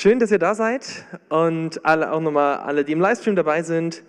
Schön, 0.00 0.20
dass 0.20 0.30
ihr 0.30 0.38
da 0.38 0.54
seid 0.54 1.06
und 1.28 1.84
alle, 1.84 2.12
auch 2.12 2.20
nochmal 2.20 2.58
alle, 2.58 2.84
die 2.84 2.92
im 2.92 3.00
Livestream 3.00 3.34
dabei 3.34 3.64
sind, 3.64 4.04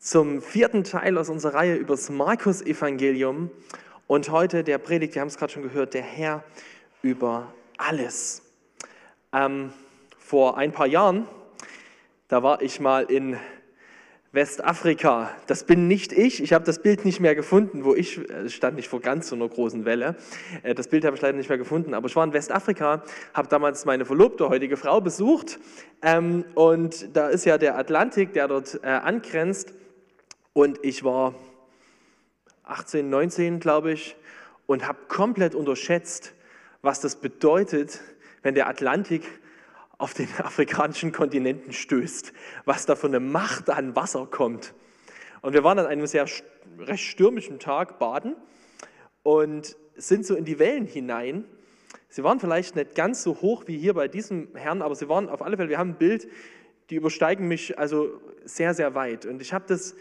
zum 0.00 0.42
vierten 0.42 0.82
Teil 0.82 1.16
aus 1.16 1.28
unserer 1.28 1.54
Reihe 1.54 1.76
über 1.76 1.94
das 1.94 2.10
Markus-Evangelium. 2.10 3.52
Und 4.08 4.30
heute 4.30 4.64
der 4.64 4.78
Predigt, 4.78 5.14
wir 5.14 5.20
haben 5.20 5.28
es 5.28 5.38
gerade 5.38 5.52
schon 5.52 5.62
gehört, 5.62 5.94
der 5.94 6.02
Herr 6.02 6.42
über 7.02 7.54
alles. 7.78 8.42
Ähm, 9.32 9.72
vor 10.18 10.58
ein 10.58 10.72
paar 10.72 10.88
Jahren, 10.88 11.28
da 12.26 12.42
war 12.42 12.60
ich 12.60 12.80
mal 12.80 13.04
in 13.04 13.36
Westafrika. 14.32 15.30
Das 15.46 15.64
bin 15.64 15.88
nicht 15.88 16.12
ich. 16.12 16.42
Ich 16.42 16.52
habe 16.52 16.64
das 16.64 16.82
Bild 16.82 17.04
nicht 17.04 17.20
mehr 17.20 17.34
gefunden, 17.34 17.84
wo 17.84 17.94
ich 17.94 18.18
äh, 18.28 18.48
stand 18.48 18.76
nicht 18.76 18.88
vor 18.88 19.00
ganz 19.00 19.28
so 19.28 19.36
einer 19.36 19.48
großen 19.48 19.84
Welle. 19.84 20.16
Äh, 20.62 20.74
das 20.74 20.88
Bild 20.88 21.04
habe 21.04 21.16
ich 21.16 21.22
leider 21.22 21.36
nicht 21.36 21.48
mehr 21.48 21.58
gefunden. 21.58 21.94
Aber 21.94 22.08
ich 22.08 22.16
war 22.16 22.24
in 22.24 22.32
Westafrika, 22.32 23.02
habe 23.34 23.48
damals 23.48 23.84
meine 23.84 24.04
Verlobte, 24.04 24.48
heutige 24.48 24.76
Frau, 24.76 25.00
besucht. 25.00 25.58
Ähm, 26.02 26.44
und 26.54 27.16
da 27.16 27.28
ist 27.28 27.44
ja 27.44 27.56
der 27.56 27.78
Atlantik, 27.78 28.32
der 28.32 28.48
dort 28.48 28.80
äh, 28.82 28.88
angrenzt. 28.88 29.72
Und 30.52 30.78
ich 30.82 31.04
war 31.04 31.34
18, 32.64 33.08
19, 33.08 33.60
glaube 33.60 33.92
ich, 33.92 34.16
und 34.66 34.86
habe 34.86 34.98
komplett 35.08 35.54
unterschätzt, 35.54 36.34
was 36.82 37.00
das 37.00 37.16
bedeutet, 37.16 38.00
wenn 38.42 38.54
der 38.54 38.68
Atlantik 38.68 39.22
auf 39.98 40.14
den 40.14 40.28
afrikanischen 40.38 41.12
Kontinenten 41.12 41.72
stößt, 41.72 42.32
was 42.64 42.86
da 42.86 42.96
für 42.96 43.06
eine 43.06 43.20
Macht 43.20 43.70
an 43.70 43.96
Wasser 43.96 44.26
kommt. 44.26 44.74
Und 45.42 45.52
wir 45.52 45.64
waren 45.64 45.78
an 45.78 45.86
einem 45.86 46.06
sehr 46.06 46.26
recht 46.78 47.04
stürmischen 47.04 47.58
Tag 47.58 47.98
baden 47.98 48.36
und 49.22 49.76
sind 49.96 50.26
so 50.26 50.34
in 50.34 50.44
die 50.44 50.58
Wellen 50.58 50.86
hinein. 50.86 51.44
Sie 52.08 52.22
waren 52.22 52.40
vielleicht 52.40 52.76
nicht 52.76 52.94
ganz 52.94 53.22
so 53.22 53.40
hoch 53.40 53.64
wie 53.66 53.78
hier 53.78 53.94
bei 53.94 54.08
diesem 54.08 54.48
Herrn, 54.54 54.82
aber 54.82 54.94
sie 54.94 55.08
waren 55.08 55.28
auf 55.28 55.42
alle 55.42 55.56
Fälle, 55.56 55.68
wir 55.68 55.78
haben 55.78 55.90
ein 55.90 55.98
Bild, 55.98 56.28
die 56.90 56.96
übersteigen 56.96 57.48
mich 57.48 57.78
also 57.78 58.20
sehr, 58.44 58.74
sehr 58.74 58.94
weit. 58.94 59.26
Und 59.26 59.42
ich 59.42 59.52
habe 59.52 59.64
das 59.66 59.96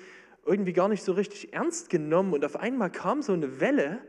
irgendwie 0.46 0.74
gar 0.74 0.88
nicht 0.88 1.04
so 1.04 1.14
richtig 1.14 1.54
ernst 1.54 1.90
genommen 1.90 2.34
und 2.34 2.46
auf 2.46 2.56
einmal 2.56 2.92
kam 2.92 3.22
so 3.22 3.34
eine 3.34 3.60
Welle 3.60 4.00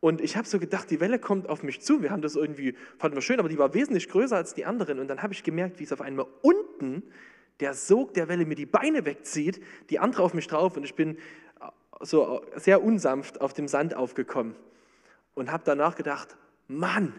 und 0.00 0.20
ich 0.20 0.36
habe 0.36 0.46
so 0.46 0.58
gedacht, 0.58 0.90
die 0.90 1.00
Welle 1.00 1.18
kommt 1.18 1.48
auf 1.48 1.62
mich 1.62 1.80
zu. 1.80 2.02
Wir 2.02 2.10
haben 2.10 2.22
das 2.22 2.36
irgendwie, 2.36 2.76
fanden 2.98 3.16
wir 3.16 3.22
schön, 3.22 3.40
aber 3.40 3.48
die 3.48 3.58
war 3.58 3.74
wesentlich 3.74 4.08
größer 4.08 4.36
als 4.36 4.54
die 4.54 4.64
anderen. 4.64 4.98
Und 4.98 5.08
dann 5.08 5.22
habe 5.22 5.32
ich 5.32 5.42
gemerkt, 5.42 5.80
wie 5.80 5.84
es 5.84 5.92
auf 5.92 6.00
einmal 6.00 6.26
unten 6.42 7.02
der 7.60 7.74
Sog 7.74 8.14
der 8.14 8.28
Welle 8.28 8.44
mir 8.44 8.54
die 8.54 8.66
Beine 8.66 9.06
wegzieht, 9.06 9.62
die 9.90 9.98
andere 9.98 10.22
auf 10.22 10.34
mich 10.34 10.46
drauf 10.46 10.76
und 10.76 10.84
ich 10.84 10.94
bin 10.94 11.16
so 12.00 12.44
sehr 12.56 12.82
unsanft 12.82 13.40
auf 13.40 13.54
dem 13.54 13.68
Sand 13.68 13.94
aufgekommen 13.94 14.54
und 15.34 15.50
habe 15.50 15.62
danach 15.64 15.96
gedacht, 15.96 16.36
Mann, 16.68 17.14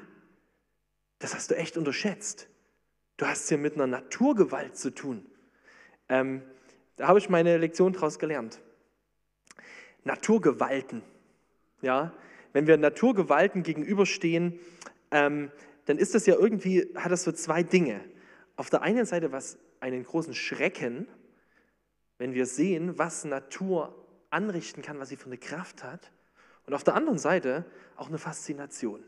das 1.19 1.33
hast 1.33 1.51
du 1.51 1.55
echt 1.55 1.77
unterschätzt. 1.77 2.47
Du 3.17 3.25
hast 3.25 3.49
hier 3.49 3.57
mit 3.57 3.73
einer 3.73 3.87
Naturgewalt 3.87 4.77
zu 4.77 4.93
tun. 4.93 5.25
Ähm, 6.09 6.43
da 6.97 7.07
habe 7.07 7.19
ich 7.19 7.29
meine 7.29 7.57
Lektion 7.57 7.93
daraus 7.93 8.19
gelernt. 8.19 8.59
Naturgewalten, 10.03 11.01
ja, 11.81 12.13
wenn 12.53 12.67
wir 12.67 12.77
Naturgewalten 12.77 13.63
gegenüberstehen, 13.63 14.59
ähm, 15.11 15.51
dann 15.85 15.97
ist 15.97 16.15
das 16.15 16.25
ja 16.25 16.35
irgendwie, 16.35 16.89
hat 16.95 17.11
das 17.11 17.23
so 17.23 17.31
zwei 17.31 17.63
Dinge. 17.63 18.01
Auf 18.55 18.69
der 18.69 18.81
einen 18.81 19.05
Seite 19.05 19.31
was 19.31 19.57
einen 19.79 20.03
großen 20.03 20.33
Schrecken, 20.33 21.07
wenn 22.17 22.33
wir 22.33 22.45
sehen, 22.45 22.97
was 22.97 23.25
Natur 23.25 23.95
anrichten 24.29 24.81
kann, 24.81 24.99
was 24.99 25.09
sie 25.09 25.15
für 25.15 25.27
eine 25.27 25.37
Kraft 25.37 25.83
hat. 25.83 26.11
Und 26.65 26.73
auf 26.73 26.83
der 26.83 26.95
anderen 26.95 27.17
Seite 27.17 27.65
auch 27.95 28.09
eine 28.09 28.17
Faszination. 28.17 29.03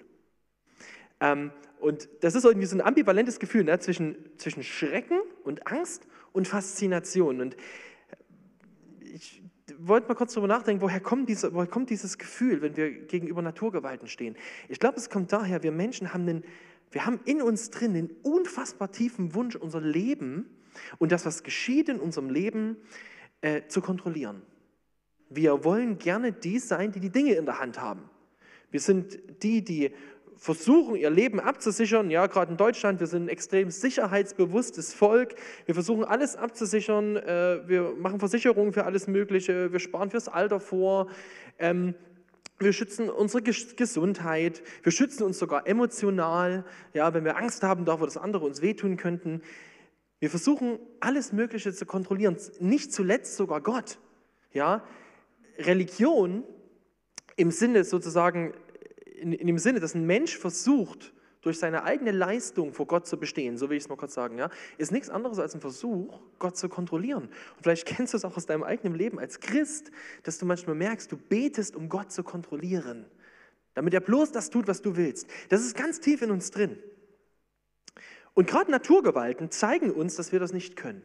Ähm, 1.19 1.51
und 1.79 2.09
das 2.21 2.35
ist 2.35 2.45
irgendwie 2.45 2.67
so 2.67 2.77
ein 2.77 2.81
ambivalentes 2.81 3.39
Gefühl 3.39 3.63
ne, 3.63 3.79
zwischen, 3.79 4.15
zwischen 4.37 4.63
Schrecken 4.63 5.19
und 5.43 5.67
Angst 5.67 6.07
und 6.31 6.47
Faszination. 6.47 7.41
Und 7.41 7.57
ich 9.01 9.41
wollte 9.77 10.07
mal 10.07 10.15
kurz 10.15 10.33
darüber 10.33 10.47
nachdenken, 10.47 10.81
woher 10.81 10.99
kommt, 10.99 11.29
diese, 11.29 11.53
woher 11.53 11.67
kommt 11.67 11.89
dieses 11.89 12.17
Gefühl, 12.17 12.61
wenn 12.61 12.75
wir 12.75 12.89
gegenüber 12.89 13.41
Naturgewalten 13.41 14.07
stehen? 14.07 14.35
Ich 14.67 14.79
glaube, 14.79 14.97
es 14.97 15.09
kommt 15.09 15.31
daher, 15.31 15.63
wir 15.63 15.71
Menschen 15.71 16.13
haben, 16.13 16.27
einen, 16.27 16.43
wir 16.91 17.05
haben 17.05 17.19
in 17.25 17.41
uns 17.41 17.69
drin 17.69 17.95
einen 17.95 18.09
unfassbar 18.23 18.91
tiefen 18.91 19.33
Wunsch, 19.35 19.55
unser 19.55 19.81
Leben 19.81 20.49
und 20.97 21.11
das, 21.11 21.25
was 21.25 21.43
geschieht 21.43 21.89
in 21.89 21.99
unserem 21.99 22.29
Leben, 22.29 22.77
äh, 23.41 23.63
zu 23.67 23.81
kontrollieren. 23.81 24.41
Wir 25.29 25.63
wollen 25.63 25.97
gerne 25.97 26.31
die 26.31 26.59
sein, 26.59 26.91
die 26.91 26.99
die 26.99 27.11
Dinge 27.11 27.33
in 27.33 27.45
der 27.45 27.59
Hand 27.59 27.79
haben. 27.79 28.09
Wir 28.71 28.79
sind 28.79 29.19
die, 29.43 29.63
die 29.63 29.91
versuchen, 30.39 30.95
ihr 30.95 31.09
Leben 31.09 31.39
abzusichern. 31.39 32.09
Ja, 32.09 32.25
gerade 32.27 32.51
in 32.51 32.57
Deutschland, 32.57 33.01
wir 33.01 33.07
sind 33.07 33.25
ein 33.25 33.29
extrem 33.29 33.69
sicherheitsbewusstes 33.69 34.93
Volk. 34.93 35.35
Wir 35.65 35.75
versuchen 35.75 36.05
alles 36.05 36.37
abzusichern. 36.37 37.17
Äh, 37.17 37.67
wir 37.67 37.93
machen 37.99 38.19
Versicherungen 38.19 38.71
für 38.71 38.85
alles 38.85 39.07
Mögliche. 39.07 39.71
Wir 39.73 39.79
sparen 39.79 40.09
fürs 40.09 40.29
Alter 40.29 40.61
vor. 40.61 41.07
Ähm, 41.59 41.93
wir 42.57 42.71
schützen 42.71 43.09
unsere 43.09 43.43
Gesundheit. 43.43 44.63
Wir 44.81 44.93
schützen 44.93 45.23
uns 45.23 45.39
sogar 45.39 45.67
emotional. 45.67 46.65
Ja, 46.93 47.13
wenn 47.13 47.25
wir 47.25 47.35
Angst 47.35 47.61
haben 47.61 47.83
davor, 47.83 48.07
dass 48.07 48.17
andere 48.17 48.45
uns 48.45 48.61
wehtun 48.61 48.95
könnten. 48.95 49.41
Wir 50.19 50.29
versuchen, 50.29 50.79
alles 51.01 51.33
Mögliche 51.33 51.73
zu 51.73 51.85
kontrollieren. 51.85 52.37
Nicht 52.59 52.93
zuletzt 52.93 53.35
sogar 53.35 53.61
Gott. 53.61 53.99
Ja, 54.53 54.83
Religion 55.57 56.43
im 57.35 57.51
Sinne 57.51 57.83
sozusagen 57.83 58.53
in, 59.19 59.33
in 59.33 59.47
dem 59.47 59.57
Sinne, 59.57 59.79
dass 59.79 59.95
ein 59.95 60.05
Mensch 60.05 60.37
versucht, 60.37 61.13
durch 61.41 61.57
seine 61.57 61.83
eigene 61.83 62.11
Leistung 62.11 62.73
vor 62.73 62.85
Gott 62.85 63.07
zu 63.07 63.17
bestehen, 63.17 63.57
so 63.57 63.69
will 63.69 63.77
ich 63.77 63.83
es 63.83 63.89
mal 63.89 63.95
kurz 63.95 64.13
sagen, 64.13 64.37
ja, 64.37 64.49
ist 64.77 64.91
nichts 64.91 65.09
anderes 65.09 65.39
als 65.39 65.55
ein 65.55 65.61
Versuch, 65.61 66.19
Gott 66.37 66.57
zu 66.57 66.67
kontrollieren. 66.67 67.23
Und 67.23 67.63
vielleicht 67.63 67.85
kennst 67.85 68.13
du 68.13 68.17
es 68.17 68.25
auch 68.25 68.35
aus 68.35 68.45
deinem 68.45 68.63
eigenen 68.63 68.95
Leben 68.95 69.19
als 69.19 69.39
Christ, 69.39 69.91
dass 70.23 70.37
du 70.37 70.45
manchmal 70.45 70.75
merkst, 70.75 71.11
du 71.11 71.17
betest, 71.17 71.75
um 71.75 71.87
Gott 71.87 72.11
zu 72.11 72.23
kontrollieren, 72.23 73.05
damit 73.73 73.93
er 73.93 74.01
bloß 74.01 74.31
das 74.31 74.49
tut, 74.49 74.67
was 74.67 74.81
du 74.81 74.97
willst. 74.97 75.27
Das 75.47 75.61
ist 75.61 75.77
ganz 75.77 76.01
tief 76.01 76.21
in 76.21 76.31
uns 76.31 76.51
drin. 76.51 76.77
Und 78.33 78.47
gerade 78.47 78.69
Naturgewalten 78.69 79.49
zeigen 79.49 79.91
uns, 79.91 80.15
dass 80.15 80.31
wir 80.31 80.39
das 80.39 80.51
nicht 80.51 80.75
können. 80.75 81.03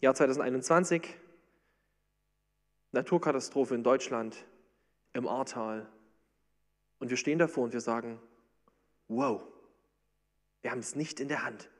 Jahr 0.00 0.14
2021, 0.14 1.02
Naturkatastrophe 2.92 3.74
in 3.74 3.82
Deutschland, 3.82 4.36
im 5.16 5.26
Ahrtal. 5.26 5.88
Und 6.98 7.10
wir 7.10 7.16
stehen 7.16 7.38
davor 7.38 7.64
und 7.64 7.72
wir 7.72 7.80
sagen, 7.80 8.20
wow, 9.08 9.42
wir 10.62 10.70
haben 10.70 10.78
es 10.78 10.94
nicht 10.94 11.20
in 11.20 11.28
der 11.28 11.44
Hand. 11.44 11.70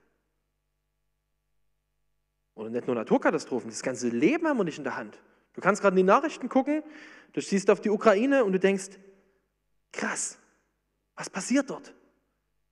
Oder 2.54 2.70
nicht 2.70 2.86
nur 2.86 2.96
Naturkatastrophen, 2.96 3.70
das 3.70 3.82
ganze 3.82 4.08
Leben 4.08 4.46
haben 4.46 4.56
wir 4.56 4.64
nicht 4.64 4.78
in 4.78 4.84
der 4.84 4.96
Hand. 4.96 5.20
Du 5.54 5.60
kannst 5.60 5.82
gerade 5.82 5.94
in 5.94 5.98
die 5.98 6.02
Nachrichten 6.10 6.48
gucken, 6.48 6.82
du 7.32 7.40
siehst 7.40 7.70
auf 7.70 7.80
die 7.80 7.90
Ukraine 7.90 8.44
und 8.44 8.52
du 8.52 8.58
denkst, 8.58 8.98
krass, 9.92 10.38
was 11.14 11.30
passiert 11.30 11.70
dort? 11.70 11.94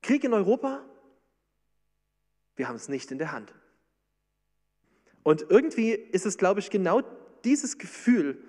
Krieg 0.02 0.24
in 0.24 0.32
Europa? 0.32 0.84
Wir 2.56 2.68
haben 2.68 2.76
es 2.76 2.88
nicht 2.88 3.10
in 3.10 3.18
der 3.18 3.32
Hand. 3.32 3.54
Und 5.22 5.46
irgendwie 5.48 5.92
ist 5.92 6.26
es, 6.26 6.36
glaube 6.36 6.60
ich, 6.60 6.70
genau 6.70 7.02
dieses 7.44 7.78
Gefühl, 7.78 8.42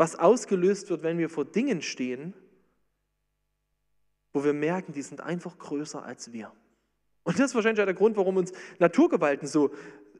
was 0.00 0.18
ausgelöst 0.18 0.88
wird, 0.88 1.02
wenn 1.02 1.18
wir 1.18 1.28
vor 1.28 1.44
Dingen 1.44 1.82
stehen, 1.82 2.32
wo 4.32 4.42
wir 4.42 4.54
merken, 4.54 4.94
die 4.94 5.02
sind 5.02 5.20
einfach 5.20 5.58
größer 5.58 6.02
als 6.02 6.32
wir. 6.32 6.50
Und 7.22 7.38
das 7.38 7.50
ist 7.50 7.54
wahrscheinlich 7.54 7.82
auch 7.82 7.86
der 7.86 7.92
Grund, 7.92 8.16
warum 8.16 8.38
uns 8.38 8.52
Naturgewalten 8.78 9.46
so, 9.46 9.74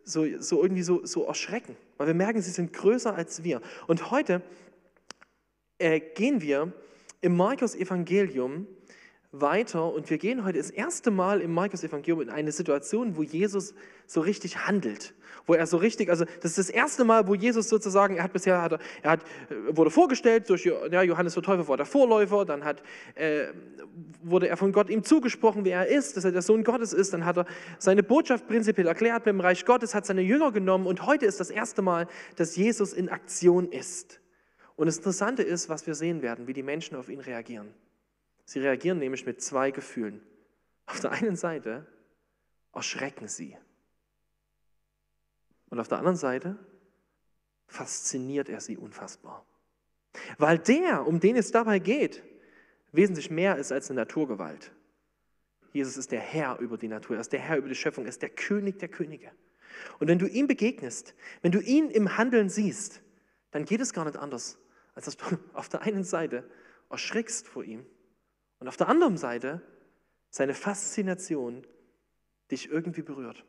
so, 0.05 0.27
so 0.39 0.63
irgendwie 0.63 0.83
so, 0.83 1.07
so 1.07 1.25
erschrecken, 1.25 1.79
weil 1.97 2.09
wir 2.09 2.15
merken, 2.15 2.43
sie 2.43 2.51
sind 2.51 2.75
größer 2.75 3.15
als 3.15 3.43
wir. 3.43 3.63
Und 3.87 4.11
heute 4.11 4.43
äh, 5.79 5.99
gehen 5.99 6.43
wir 6.43 6.75
im 7.23 7.35
Markus-Evangelium 7.39 8.67
weiter 9.33 9.93
und 9.93 10.11
wir 10.11 10.19
gehen 10.19 10.45
heute 10.45 10.59
das 10.59 10.71
erste 10.71 11.13
Mal 11.13 11.41
im 11.41 11.53
Markus-Evangelium 11.55 12.21
in 12.23 12.31
eine 12.31 12.51
Situation, 12.51 13.17
wo 13.17 13.23
Jesus 13.23 13.75
so 14.07 14.21
richtig 14.21 14.67
handelt. 14.67 15.15
Wo 15.47 15.55
er 15.55 15.67
so 15.67 15.77
richtig, 15.77 16.11
also 16.11 16.25
das 16.43 16.53
ist 16.53 16.59
das 16.59 16.71
erste 16.71 17.05
Mal, 17.05 17.29
wo 17.29 17.35
Jesus 17.35 17.69
sozusagen, 17.69 18.17
er 18.17 18.25
hat 18.25 18.33
bisher, 18.33 18.61
hat 18.61 18.81
er, 19.03 19.11
hat, 19.11 19.23
äh, 19.51 19.77
wurde 19.77 19.91
vorgestellt 19.91 20.51
durch 20.51 20.65
ja, 20.65 21.03
Johannes 21.03 21.35
der 21.35 21.43
Täufer 21.45 21.69
war 21.69 21.77
der 21.77 21.87
Vorläufer, 21.87 22.45
dann 22.45 22.65
hat, 22.65 22.83
äh, 23.15 23.47
wurde 24.23 24.49
er 24.49 24.57
von 24.57 24.73
Gott 24.73 24.91
ihm 24.91 25.05
zugesprochen, 25.05 25.65
wer 25.65 25.79
er 25.79 25.87
ist, 25.87 26.17
dass 26.17 26.25
er 26.25 26.33
der 26.33 26.43
Sohn 26.43 26.65
Gottes 26.65 26.93
ist, 26.93 27.13
dann 27.13 27.25
hat 27.25 27.39
er 27.39 27.47
seine 27.79 28.03
Botschaft 28.03 28.49
prinzipiell 28.49 28.89
erklärt 28.89 29.27
mit 29.27 29.35
dem 29.35 29.41
Reich 29.41 29.65
Gottes, 29.65 29.95
hat 29.95 30.07
seine 30.07 30.23
Jünger 30.23 30.51
genommen 30.51 30.87
und 30.87 31.07
heute 31.07 31.27
ist 31.27 31.39
das 31.39 31.51
erste 31.51 31.83
Mal, 31.83 32.09
dass 32.37 32.57
Jesus 32.57 32.93
in 32.93 33.09
Aktion 33.09 33.71
ist. 33.71 34.21
Und 34.75 34.87
das 34.87 34.99
Interessante 34.99 35.43
ist, 35.43 35.69
was 35.69 35.87
wir 35.87 35.95
sehen 35.95 36.21
werden, 36.21 36.49
wie 36.49 36.53
die 36.53 36.63
Menschen 36.63 36.97
auf 36.97 37.09
ihn 37.09 37.21
reagieren. 37.21 37.69
Sie 38.51 38.59
reagieren 38.59 38.99
nämlich 38.99 39.27
mit 39.27 39.41
zwei 39.41 39.71
Gefühlen. 39.71 40.21
Auf 40.87 40.99
der 40.99 41.13
einen 41.13 41.37
Seite 41.37 41.87
erschrecken 42.73 43.29
sie. 43.29 43.57
Und 45.69 45.79
auf 45.79 45.87
der 45.87 45.99
anderen 45.99 46.17
Seite 46.17 46.59
fasziniert 47.69 48.49
er 48.49 48.61
sie 48.61 48.77
unfassbar. 48.77 49.47
Weil 50.37 50.59
der, 50.59 51.07
um 51.07 51.21
den 51.21 51.37
es 51.37 51.53
dabei 51.53 51.79
geht, 51.79 52.25
wesentlich 52.91 53.31
mehr 53.31 53.57
ist 53.57 53.71
als 53.71 53.89
eine 53.89 54.01
Naturgewalt. 54.01 54.73
Jesus 55.73 55.97
ist 55.97 56.11
der 56.11 56.19
Herr 56.19 56.59
über 56.59 56.77
die 56.77 56.89
Natur, 56.89 57.19
er 57.19 57.21
ist 57.21 57.33
der 57.33 57.39
Herr 57.39 57.57
über 57.57 57.69
die 57.69 57.77
Schöpfung, 57.77 58.03
er 58.03 58.11
ist 58.11 58.23
der 58.23 58.31
König 58.31 58.81
der 58.81 58.89
Könige. 58.89 59.31
Und 60.01 60.09
wenn 60.09 60.19
du 60.19 60.27
ihm 60.27 60.49
begegnest, 60.49 61.15
wenn 61.43 61.53
du 61.53 61.61
ihn 61.61 61.89
im 61.89 62.19
Handeln 62.19 62.49
siehst, 62.49 63.01
dann 63.53 63.65
geht 63.65 63.81
es 63.81 63.93
gar 63.93 64.07
nicht 64.07 64.17
anders, 64.17 64.59
als 64.97 65.05
dass 65.05 65.17
du 65.17 65.39
auf 65.53 65.69
der 65.69 65.83
einen 65.83 66.03
Seite 66.03 66.51
erschrickst 66.89 67.47
vor 67.47 67.63
ihm 67.63 67.87
und 68.61 68.69
auf 68.69 68.77
der 68.77 68.89
anderen 68.89 69.17
Seite 69.17 69.61
seine 70.31 70.55
Faszination 70.55 71.67
dich 72.51 72.71
irgendwie 72.71 73.03
berührt. 73.03 73.45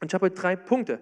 Und 0.00 0.10
ich 0.10 0.14
habe 0.14 0.26
heute 0.26 0.34
drei 0.34 0.56
Punkte, 0.56 1.00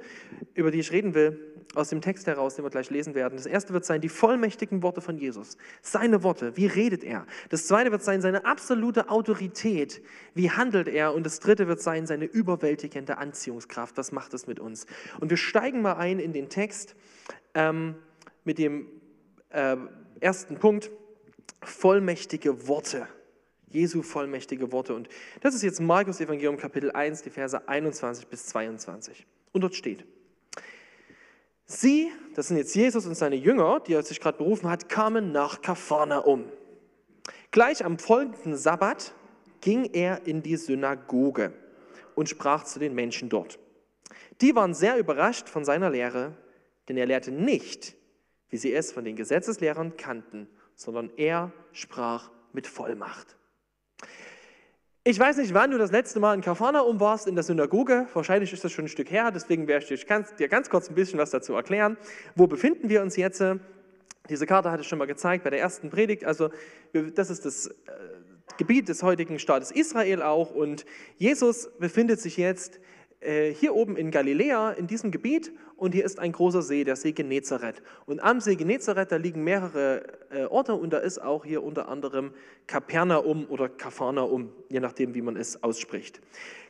über 0.53 0.71
die 0.71 0.79
ich 0.79 0.93
reden 0.93 1.15
will, 1.15 1.65
aus 1.75 1.89
dem 1.89 2.03
Text 2.03 2.27
heraus, 2.27 2.57
den 2.57 2.67
wir 2.67 2.71
gleich 2.71 2.91
lesen 2.91 3.15
werden. 3.15 3.37
Das 3.37 3.47
erste 3.47 3.73
wird 3.73 3.87
sein, 3.87 4.03
die 4.03 4.11
vollmächtigen 4.11 4.83
Worte 4.83 5.01
von 5.01 5.17
Jesus. 5.17 5.57
Seine 5.81 6.23
Worte, 6.23 6.57
wie 6.59 6.67
redet 6.67 7.03
er? 7.03 7.27
Das 7.49 7.67
zweite 7.67 7.93
wird 7.93 8.03
sein, 8.03 8.21
seine 8.21 8.45
absolute 8.45 9.09
Autorität, 9.09 10.03
wie 10.35 10.51
handelt 10.51 10.87
er? 10.87 11.15
Und 11.15 11.25
das 11.25 11.41
dritte 11.41 11.67
wird 11.67 11.81
sein, 11.81 12.07
seine 12.07 12.27
überwältigende 12.27 13.17
Anziehungskraft. 13.17 13.97
Was 13.97 14.13
macht 14.13 14.35
es 14.35 14.47
mit 14.47 14.61
uns? 14.61 14.85
Und 15.19 15.31
wir 15.31 15.39
steigen 15.39 15.81
mal 15.81 15.95
ein 15.95 16.19
in 16.19 16.35
den 16.35 16.51
Text 16.51 16.95
ähm, 17.55 17.95
mit 18.45 18.59
dem 18.59 18.87
äh, 19.49 19.77
ersten 20.21 20.59
Punkt, 20.59 20.91
vollmächtige 21.63 22.69
Worte. 22.69 23.07
Jesu 23.71 24.03
vollmächtige 24.03 24.73
Worte. 24.73 24.95
Und 24.95 25.09
das 25.41 25.55
ist 25.55 25.63
jetzt 25.63 25.81
Markus 25.81 26.21
Evangelium 26.21 26.57
Kapitel 26.57 26.91
1, 26.91 27.23
die 27.23 27.31
Verse 27.31 27.69
21 27.69 28.27
bis 28.27 28.47
22. 28.47 29.27
Und 29.53 29.63
dort 29.63 29.75
steht, 29.75 30.05
Sie, 31.67 32.11
das 32.35 32.49
sind 32.49 32.57
jetzt 32.57 32.75
Jesus 32.75 33.07
und 33.07 33.15
seine 33.15 33.37
Jünger, 33.37 33.79
die 33.79 33.95
er 33.95 34.03
sich 34.03 34.21
gerade 34.21 34.39
berufen 34.39 34.69
hat, 34.69 34.89
kamen 34.89 35.31
nach 35.31 35.63
Kapharnaum. 35.63 36.47
Gleich 37.53 37.85
am 37.85 37.99
folgenden 37.99 38.57
Sabbat 38.57 39.15
ging 39.61 39.85
er 39.93 40.27
in 40.27 40.43
die 40.43 40.57
Synagoge 40.57 41.53
und 42.17 42.29
sprach 42.29 42.65
zu 42.65 42.81
den 42.81 42.95
Menschen 42.95 43.29
dort. 43.29 43.61
Die 44.41 44.57
waren 44.57 44.75
sehr 44.75 44.99
überrascht 44.99 45.49
von 45.49 45.65
seiner 45.65 45.91
Lehre, 45.91 46.37
denn 46.89 46.97
er 46.97 47.07
lehrte 47.07 47.31
nicht, 47.31 47.95
wie 48.49 48.57
sie 48.57 48.73
es 48.73 48.91
von 48.91 49.05
den 49.05 49.15
Gesetzeslehrern 49.15 49.97
kannten, 49.97 50.49
sondern 50.75 51.11
er 51.17 51.53
sprach 51.73 52.31
mit 52.53 52.67
Vollmacht. 52.67 53.37
Ich 55.03 55.19
weiß 55.19 55.39
nicht, 55.39 55.55
wann 55.55 55.71
du 55.71 55.79
das 55.79 55.93
letzte 55.93 56.21
Mal 56.21 56.35
in 56.35 56.43
Kapharnaum 56.43 57.01
warst, 57.01 57.27
in 57.27 57.35
der 57.35 57.43
Synagoge. 57.43 58.07
Wahrscheinlich 58.13 58.53
ist 58.53 58.63
das 58.63 58.71
schon 58.71 58.85
ein 58.85 58.89
Stück 58.89 59.11
her, 59.11 59.31
deswegen 59.31 59.67
werde 59.67 59.87
ich 59.89 60.07
dir 60.37 60.49
ganz 60.49 60.69
kurz 60.69 60.91
ein 60.91 60.95
bisschen 60.95 61.19
was 61.19 61.31
dazu 61.31 61.55
erklären. 61.55 61.97
Wo 62.35 62.47
befinden 62.47 62.91
wir 62.91 63.01
uns 63.01 63.17
jetzt? 63.17 63.43
Diese 64.29 64.47
Karte 64.47 64.71
hatte 64.71 64.83
ich 64.83 64.89
schon 64.89 64.99
mal 64.99 65.07
gezeigt 65.07 65.45
bei 65.45 65.51
der 65.51 65.59
ersten 65.59 65.89
Predigt. 65.89 66.25
Also, 66.25 66.51
das 66.93 67.31
ist 67.31 67.47
das 67.47 67.67
äh, 67.67 67.73
Gebiet 68.59 68.89
des 68.89 69.03
heutigen 69.03 69.39
Staates 69.39 69.71
Israel 69.71 70.23
auch. 70.23 70.51
Und 70.51 70.85
Jesus 71.17 71.71
befindet 71.79 72.21
sich 72.21 72.37
jetzt 72.37 72.79
äh, 73.21 73.53
hier 73.53 73.75
oben 73.75 73.97
in 73.97 74.11
Galiläa, 74.11 74.73
in 74.73 74.87
diesem 74.87 75.11
Gebiet, 75.11 75.53
und 75.81 75.95
hier 75.95 76.05
ist 76.05 76.19
ein 76.19 76.33
großer 76.33 76.61
See, 76.61 76.85
der 76.85 76.95
See 76.95 77.13
Genezareth. 77.13 77.83
Und 78.05 78.21
am 78.21 78.41
See 78.41 78.55
Genezareth, 78.55 79.11
da 79.11 79.17
liegen 79.17 79.43
mehrere 79.43 80.03
äh, 80.31 80.45
Orte 80.45 80.75
und 80.75 80.93
da 80.93 80.99
ist 80.99 81.19
auch 81.21 81.43
hier 81.43 81.65
unter 81.65 81.89
anderem 81.89 82.33
Kapernaum 82.67 83.47
oder 83.49 83.71
Kapharnaum, 83.71 84.53
je 84.69 84.79
nachdem, 84.79 85.15
wie 85.15 85.23
man 85.23 85.37
es 85.37 85.63
ausspricht. 85.63 86.21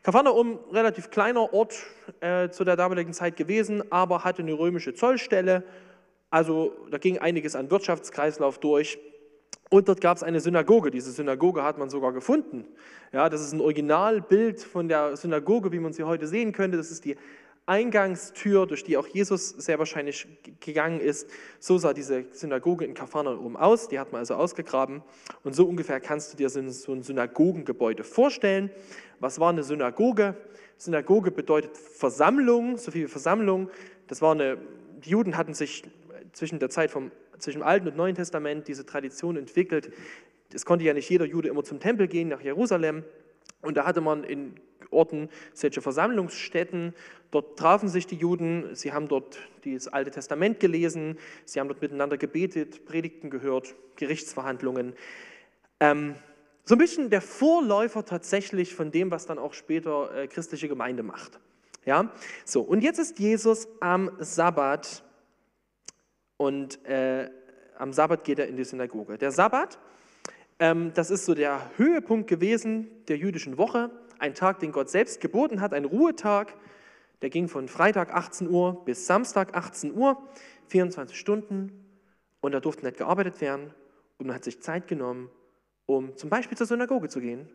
Kapharnaum, 0.04 0.60
relativ 0.72 1.10
kleiner 1.10 1.52
Ort 1.52 1.74
äh, 2.20 2.50
zu 2.50 2.62
der 2.62 2.76
damaligen 2.76 3.12
Zeit 3.12 3.36
gewesen, 3.36 3.82
aber 3.90 4.22
hatte 4.22 4.42
eine 4.42 4.52
römische 4.52 4.94
Zollstelle. 4.94 5.64
Also 6.30 6.72
da 6.92 6.98
ging 6.98 7.18
einiges 7.18 7.56
an 7.56 7.68
Wirtschaftskreislauf 7.68 8.58
durch. 8.58 8.96
Und 9.70 9.88
dort 9.88 10.00
gab 10.00 10.16
es 10.16 10.22
eine 10.22 10.38
Synagoge. 10.38 10.92
Diese 10.92 11.10
Synagoge 11.10 11.64
hat 11.64 11.78
man 11.78 11.90
sogar 11.90 12.12
gefunden. 12.12 12.64
Ja, 13.12 13.28
das 13.28 13.40
ist 13.40 13.52
ein 13.52 13.60
Originalbild 13.60 14.60
von 14.62 14.88
der 14.88 15.16
Synagoge, 15.16 15.72
wie 15.72 15.80
man 15.80 15.92
sie 15.92 16.04
heute 16.04 16.28
sehen 16.28 16.52
könnte. 16.52 16.76
Das 16.76 16.92
ist 16.92 17.04
die 17.04 17.16
Eingangstür, 17.70 18.66
durch 18.66 18.82
die 18.82 18.96
auch 18.96 19.06
Jesus 19.06 19.50
sehr 19.50 19.78
wahrscheinlich 19.78 20.26
gegangen 20.58 20.98
ist. 20.98 21.30
So 21.60 21.78
sah 21.78 21.92
diese 21.92 22.24
Synagoge 22.32 22.84
in 22.84 22.94
Kapharnaum 22.94 23.56
aus. 23.56 23.86
Die 23.86 24.00
hat 24.00 24.10
man 24.10 24.18
also 24.18 24.34
ausgegraben. 24.34 25.02
Und 25.44 25.54
so 25.54 25.66
ungefähr 25.66 26.00
kannst 26.00 26.32
du 26.32 26.36
dir 26.36 26.50
so 26.50 26.58
ein 26.92 27.02
Synagogengebäude 27.02 28.02
vorstellen. 28.02 28.70
Was 29.20 29.38
war 29.38 29.50
eine 29.50 29.62
Synagoge? 29.62 30.34
Synagoge 30.78 31.30
bedeutet 31.30 31.76
Versammlung, 31.76 32.76
so 32.76 32.90
viel 32.90 33.04
wie 33.04 33.08
Versammlung. 33.08 33.70
Das 34.08 34.20
war 34.20 34.32
eine, 34.32 34.58
die 35.04 35.10
Juden 35.10 35.36
hatten 35.36 35.54
sich 35.54 35.84
zwischen 36.32 36.58
der 36.58 36.70
Zeit 36.70 36.90
vom 36.90 37.12
zwischen 37.38 37.60
dem 37.60 37.66
Alten 37.66 37.88
und 37.88 37.96
Neuen 37.96 38.14
Testament 38.14 38.68
diese 38.68 38.84
Tradition 38.84 39.36
entwickelt. 39.36 39.92
Es 40.52 40.66
konnte 40.66 40.84
ja 40.84 40.92
nicht 40.92 41.08
jeder 41.08 41.24
Jude 41.24 41.48
immer 41.48 41.64
zum 41.64 41.80
Tempel 41.80 42.06
gehen, 42.06 42.28
nach 42.28 42.42
Jerusalem. 42.42 43.04
Und 43.62 43.76
da 43.76 43.86
hatte 43.86 44.00
man 44.00 44.24
in 44.24 44.60
Orten 44.90 45.28
solche 45.54 45.80
Versammlungsstätten. 45.80 46.94
Dort 47.30 47.58
trafen 47.58 47.88
sich 47.88 48.06
die 48.06 48.16
Juden, 48.16 48.74
sie 48.74 48.92
haben 48.92 49.08
dort 49.08 49.38
das 49.64 49.88
Alte 49.88 50.10
Testament 50.10 50.60
gelesen, 50.60 51.18
sie 51.44 51.60
haben 51.60 51.68
dort 51.68 51.80
miteinander 51.80 52.16
gebetet, 52.16 52.84
Predigten 52.86 53.30
gehört, 53.30 53.74
Gerichtsverhandlungen. 53.96 54.94
Ähm, 55.78 56.16
so 56.64 56.74
ein 56.74 56.78
bisschen 56.78 57.10
der 57.10 57.20
Vorläufer 57.20 58.04
tatsächlich 58.04 58.74
von 58.74 58.90
dem, 58.90 59.10
was 59.10 59.26
dann 59.26 59.38
auch 59.38 59.54
später 59.54 60.14
äh, 60.14 60.28
christliche 60.28 60.68
Gemeinde 60.68 61.02
macht. 61.02 61.38
Ja, 61.86 62.12
so 62.44 62.60
und 62.60 62.82
jetzt 62.82 62.98
ist 62.98 63.18
Jesus 63.18 63.66
am 63.80 64.10
Sabbat 64.18 65.02
und 66.36 66.84
äh, 66.84 67.30
am 67.78 67.92
Sabbat 67.92 68.24
geht 68.24 68.38
er 68.38 68.48
in 68.48 68.56
die 68.56 68.64
Synagoge. 68.64 69.16
Der 69.16 69.30
Sabbat, 69.30 69.78
ähm, 70.58 70.92
das 70.94 71.10
ist 71.10 71.24
so 71.24 71.34
der 71.34 71.70
Höhepunkt 71.76 72.28
gewesen 72.28 72.88
der 73.08 73.16
jüdischen 73.16 73.56
Woche, 73.56 73.90
ein 74.20 74.34
Tag, 74.34 74.60
den 74.60 74.72
Gott 74.72 74.90
selbst 74.90 75.20
geboten 75.20 75.60
hat, 75.60 75.72
ein 75.72 75.84
Ruhetag. 75.84 76.54
Der 77.22 77.30
ging 77.30 77.48
von 77.48 77.68
Freitag 77.68 78.14
18 78.14 78.48
Uhr 78.48 78.84
bis 78.84 79.06
Samstag 79.06 79.54
18 79.54 79.94
Uhr, 79.94 80.16
24 80.68 81.18
Stunden. 81.18 81.84
Und 82.40 82.52
da 82.52 82.60
durfte 82.60 82.84
nicht 82.84 82.98
gearbeitet 82.98 83.40
werden. 83.40 83.74
Und 84.18 84.26
man 84.26 84.36
hat 84.36 84.44
sich 84.44 84.62
Zeit 84.62 84.88
genommen, 84.88 85.30
um 85.86 86.16
zum 86.16 86.30
Beispiel 86.30 86.56
zur 86.56 86.66
Synagoge 86.66 87.08
zu 87.08 87.20
gehen 87.20 87.48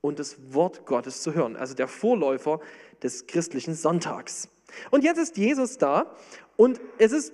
und 0.00 0.18
das 0.18 0.52
Wort 0.52 0.86
Gottes 0.86 1.22
zu 1.22 1.34
hören. 1.34 1.56
Also 1.56 1.74
der 1.74 1.88
Vorläufer 1.88 2.60
des 3.02 3.26
christlichen 3.26 3.74
Sonntags. 3.74 4.48
Und 4.90 5.04
jetzt 5.04 5.18
ist 5.18 5.36
Jesus 5.36 5.78
da 5.78 6.14
und 6.56 6.80
es 6.98 7.12
ist 7.12 7.32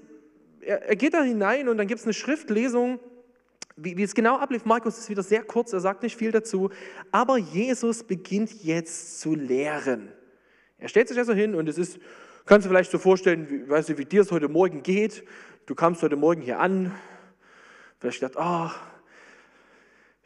er, 0.60 0.96
geht 0.96 1.14
da 1.14 1.22
hinein 1.22 1.68
und 1.68 1.78
dann 1.78 1.86
gibt 1.86 2.00
es 2.00 2.06
eine 2.06 2.12
Schriftlesung, 2.12 3.00
wie, 3.78 3.96
wie 3.96 4.02
es 4.02 4.14
genau 4.14 4.36
ablief. 4.36 4.64
Markus 4.64 4.98
ist 4.98 5.08
wieder 5.08 5.22
sehr 5.22 5.42
kurz, 5.42 5.72
er 5.72 5.80
sagt 5.80 6.02
nicht 6.02 6.16
viel 6.16 6.32
dazu. 6.32 6.70
Aber 7.10 7.38
Jesus 7.38 8.02
beginnt 8.02 8.62
jetzt 8.64 9.20
zu 9.20 9.34
lehren. 9.34 10.12
Er 10.78 10.88
stellt 10.88 11.08
sich 11.08 11.18
also 11.18 11.32
hin 11.32 11.54
und 11.54 11.68
es 11.68 11.78
ist, 11.78 11.98
kannst 12.46 12.66
du 12.66 12.70
vielleicht 12.70 12.90
so 12.90 12.98
vorstellen, 12.98 13.48
wie, 13.50 13.68
weißt 13.68 13.90
du, 13.90 13.98
wie 13.98 14.04
dir 14.04 14.22
es 14.22 14.30
heute 14.30 14.48
Morgen 14.48 14.82
geht. 14.82 15.24
Du 15.66 15.74
kamst 15.74 16.02
heute 16.02 16.16
Morgen 16.16 16.40
hier 16.40 16.60
an, 16.60 16.94
vielleicht 17.98 18.20
gedacht, 18.20 18.36
ah, 18.38 18.66
oh, 18.66 18.97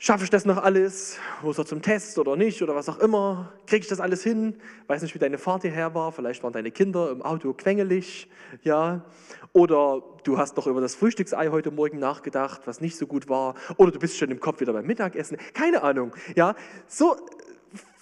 Schaffe 0.04 0.24
ich 0.24 0.30
das 0.30 0.44
noch 0.44 0.56
alles? 0.56 1.16
Muss 1.42 1.58
er 1.58 1.64
zum 1.64 1.80
Test 1.80 2.18
oder 2.18 2.34
nicht 2.34 2.60
oder 2.60 2.74
was 2.74 2.88
auch 2.88 2.98
immer? 2.98 3.52
Kriege 3.68 3.84
ich 3.84 3.88
das 3.88 4.00
alles 4.00 4.24
hin? 4.24 4.56
Weiß 4.88 5.00
nicht, 5.00 5.14
wie 5.14 5.20
deine 5.20 5.38
Fahrt 5.38 5.62
hierher 5.62 5.94
war. 5.94 6.10
Vielleicht 6.10 6.42
waren 6.42 6.52
deine 6.52 6.72
Kinder 6.72 7.12
im 7.12 7.22
Auto 7.22 7.52
quengelig, 7.52 8.28
ja. 8.64 9.04
Oder 9.52 10.02
du 10.24 10.38
hast 10.38 10.56
noch 10.56 10.66
über 10.66 10.80
das 10.80 10.96
Frühstücksei 10.96 11.50
heute 11.50 11.70
Morgen 11.70 12.00
nachgedacht, 12.00 12.62
was 12.64 12.80
nicht 12.80 12.96
so 12.96 13.06
gut 13.06 13.28
war. 13.28 13.54
Oder 13.76 13.92
du 13.92 14.00
bist 14.00 14.18
schon 14.18 14.32
im 14.32 14.40
Kopf 14.40 14.60
wieder 14.60 14.72
beim 14.72 14.86
Mittagessen. 14.86 15.36
Keine 15.54 15.84
Ahnung, 15.84 16.16
ja. 16.34 16.56
So 16.88 17.14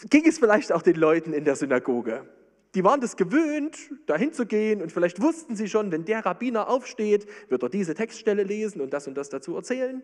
ging 0.08 0.26
es 0.26 0.38
vielleicht 0.38 0.72
auch 0.72 0.80
den 0.80 0.96
Leuten 0.96 1.34
in 1.34 1.44
der 1.44 1.54
Synagoge. 1.54 2.26
Die 2.74 2.82
waren 2.82 3.02
das 3.02 3.18
gewöhnt, 3.18 3.76
dahin 4.06 4.32
zu 4.32 4.46
gehen 4.46 4.80
und 4.80 4.90
vielleicht 4.90 5.20
wussten 5.20 5.54
sie 5.54 5.68
schon, 5.68 5.92
wenn 5.92 6.06
der 6.06 6.24
Rabbiner 6.24 6.70
aufsteht, 6.70 7.28
wird 7.50 7.62
er 7.62 7.68
diese 7.68 7.92
Textstelle 7.92 8.42
lesen 8.42 8.80
und 8.80 8.94
das 8.94 9.06
und 9.06 9.18
das 9.18 9.28
dazu 9.28 9.54
erzählen. 9.54 10.02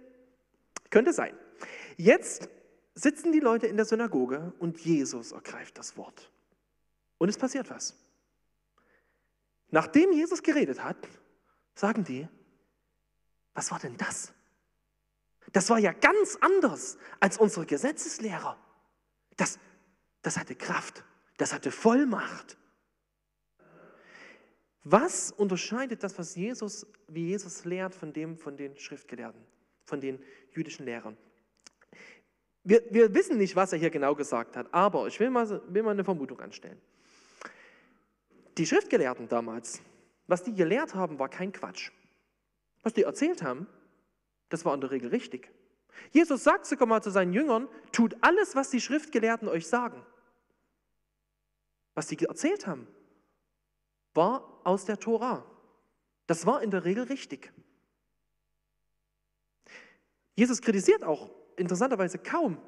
Könnte 0.90 1.14
sein. 1.14 1.32
Jetzt 1.96 2.48
sitzen 2.94 3.32
die 3.32 3.40
Leute 3.40 3.66
in 3.66 3.76
der 3.76 3.86
Synagoge 3.86 4.52
und 4.58 4.78
Jesus 4.78 5.32
ergreift 5.32 5.78
das 5.78 5.96
Wort. 5.96 6.30
Und 7.18 7.28
es 7.28 7.38
passiert 7.38 7.70
was. 7.70 7.96
Nachdem 9.70 10.12
Jesus 10.12 10.42
geredet 10.42 10.82
hat, 10.82 10.96
sagen 11.74 12.04
die, 12.04 12.28
was 13.54 13.70
war 13.70 13.78
denn 13.78 13.96
das? 13.96 14.32
Das 15.52 15.70
war 15.70 15.78
ja 15.78 15.92
ganz 15.92 16.36
anders 16.40 16.98
als 17.20 17.38
unsere 17.38 17.66
Gesetzeslehrer. 17.66 18.58
Das, 19.36 19.58
das 20.22 20.36
hatte 20.38 20.54
Kraft, 20.54 21.04
das 21.38 21.52
hatte 21.52 21.70
Vollmacht. 21.70 22.56
Was 24.84 25.32
unterscheidet 25.32 26.02
das, 26.02 26.18
was 26.18 26.36
Jesus, 26.36 26.86
wie 27.08 27.28
Jesus 27.28 27.64
lehrt, 27.64 27.94
von 27.94 28.12
dem 28.12 28.36
von 28.36 28.56
den 28.56 28.78
Schriftgelehrten, 28.78 29.40
von 29.84 30.00
den 30.00 30.22
jüdischen 30.52 30.84
Lehrern? 30.84 31.16
Wir, 32.66 32.82
wir 32.90 33.14
wissen 33.14 33.38
nicht, 33.38 33.54
was 33.54 33.72
er 33.72 33.78
hier 33.78 33.90
genau 33.90 34.16
gesagt 34.16 34.56
hat, 34.56 34.74
aber 34.74 35.06
ich 35.06 35.20
will 35.20 35.30
mal, 35.30 35.62
will 35.68 35.84
mal 35.84 35.92
eine 35.92 36.02
Vermutung 36.02 36.40
anstellen. 36.40 36.80
Die 38.58 38.66
Schriftgelehrten 38.66 39.28
damals, 39.28 39.80
was 40.26 40.42
die 40.42 40.52
gelehrt 40.52 40.92
haben, 40.96 41.20
war 41.20 41.28
kein 41.28 41.52
Quatsch. 41.52 41.92
Was 42.82 42.92
die 42.92 43.04
erzählt 43.04 43.40
haben, 43.44 43.68
das 44.48 44.64
war 44.64 44.74
in 44.74 44.80
der 44.80 44.90
Regel 44.90 45.10
richtig. 45.10 45.48
Jesus 46.10 46.42
sagt 46.42 46.66
sogar 46.66 46.88
mal 46.88 47.00
zu 47.00 47.10
seinen 47.10 47.32
Jüngern, 47.32 47.68
tut 47.92 48.16
alles, 48.20 48.56
was 48.56 48.70
die 48.70 48.80
Schriftgelehrten 48.80 49.46
euch 49.46 49.68
sagen. 49.68 50.04
Was 51.94 52.08
sie 52.08 52.18
erzählt 52.18 52.66
haben, 52.66 52.88
war 54.12 54.60
aus 54.64 54.84
der 54.86 54.98
Tora. 54.98 55.46
Das 56.26 56.46
war 56.46 56.62
in 56.62 56.72
der 56.72 56.84
Regel 56.84 57.04
richtig. 57.04 57.52
Jesus 60.34 60.60
kritisiert 60.60 61.04
auch 61.04 61.30
interessanterweise 61.56 62.18
kaum 62.18 62.58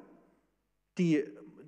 die, 0.97 1.25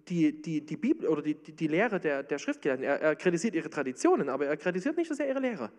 die, 0.08 0.42
die, 0.42 0.66
die 0.66 0.78
Bibel 0.78 1.08
oder 1.08 1.22
die, 1.22 1.36
die, 1.36 1.54
die 1.54 1.68
Lehre 1.68 2.00
der, 2.00 2.24
der 2.24 2.38
Schriftgelehrten. 2.38 2.84
Er, 2.84 3.01
er 3.01 3.16
kritisiert 3.16 3.56
ihre 3.56 3.70
Traditionen, 3.70 4.30
aber 4.30 4.46
er 4.48 4.58
kritisiert 4.58 4.98
nicht 4.98 5.08
so 5.08 5.13
sehr 5.13 5.28
ihre 5.28 5.40
Lehre. 5.40 5.72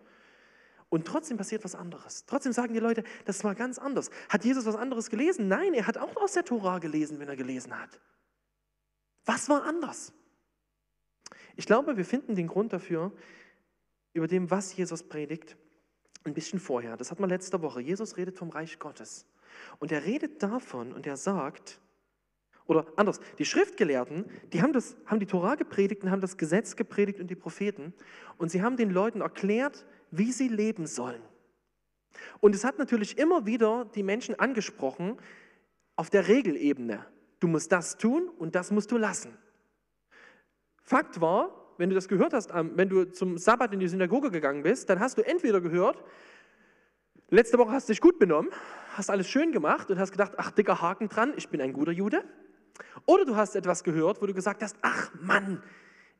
Und 0.89 1.07
trotzdem 1.07 1.37
passiert 1.37 1.63
was 1.63 1.75
anderes. 1.75 2.25
Trotzdem 2.25 2.53
sagen 2.53 2.73
die 2.73 2.79
Leute, 2.79 3.03
das 3.25 3.43
war 3.43 3.55
ganz 3.55 3.79
anders. 3.79 4.11
Hat 4.29 4.45
Jesus 4.45 4.65
was 4.65 4.75
anderes 4.75 5.09
gelesen? 5.09 5.47
Nein, 5.47 5.73
er 5.73 5.87
hat 5.87 5.97
auch 5.97 6.15
aus 6.17 6.33
der 6.33 6.45
Tora 6.45 6.79
gelesen, 6.79 7.19
wenn 7.19 7.27
er 7.27 7.35
gelesen 7.35 7.77
hat. 7.79 7.99
Was 9.25 9.49
war 9.49 9.63
anders? 9.63 10.13
Ich 11.55 11.65
glaube, 11.65 11.97
wir 11.97 12.05
finden 12.05 12.35
den 12.35 12.47
Grund 12.47 12.73
dafür 12.73 13.11
über 14.13 14.27
dem, 14.27 14.51
was 14.51 14.75
Jesus 14.75 15.03
predigt, 15.03 15.57
ein 16.23 16.33
bisschen 16.33 16.59
vorher. 16.59 16.95
Das 16.97 17.11
hat 17.11 17.19
man 17.19 17.29
letzte 17.29 17.61
Woche. 17.61 17.81
Jesus 17.81 18.17
redet 18.17 18.37
vom 18.37 18.49
Reich 18.49 18.79
Gottes. 18.79 19.25
Und 19.79 19.91
er 19.91 20.05
redet 20.05 20.41
davon 20.41 20.93
und 20.93 21.05
er 21.07 21.17
sagt, 21.17 21.79
oder 22.65 22.85
anders, 22.95 23.19
die 23.39 23.45
Schriftgelehrten, 23.45 24.25
die 24.53 24.61
haben, 24.61 24.73
das, 24.73 24.95
haben 25.05 25.19
die 25.19 25.25
Tora 25.25 25.55
gepredigt 25.55 26.03
und 26.03 26.11
haben 26.11 26.21
das 26.21 26.37
Gesetz 26.37 26.75
gepredigt 26.75 27.19
und 27.19 27.27
die 27.27 27.35
Propheten. 27.35 27.93
Und 28.37 28.49
sie 28.49 28.61
haben 28.61 28.77
den 28.77 28.89
Leuten 28.89 29.21
erklärt, 29.21 29.85
wie 30.11 30.31
sie 30.31 30.47
leben 30.47 30.87
sollen. 30.87 31.21
Und 32.39 32.55
es 32.55 32.63
hat 32.63 32.77
natürlich 32.77 33.17
immer 33.17 33.45
wieder 33.45 33.85
die 33.95 34.03
Menschen 34.03 34.39
angesprochen 34.39 35.17
auf 35.95 36.09
der 36.09 36.27
Regelebene. 36.27 37.05
Du 37.39 37.47
musst 37.47 37.71
das 37.71 37.97
tun 37.97 38.29
und 38.29 38.55
das 38.55 38.71
musst 38.71 38.91
du 38.91 38.97
lassen. 38.97 39.37
Fakt 40.83 41.19
war, 41.19 41.73
wenn 41.77 41.89
du 41.89 41.95
das 41.95 42.07
gehört 42.07 42.33
hast, 42.33 42.51
wenn 42.53 42.89
du 42.89 43.05
zum 43.05 43.37
Sabbat 43.37 43.73
in 43.73 43.79
die 43.79 43.87
Synagoge 43.87 44.31
gegangen 44.31 44.63
bist, 44.63 44.89
dann 44.89 44.99
hast 44.99 45.17
du 45.17 45.25
entweder 45.25 45.59
gehört, 45.59 46.03
letzte 47.29 47.57
Woche 47.57 47.71
hast 47.71 47.89
du 47.89 47.93
dich 47.93 48.01
gut 48.01 48.19
benommen, 48.19 48.51
hast 48.97 49.09
alles 49.09 49.27
schön 49.27 49.51
gemacht 49.51 49.89
und 49.91 49.99
hast 49.99 50.11
gedacht, 50.11 50.33
ach 50.37 50.51
dicker 50.51 50.81
Haken 50.81 51.09
dran, 51.09 51.33
ich 51.35 51.49
bin 51.49 51.61
ein 51.61 51.73
guter 51.73 51.91
Jude. 51.91 52.23
Oder 53.05 53.25
du 53.25 53.35
hast 53.35 53.55
etwas 53.55 53.83
gehört, 53.83 54.21
wo 54.21 54.25
du 54.25 54.33
gesagt 54.33 54.63
hast, 54.63 54.77
ach 54.81 55.11
Mann, 55.19 55.61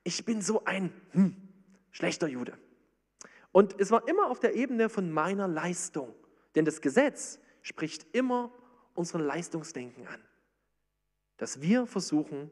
ich 0.04 0.26
bin 0.26 0.42
so 0.42 0.66
ein 0.66 0.92
hm, 1.12 1.36
schlechter 1.92 2.28
Jude. 2.28 2.58
Und 3.52 3.80
es 3.80 3.92
war 3.92 4.08
immer 4.08 4.30
auf 4.30 4.40
der 4.40 4.56
Ebene 4.56 4.90
von 4.90 5.12
meiner 5.12 5.48
Leistung. 5.48 6.14
Denn 6.56 6.66
das 6.66 6.82
Gesetz 6.82 7.40
spricht 7.62 8.06
immer 8.16 8.52
unseren 8.94 9.22
Leistungsdenken 9.22 10.08
an. 10.08 10.22
Dass 11.38 11.62
wir 11.62 11.88
versuchen, 11.88 12.52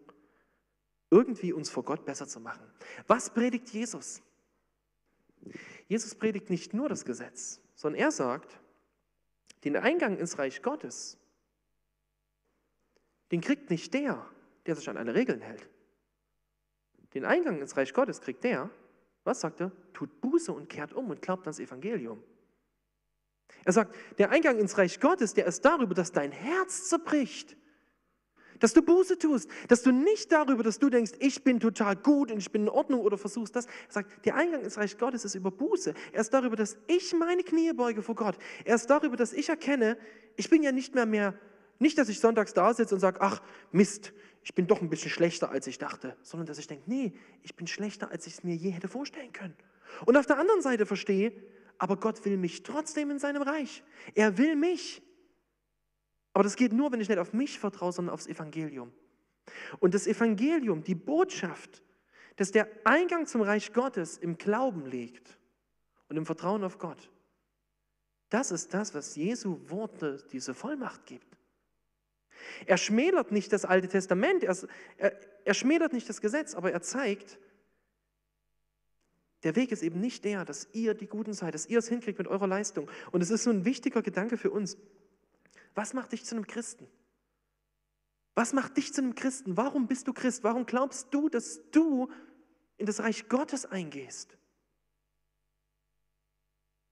irgendwie 1.09 1.53
uns 1.53 1.69
vor 1.69 1.83
Gott 1.83 2.05
besser 2.05 2.27
zu 2.27 2.39
machen. 2.39 2.65
Was 3.07 3.31
predigt 3.31 3.69
Jesus? 3.69 4.21
Jesus 5.87 6.15
predigt 6.15 6.49
nicht 6.49 6.73
nur 6.73 6.87
das 6.87 7.03
Gesetz, 7.03 7.61
sondern 7.75 8.01
er 8.01 8.11
sagt, 8.11 8.59
den 9.63 9.75
Eingang 9.75 10.17
ins 10.17 10.37
Reich 10.37 10.61
Gottes, 10.61 11.17
den 13.31 13.41
kriegt 13.41 13.69
nicht 13.69 13.93
der, 13.93 14.25
der 14.65 14.75
sich 14.75 14.89
an 14.89 14.97
alle 14.97 15.13
Regeln 15.15 15.41
hält. 15.41 15.69
Den 17.13 17.25
Eingang 17.25 17.59
ins 17.59 17.75
Reich 17.77 17.93
Gottes 17.93 18.21
kriegt 18.21 18.43
der, 18.43 18.69
was 19.23 19.41
sagt 19.41 19.61
er? 19.61 19.71
Tut 19.93 20.21
Buße 20.21 20.51
und 20.51 20.69
kehrt 20.69 20.93
um 20.93 21.09
und 21.09 21.21
glaubt 21.21 21.45
ans 21.45 21.59
Evangelium. 21.59 22.23
Er 23.65 23.73
sagt, 23.73 23.95
der 24.17 24.31
Eingang 24.31 24.57
ins 24.57 24.77
Reich 24.77 24.99
Gottes, 24.99 25.33
der 25.33 25.45
ist 25.45 25.63
darüber, 25.63 25.93
dass 25.93 26.11
dein 26.11 26.31
Herz 26.31 26.89
zerbricht. 26.89 27.55
Dass 28.61 28.73
du 28.73 28.81
Buße 28.81 29.17
tust, 29.17 29.49
dass 29.67 29.81
du 29.81 29.91
nicht 29.91 30.31
darüber, 30.31 30.63
dass 30.63 30.79
du 30.79 30.89
denkst, 30.89 31.13
ich 31.19 31.43
bin 31.43 31.59
total 31.59 31.95
gut 31.95 32.31
und 32.31 32.37
ich 32.37 32.51
bin 32.51 32.63
in 32.63 32.69
Ordnung 32.69 33.01
oder 33.01 33.17
versuchst 33.17 33.55
das. 33.55 33.65
Er 33.65 33.71
sagt, 33.89 34.25
der 34.25 34.35
Eingang 34.35 34.61
ins 34.61 34.77
Reich 34.77 34.97
Gottes 34.97 35.25
ist 35.25 35.35
über 35.35 35.51
Buße. 35.51 35.93
Er 36.13 36.21
ist 36.21 36.33
darüber, 36.33 36.55
dass 36.55 36.77
ich 36.87 37.13
meine 37.13 37.43
Knie 37.43 37.73
beuge 37.73 38.03
vor 38.03 38.15
Gott. 38.15 38.37
Er 38.63 38.75
ist 38.75 38.87
darüber, 38.87 39.17
dass 39.17 39.33
ich 39.33 39.49
erkenne, 39.49 39.97
ich 40.37 40.49
bin 40.49 40.61
ja 40.63 40.71
nicht 40.71 40.93
mehr 40.93 41.07
mehr, 41.07 41.33
nicht, 41.79 41.97
dass 41.97 42.07
ich 42.07 42.19
sonntags 42.19 42.53
da 42.53 42.73
sitze 42.73 42.93
und 42.93 43.01
sage, 43.01 43.19
ach 43.19 43.41
Mist, 43.71 44.13
ich 44.43 44.53
bin 44.53 44.67
doch 44.67 44.81
ein 44.81 44.89
bisschen 44.89 45.09
schlechter, 45.09 45.49
als 45.49 45.65
ich 45.65 45.79
dachte, 45.79 46.15
sondern 46.21 46.45
dass 46.45 46.59
ich 46.59 46.67
denke, 46.67 46.83
nee, 46.85 47.13
ich 47.41 47.55
bin 47.55 47.65
schlechter, 47.65 48.11
als 48.11 48.27
ich 48.27 48.33
es 48.33 48.43
mir 48.43 48.55
je 48.55 48.69
hätte 48.69 48.87
vorstellen 48.87 49.33
können. 49.33 49.55
Und 50.05 50.17
auf 50.17 50.27
der 50.27 50.37
anderen 50.37 50.61
Seite 50.61 50.85
verstehe, 50.85 51.33
aber 51.79 51.97
Gott 51.97 52.23
will 52.25 52.37
mich 52.37 52.61
trotzdem 52.61 53.09
in 53.09 53.17
seinem 53.17 53.41
Reich. 53.41 53.83
Er 54.13 54.37
will 54.37 54.55
mich. 54.55 55.01
Aber 56.33 56.43
das 56.43 56.55
geht 56.55 56.73
nur, 56.73 56.91
wenn 56.91 57.01
ich 57.01 57.09
nicht 57.09 57.17
auf 57.17 57.33
mich 57.33 57.59
vertraue, 57.59 57.91
sondern 57.91 58.13
aufs 58.13 58.27
Evangelium. 58.27 58.91
Und 59.79 59.93
das 59.93 60.07
Evangelium, 60.07 60.83
die 60.83 60.95
Botschaft, 60.95 61.83
dass 62.37 62.51
der 62.51 62.67
Eingang 62.85 63.25
zum 63.27 63.41
Reich 63.41 63.73
Gottes 63.73 64.17
im 64.17 64.37
Glauben 64.37 64.85
liegt 64.85 65.37
und 66.09 66.17
im 66.17 66.25
Vertrauen 66.25 66.63
auf 66.63 66.77
Gott, 66.77 67.09
das 68.29 68.51
ist 68.51 68.73
das, 68.73 68.93
was 68.95 69.15
Jesu 69.15 69.59
Worte 69.69 70.23
diese 70.31 70.53
Vollmacht 70.53 71.05
gibt. 71.05 71.37
Er 72.65 72.77
schmälert 72.77 73.31
nicht 73.31 73.51
das 73.51 73.65
Alte 73.65 73.87
Testament, 73.87 74.43
er, 74.43 74.55
er, 74.97 75.19
er 75.43 75.53
schmälert 75.53 75.93
nicht 75.93 76.07
das 76.07 76.21
Gesetz, 76.21 76.55
aber 76.55 76.71
er 76.71 76.81
zeigt, 76.81 77.39
der 79.43 79.55
Weg 79.55 79.71
ist 79.71 79.83
eben 79.83 79.99
nicht 79.99 80.23
der, 80.23 80.45
dass 80.45 80.67
ihr 80.71 80.93
die 80.93 81.07
Guten 81.07 81.33
seid, 81.33 81.55
dass 81.55 81.65
ihr 81.65 81.79
es 81.79 81.87
hinkriegt 81.87 82.19
mit 82.19 82.27
eurer 82.27 82.47
Leistung. 82.47 82.89
Und 83.11 83.21
es 83.21 83.31
ist 83.31 83.43
so 83.43 83.49
ein 83.49 83.65
wichtiger 83.65 84.01
Gedanke 84.01 84.37
für 84.37 84.51
uns. 84.51 84.77
Was 85.75 85.93
macht 85.93 86.11
dich 86.11 86.25
zu 86.25 86.35
einem 86.35 86.47
Christen? 86.47 86.87
Was 88.35 88.53
macht 88.53 88.77
dich 88.77 88.93
zu 88.93 89.01
einem 89.01 89.15
Christen? 89.15 89.57
Warum 89.57 89.87
bist 89.87 90.07
du 90.07 90.13
Christ? 90.13 90.43
Warum 90.43 90.65
glaubst 90.65 91.13
du, 91.13 91.29
dass 91.29 91.59
du 91.71 92.09
in 92.77 92.85
das 92.85 92.99
Reich 92.99 93.29
Gottes 93.29 93.65
eingehst? 93.65 94.37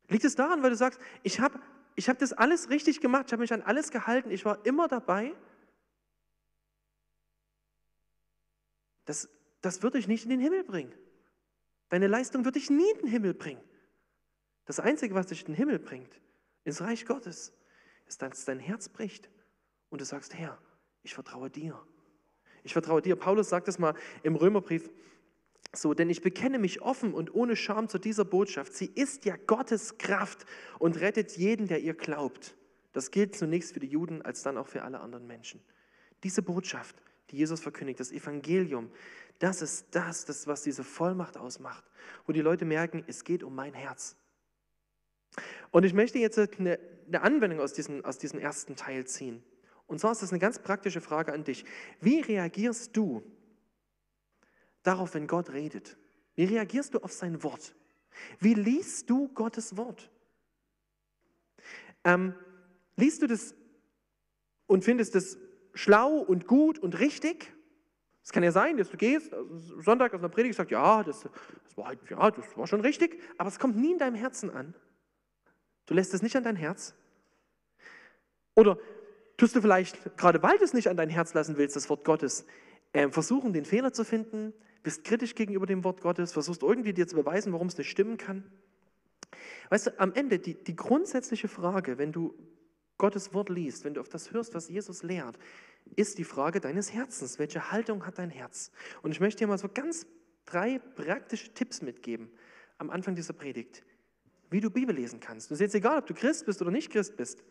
Liegt 0.07 0.25
es 0.25 0.35
daran, 0.35 0.63
weil 0.63 0.71
du 0.71 0.75
sagst, 0.75 0.99
ich 1.23 1.39
habe 1.39 1.59
ich 1.99 2.07
habe 2.07 2.17
das 2.17 2.31
alles 2.31 2.69
richtig 2.69 3.01
gemacht, 3.01 3.25
ich 3.27 3.33
habe 3.33 3.41
mich 3.41 3.51
an 3.51 3.61
alles 3.61 3.91
gehalten, 3.91 4.31
ich 4.31 4.45
war 4.45 4.65
immer 4.65 4.87
dabei. 4.87 5.35
Das, 9.03 9.27
das 9.59 9.83
wird 9.83 9.95
dich 9.95 10.07
nicht 10.07 10.23
in 10.23 10.29
den 10.29 10.39
Himmel 10.39 10.63
bringen. 10.63 10.93
Deine 11.89 12.07
Leistung 12.07 12.45
wird 12.45 12.55
dich 12.55 12.69
nie 12.69 12.89
in 12.91 12.99
den 12.99 13.07
Himmel 13.07 13.33
bringen. 13.33 13.61
Das 14.63 14.79
Einzige, 14.79 15.13
was 15.13 15.27
dich 15.27 15.41
in 15.41 15.47
den 15.47 15.55
Himmel 15.55 15.77
bringt, 15.77 16.21
ins 16.63 16.79
Reich 16.79 17.05
Gottes, 17.05 17.51
ist, 18.09 18.21
dass 18.21 18.45
dein 18.45 18.59
Herz 18.59 18.89
bricht 18.89 19.29
und 19.89 20.01
du 20.01 20.05
sagst, 20.05 20.33
Herr, 20.33 20.57
ich 21.03 21.13
vertraue 21.13 21.49
dir. 21.49 21.79
Ich 22.63 22.73
vertraue 22.73 23.01
dir. 23.01 23.15
Paulus 23.15 23.49
sagt 23.49 23.67
es 23.67 23.79
mal 23.79 23.93
im 24.23 24.35
Römerbrief, 24.35 24.89
so, 25.71 25.93
denn 25.93 26.09
ich 26.09 26.21
bekenne 26.21 26.57
mich 26.57 26.81
offen 26.81 27.13
und 27.13 27.33
ohne 27.33 27.55
Scham 27.55 27.87
zu 27.87 27.99
dieser 27.99 28.25
Botschaft. 28.25 28.73
Sie 28.73 28.87
ist 28.87 29.25
ja 29.25 29.35
Gottes 29.37 29.99
Kraft 29.99 30.45
und 30.79 30.99
rettet 30.99 31.37
jeden, 31.37 31.67
der 31.67 31.79
ihr 31.79 31.93
glaubt. 31.93 32.57
Das 32.91 33.11
gilt 33.11 33.35
zunächst 33.35 33.73
für 33.73 33.79
die 33.79 33.87
Juden, 33.87 34.23
als 34.23 34.41
dann 34.41 34.57
auch 34.57 34.67
für 34.67 34.81
alle 34.81 34.99
anderen 34.99 35.27
Menschen. 35.27 35.61
Diese 36.23 36.41
Botschaft, 36.41 36.95
die 37.29 37.37
Jesus 37.37 37.61
verkündigt, 37.61 37.99
das 37.99 38.11
Evangelium, 38.11 38.91
das 39.37 39.61
ist 39.61 39.87
das, 39.91 40.25
das, 40.25 40.47
was 40.47 40.63
diese 40.63 40.83
Vollmacht 40.83 41.37
ausmacht, 41.37 41.83
wo 42.25 42.33
die 42.33 42.41
Leute 42.41 42.65
merken, 42.65 43.03
es 43.05 43.23
geht 43.23 43.43
um 43.43 43.53
mein 43.53 43.75
Herz. 43.75 44.17
Und 45.69 45.83
ich 45.85 45.93
möchte 45.93 46.17
jetzt 46.17 46.39
eine, 46.39 46.79
eine 47.09 47.21
Anwendung 47.21 47.59
aus 47.59 47.73
diesem, 47.73 48.05
aus 48.05 48.17
diesem 48.17 48.39
ersten 48.39 48.75
Teil 48.75 49.05
ziehen. 49.05 49.43
Und 49.87 49.99
zwar 49.99 50.11
ist 50.11 50.21
das 50.21 50.31
eine 50.31 50.39
ganz 50.39 50.59
praktische 50.59 51.01
Frage 51.01 51.33
an 51.33 51.43
dich. 51.43 51.65
Wie 51.99 52.21
reagierst 52.21 52.95
du, 52.95 53.23
darauf, 54.83 55.13
wenn 55.13 55.27
Gott 55.27 55.51
redet? 55.51 55.97
Wie 56.35 56.45
reagierst 56.45 56.93
du 56.93 56.99
auf 56.99 57.11
sein 57.11 57.43
Wort? 57.43 57.75
Wie 58.39 58.53
liest 58.53 59.09
du 59.09 59.27
Gottes 59.29 59.77
Wort? 59.77 60.09
Ähm, 62.03 62.33
liest 62.95 63.21
du 63.21 63.27
das 63.27 63.53
und 64.67 64.83
findest 64.83 65.15
es 65.15 65.37
schlau 65.73 66.19
und 66.19 66.47
gut 66.47 66.79
und 66.79 66.99
richtig? 66.99 67.53
Es 68.23 68.31
kann 68.31 68.43
ja 68.43 68.51
sein, 68.51 68.77
dass 68.77 68.89
du 68.89 68.97
gehst, 68.97 69.33
also 69.33 69.81
Sonntag 69.81 70.13
aus 70.13 70.19
einer 70.19 70.29
Predigt 70.29 70.55
sagst, 70.55 70.71
ja 70.71 71.03
das, 71.03 71.21
das, 71.21 71.77
war, 71.77 71.93
ja, 72.09 72.31
das 72.31 72.57
war 72.57 72.67
schon 72.67 72.81
richtig, 72.81 73.21
aber 73.37 73.49
es 73.49 73.59
kommt 73.59 73.75
nie 73.75 73.93
in 73.93 73.97
deinem 73.97 74.15
Herzen 74.15 74.49
an. 74.49 74.75
Du 75.85 75.93
lässt 75.93 76.13
es 76.13 76.21
nicht 76.21 76.35
an 76.35 76.43
dein 76.43 76.55
Herz. 76.55 76.93
Oder 78.55 78.77
tust 79.37 79.55
du 79.55 79.61
vielleicht, 79.61 80.17
gerade 80.17 80.41
weil 80.43 80.57
du 80.57 80.63
es 80.63 80.73
nicht 80.73 80.87
an 80.87 80.97
dein 80.97 81.09
Herz 81.09 81.33
lassen 81.33 81.57
willst, 81.57 81.75
das 81.75 81.89
Wort 81.89 82.03
Gottes, 82.03 82.45
äh, 82.93 83.09
versuchen, 83.09 83.53
den 83.53 83.65
Fehler 83.65 83.93
zu 83.93 84.03
finden, 84.03 84.53
bist 84.83 85.03
kritisch 85.03 85.35
gegenüber 85.35 85.65
dem 85.65 85.83
Wort 85.83 86.01
Gottes, 86.01 86.33
versuchst 86.33 86.63
irgendwie 86.63 86.93
dir 86.93 87.07
zu 87.07 87.15
beweisen, 87.15 87.53
warum 87.53 87.67
es 87.67 87.77
nicht 87.77 87.89
stimmen 87.89 88.17
kann. 88.17 88.43
Weißt 89.69 89.87
du, 89.87 89.99
am 89.99 90.13
Ende 90.13 90.39
die, 90.39 90.55
die 90.55 90.75
grundsätzliche 90.75 91.47
Frage, 91.47 91.97
wenn 91.97 92.11
du 92.11 92.33
Gottes 92.97 93.33
Wort 93.33 93.49
liest, 93.49 93.85
wenn 93.85 93.93
du 93.93 94.01
auf 94.01 94.09
das 94.09 94.31
hörst, 94.31 94.53
was 94.55 94.69
Jesus 94.69 95.03
lehrt, 95.03 95.37
ist 95.95 96.17
die 96.17 96.23
Frage 96.23 96.59
deines 96.59 96.93
Herzens. 96.93 97.39
Welche 97.39 97.71
Haltung 97.71 98.05
hat 98.05 98.17
dein 98.17 98.29
Herz? 98.29 98.71
Und 99.01 99.11
ich 99.11 99.19
möchte 99.19 99.39
dir 99.39 99.47
mal 99.47 99.57
so 99.57 99.69
ganz 99.73 100.05
drei 100.45 100.79
praktische 100.79 101.53
Tipps 101.53 101.81
mitgeben 101.81 102.29
am 102.77 102.89
Anfang 102.89 103.15
dieser 103.15 103.33
Predigt, 103.33 103.83
wie 104.49 104.59
du 104.59 104.69
Bibel 104.69 104.95
lesen 104.95 105.19
kannst. 105.19 105.49
Und 105.49 105.55
es 105.55 105.59
ist 105.59 105.65
jetzt 105.65 105.75
egal, 105.75 105.99
ob 105.99 106.07
du 106.07 106.13
Christ 106.13 106.45
bist 106.45 106.61
oder 106.61 106.71
nicht 106.71 106.91
Christ 106.91 107.15
bist. 107.17 107.43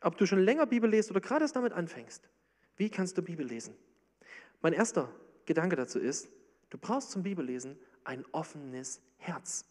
Ob 0.00 0.16
du 0.16 0.26
schon 0.26 0.40
länger 0.40 0.66
Bibel 0.66 0.90
liest 0.90 1.10
oder 1.10 1.20
gerade 1.20 1.44
erst 1.44 1.56
damit 1.56 1.72
anfängst, 1.72 2.28
wie 2.76 2.90
kannst 2.90 3.18
du 3.18 3.22
Bibel 3.22 3.46
lesen? 3.46 3.74
Mein 4.60 4.72
erster 4.72 5.10
Gedanke 5.46 5.76
dazu 5.76 5.98
ist, 5.98 6.28
du 6.70 6.78
brauchst 6.78 7.10
zum 7.10 7.22
Bibellesen 7.22 7.78
ein 8.04 8.24
offenes 8.32 9.00
Herz. 9.16 9.64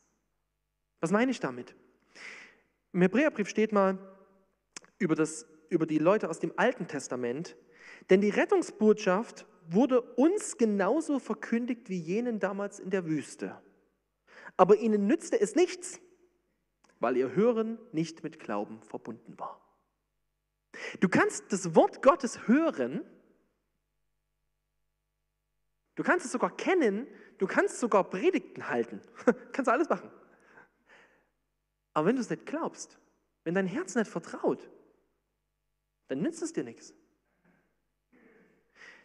Was 1.00 1.12
meine 1.12 1.32
ich 1.32 1.40
damit? 1.40 1.76
Im 2.94 3.02
Hebräerbrief 3.02 3.50
steht 3.50 3.72
mal 3.72 3.98
über, 4.98 5.16
das, 5.16 5.46
über 5.70 5.86
die 5.86 6.00
Leute 6.00 6.30
aus 6.30 6.40
dem 6.40 6.54
Alten 6.56 6.88
Testament, 6.88 7.56
denn 8.10 8.22
die 8.22 8.30
Rettungsbotschaft 8.30 9.46
wurde 9.70 10.02
uns 10.02 10.58
genauso 10.58 11.20
verkündigt 11.20 11.90
wie 11.90 12.00
jenen 12.00 12.40
damals 12.40 12.80
in 12.80 12.90
der 12.90 13.06
Wüste. 13.06 13.62
Aber 14.56 14.78
ihnen 14.78 15.08
nützte 15.08 15.40
es 15.40 15.56
nichts, 15.56 16.00
weil 17.00 17.18
ihr 17.18 17.36
Hören 17.36 17.78
nicht 17.92 18.24
mit 18.24 18.40
Glauben 18.40 18.82
verbunden 18.82 19.38
war. 19.38 19.67
Du 21.00 21.10
kannst 21.10 21.52
das 21.52 21.76
Wort 21.76 22.02
Gottes 22.02 22.48
hören, 22.48 23.06
du 25.96 26.04
kannst 26.04 26.26
es 26.26 26.32
sogar 26.32 26.56
kennen, 26.56 27.08
du 27.38 27.48
kannst 27.48 27.80
sogar 27.80 28.10
Predigten 28.10 28.70
halten, 28.70 29.02
kannst 29.52 29.70
alles 29.70 29.90
machen. 29.90 30.12
Aber 31.94 32.08
wenn 32.08 32.16
du 32.16 32.22
es 32.22 32.30
nicht 32.30 32.46
glaubst, 32.46 33.00
wenn 33.44 33.56
dein 33.56 33.68
Herz 33.68 33.96
nicht 33.96 34.10
vertraut, 34.10 34.70
dann 36.08 36.22
nützt 36.22 36.42
es 36.42 36.54
dir 36.54 36.64
nichts. 36.64 36.94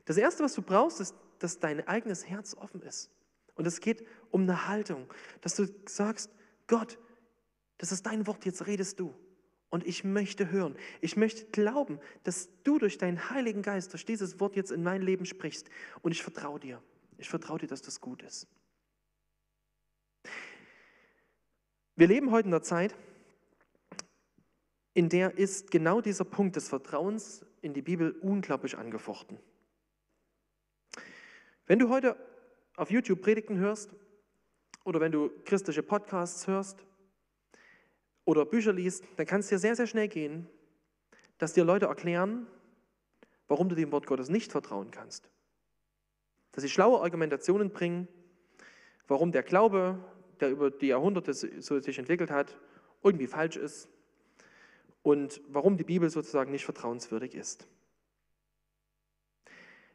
Das 0.05 0.17
Erste, 0.17 0.43
was 0.43 0.55
du 0.55 0.63
brauchst, 0.63 1.01
ist, 1.01 1.15
dass 1.39 1.59
dein 1.59 1.87
eigenes 1.87 2.29
Herz 2.29 2.55
offen 2.55 2.83
ist. 2.83 3.11
Und 3.55 3.67
es 3.67 3.81
geht 3.81 4.07
um 4.31 4.43
eine 4.43 4.67
Haltung, 4.67 5.13
dass 5.41 5.55
du 5.55 5.67
sagst, 5.87 6.31
Gott, 6.67 6.99
das 7.79 7.93
ist 7.93 8.07
dein 8.07 8.27
Wort, 8.27 8.45
jetzt 8.45 8.67
redest 8.67 8.99
du. 9.01 9.15
Und 9.73 9.87
ich 9.87 10.05
möchte 10.05 10.51
hören. 10.51 10.77
Ich 11.01 11.17
möchte 11.17 11.47
glauben, 11.47 11.99
dass 12.25 12.51
du 12.63 12.79
durch 12.79 12.99
deinen 12.99 13.31
Heiligen 13.31 13.63
Geist, 13.63 13.95
durch 13.95 14.05
dieses 14.05 14.39
Wort 14.39 14.55
jetzt 14.55 14.71
in 14.71 14.83
mein 14.83 15.01
Leben 15.01 15.25
sprichst. 15.25 15.71
Und 16.03 16.13
ich 16.13 16.23
vertraue 16.23 16.61
dir. 16.61 16.83
Ich 17.17 17.31
vertraue 17.31 17.59
dir, 17.59 17.69
dass 17.69 17.81
das 17.81 18.03
gut 18.03 18.23
ist. 18.23 18.47
Wir 21.97 22.07
leben 22.07 22.31
heute 22.33 22.49
in 22.49 22.55
einer 22.55 22.63
Zeit, 22.63 22.95
in 24.93 25.09
der 25.09 25.39
ist 25.39 25.71
genau 25.71 26.03
dieser 26.03 26.27
Punkt 26.27 26.57
des 26.57 26.69
Vertrauens 26.69 27.43
in 27.63 27.73
die 27.73 27.81
Bibel 27.81 28.11
unglaublich 28.21 28.77
angefochten. 28.77 29.39
Wenn 31.65 31.79
du 31.79 31.89
heute 31.89 32.19
auf 32.77 32.91
YouTube 32.91 33.23
Predigten 33.23 33.57
hörst 33.57 33.95
oder 34.85 35.01
wenn 35.01 35.13
du 35.13 35.31
christliche 35.47 35.83
Podcasts 35.83 36.47
hörst 36.47 36.85
oder 38.25 38.45
Bücher 38.45 38.73
liest, 38.73 39.05
dann 39.17 39.27
kann 39.27 39.41
es 39.41 39.49
dir 39.49 39.59
sehr, 39.59 39.77
sehr 39.77 39.87
schnell 39.87 40.09
gehen, 40.09 40.49
dass 41.39 41.53
dir 41.53 41.65
Leute 41.65 41.87
erklären, 41.87 42.47
warum 43.49 43.69
du 43.69 43.75
dem 43.75 43.93
Wort 43.93 44.07
Gottes 44.07 44.29
nicht 44.29 44.53
vertrauen 44.53 44.91
kannst. 44.91 45.31
Dass 46.53 46.63
sie 46.63 46.71
schlaue 46.71 47.01
Argumentationen 47.01 47.71
bringen, 47.71 48.09
warum 49.09 49.33
der 49.33 49.43
Glaube, 49.43 49.99
der 50.41 50.51
über 50.51 50.71
die 50.71 50.89
Jahrhunderte 50.89 51.35
so 51.35 51.81
sich 51.81 51.99
entwickelt 51.99 52.31
hat, 52.31 52.57
irgendwie 53.03 53.27
falsch 53.27 53.57
ist 53.57 53.89
und 55.03 55.41
warum 55.49 55.77
die 55.77 55.85
Bibel 55.85 56.09
sozusagen 56.11 56.51
nicht 56.51 56.65
vertrauenswürdig 56.65 57.35
ist. 57.35 57.67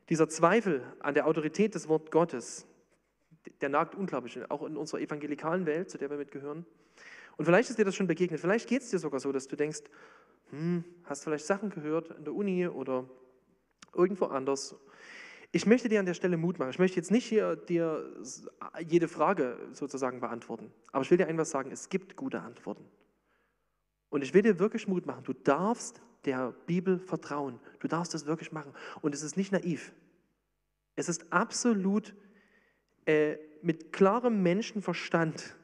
Dieser 0.10 0.29
Zweifel 0.29 0.84
an 1.00 1.13
der 1.13 1.27
Autorität 1.27 1.75
des 1.75 1.88
Wort 1.88 2.12
Gottes, 2.12 2.65
der 3.62 3.69
nagt 3.69 3.96
unglaublich, 3.96 4.39
auch 4.50 4.63
in 4.63 4.77
unserer 4.77 5.01
evangelikalen 5.01 5.65
Welt, 5.65 5.89
zu 5.89 5.98
der 5.98 6.10
wir 6.10 6.17
mitgehören. 6.17 6.65
Und 7.38 7.46
vielleicht 7.46 7.70
ist 7.70 7.79
dir 7.79 7.86
das 7.86 7.96
schon 7.96 8.08
begegnet. 8.08 8.39
Vielleicht 8.39 8.67
geht 8.67 8.82
es 8.82 8.89
dir 8.89 9.00
sogar 9.00 9.20
so, 9.20 9.32
dass 9.32 9.48
du 9.48 9.56
denkst, 9.56 9.82
hm, 10.50 10.84
hast 11.04 11.23
vielleicht 11.23 11.45
Sachen 11.45 11.69
gehört 11.69 12.10
in 12.17 12.23
der 12.23 12.34
Uni 12.34 12.67
oder 12.67 13.10
irgendwo 13.93 14.26
anders. 14.26 14.76
Ich 15.52 15.65
möchte 15.65 15.88
dir 15.88 16.00
an 16.00 16.06
der 16.06 16.13
Stelle 16.13 16.36
Mut 16.36 16.60
machen. 16.60 16.71
Ich 16.71 16.80
möchte 16.80 16.97
jetzt 16.97 17.12
nicht 17.12 17.26
hier 17.26 17.56
dir 17.56 18.12
jede 18.86 19.08
Frage 19.08 19.58
sozusagen 19.71 20.19
beantworten. 20.19 20.71
Aber 20.91 21.04
ich 21.04 21.12
will 21.12 21.17
dir 21.17 21.28
etwas 21.28 21.52
sagen, 21.52 21.71
es 21.71 21.89
gibt 21.89 22.15
gute 22.15 22.41
Antworten. 22.41 22.86
Und 24.10 24.23
ich 24.23 24.34
will 24.34 24.41
dir 24.41 24.60
wirklich 24.60 24.88
Mut 24.88 25.06
machen. 25.06 25.23
Du 25.23 25.34
darfst 25.34 26.02
der 26.26 26.54
Bibel 26.65 27.00
vertrauen. 27.00 27.60
Du 27.80 27.88
darfst 27.88 28.13
das 28.13 28.26
wirklich 28.26 28.52
machen. 28.52 28.73
Und 29.02 29.13
es 29.13 29.21
ist 29.21 29.38
nicht 29.38 29.52
naiv. 29.52 29.93
Es 30.95 31.08
ist 31.08 31.32
absolut 31.32 32.15
äh, 33.06 33.38
mit 33.62 33.93
klarem 33.93 34.43
Menschenverstand 34.43 35.56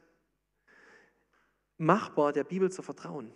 machbar, 1.78 2.32
der 2.32 2.44
Bibel 2.44 2.70
zu 2.70 2.82
vertrauen. 2.82 3.32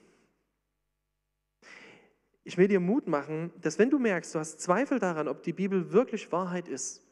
Ich 2.44 2.57
will 2.57 2.68
dir 2.68 2.81
Mut 2.81 3.07
machen, 3.07 3.53
dass 3.61 3.79
wenn 3.79 3.90
du 3.90 3.98
merkst, 3.98 4.35
du 4.35 4.38
hast 4.38 4.61
Zweifel 4.61 4.98
daran, 4.98 5.29
ob 5.29 5.42
die 5.42 5.53
Bibel 5.53 5.92
wirklich 5.92 6.33
Wahrheit 6.33 6.68
ist, 6.68 7.05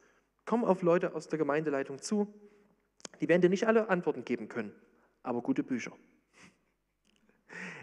komm 0.46 0.64
auf 0.64 0.82
Leute 0.82 1.14
aus 1.14 1.28
der 1.28 1.38
Gemeindeleitung 1.38 2.00
zu. 2.00 2.32
Die 3.20 3.28
werden 3.28 3.42
dir 3.42 3.50
nicht 3.50 3.66
alle 3.66 3.88
Antworten 3.88 4.24
geben 4.24 4.48
können, 4.48 4.72
aber 5.22 5.42
gute 5.42 5.62
Bücher. 5.62 5.92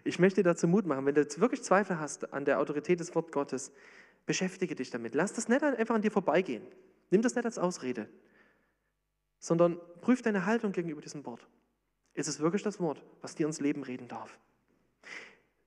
Ich 0.03 0.19
möchte 0.19 0.41
dir 0.41 0.49
dazu 0.49 0.67
Mut 0.67 0.85
machen, 0.85 1.05
wenn 1.05 1.15
du 1.15 1.25
wirklich 1.39 1.63
Zweifel 1.63 1.99
hast 1.99 2.33
an 2.33 2.45
der 2.45 2.59
Autorität 2.59 2.99
des 2.99 3.13
Wort 3.15 3.31
Gottes, 3.31 3.71
beschäftige 4.25 4.75
dich 4.75 4.89
damit. 4.89 5.15
Lass 5.15 5.33
das 5.33 5.47
nicht 5.47 5.63
einfach 5.63 5.95
an 5.95 6.01
dir 6.01 6.11
vorbeigehen. 6.11 6.63
Nimm 7.09 7.21
das 7.21 7.35
nicht 7.35 7.45
als 7.45 7.59
Ausrede, 7.59 8.09
sondern 9.39 9.77
prüf 10.01 10.21
deine 10.21 10.45
Haltung 10.45 10.71
gegenüber 10.71 11.01
diesem 11.01 11.25
Wort. 11.25 11.47
Ist 12.13 12.27
es 12.27 12.39
wirklich 12.39 12.63
das 12.63 12.79
Wort, 12.79 13.03
was 13.21 13.35
dir 13.35 13.47
ins 13.47 13.59
Leben 13.59 13.83
reden 13.83 14.07
darf? 14.07 14.37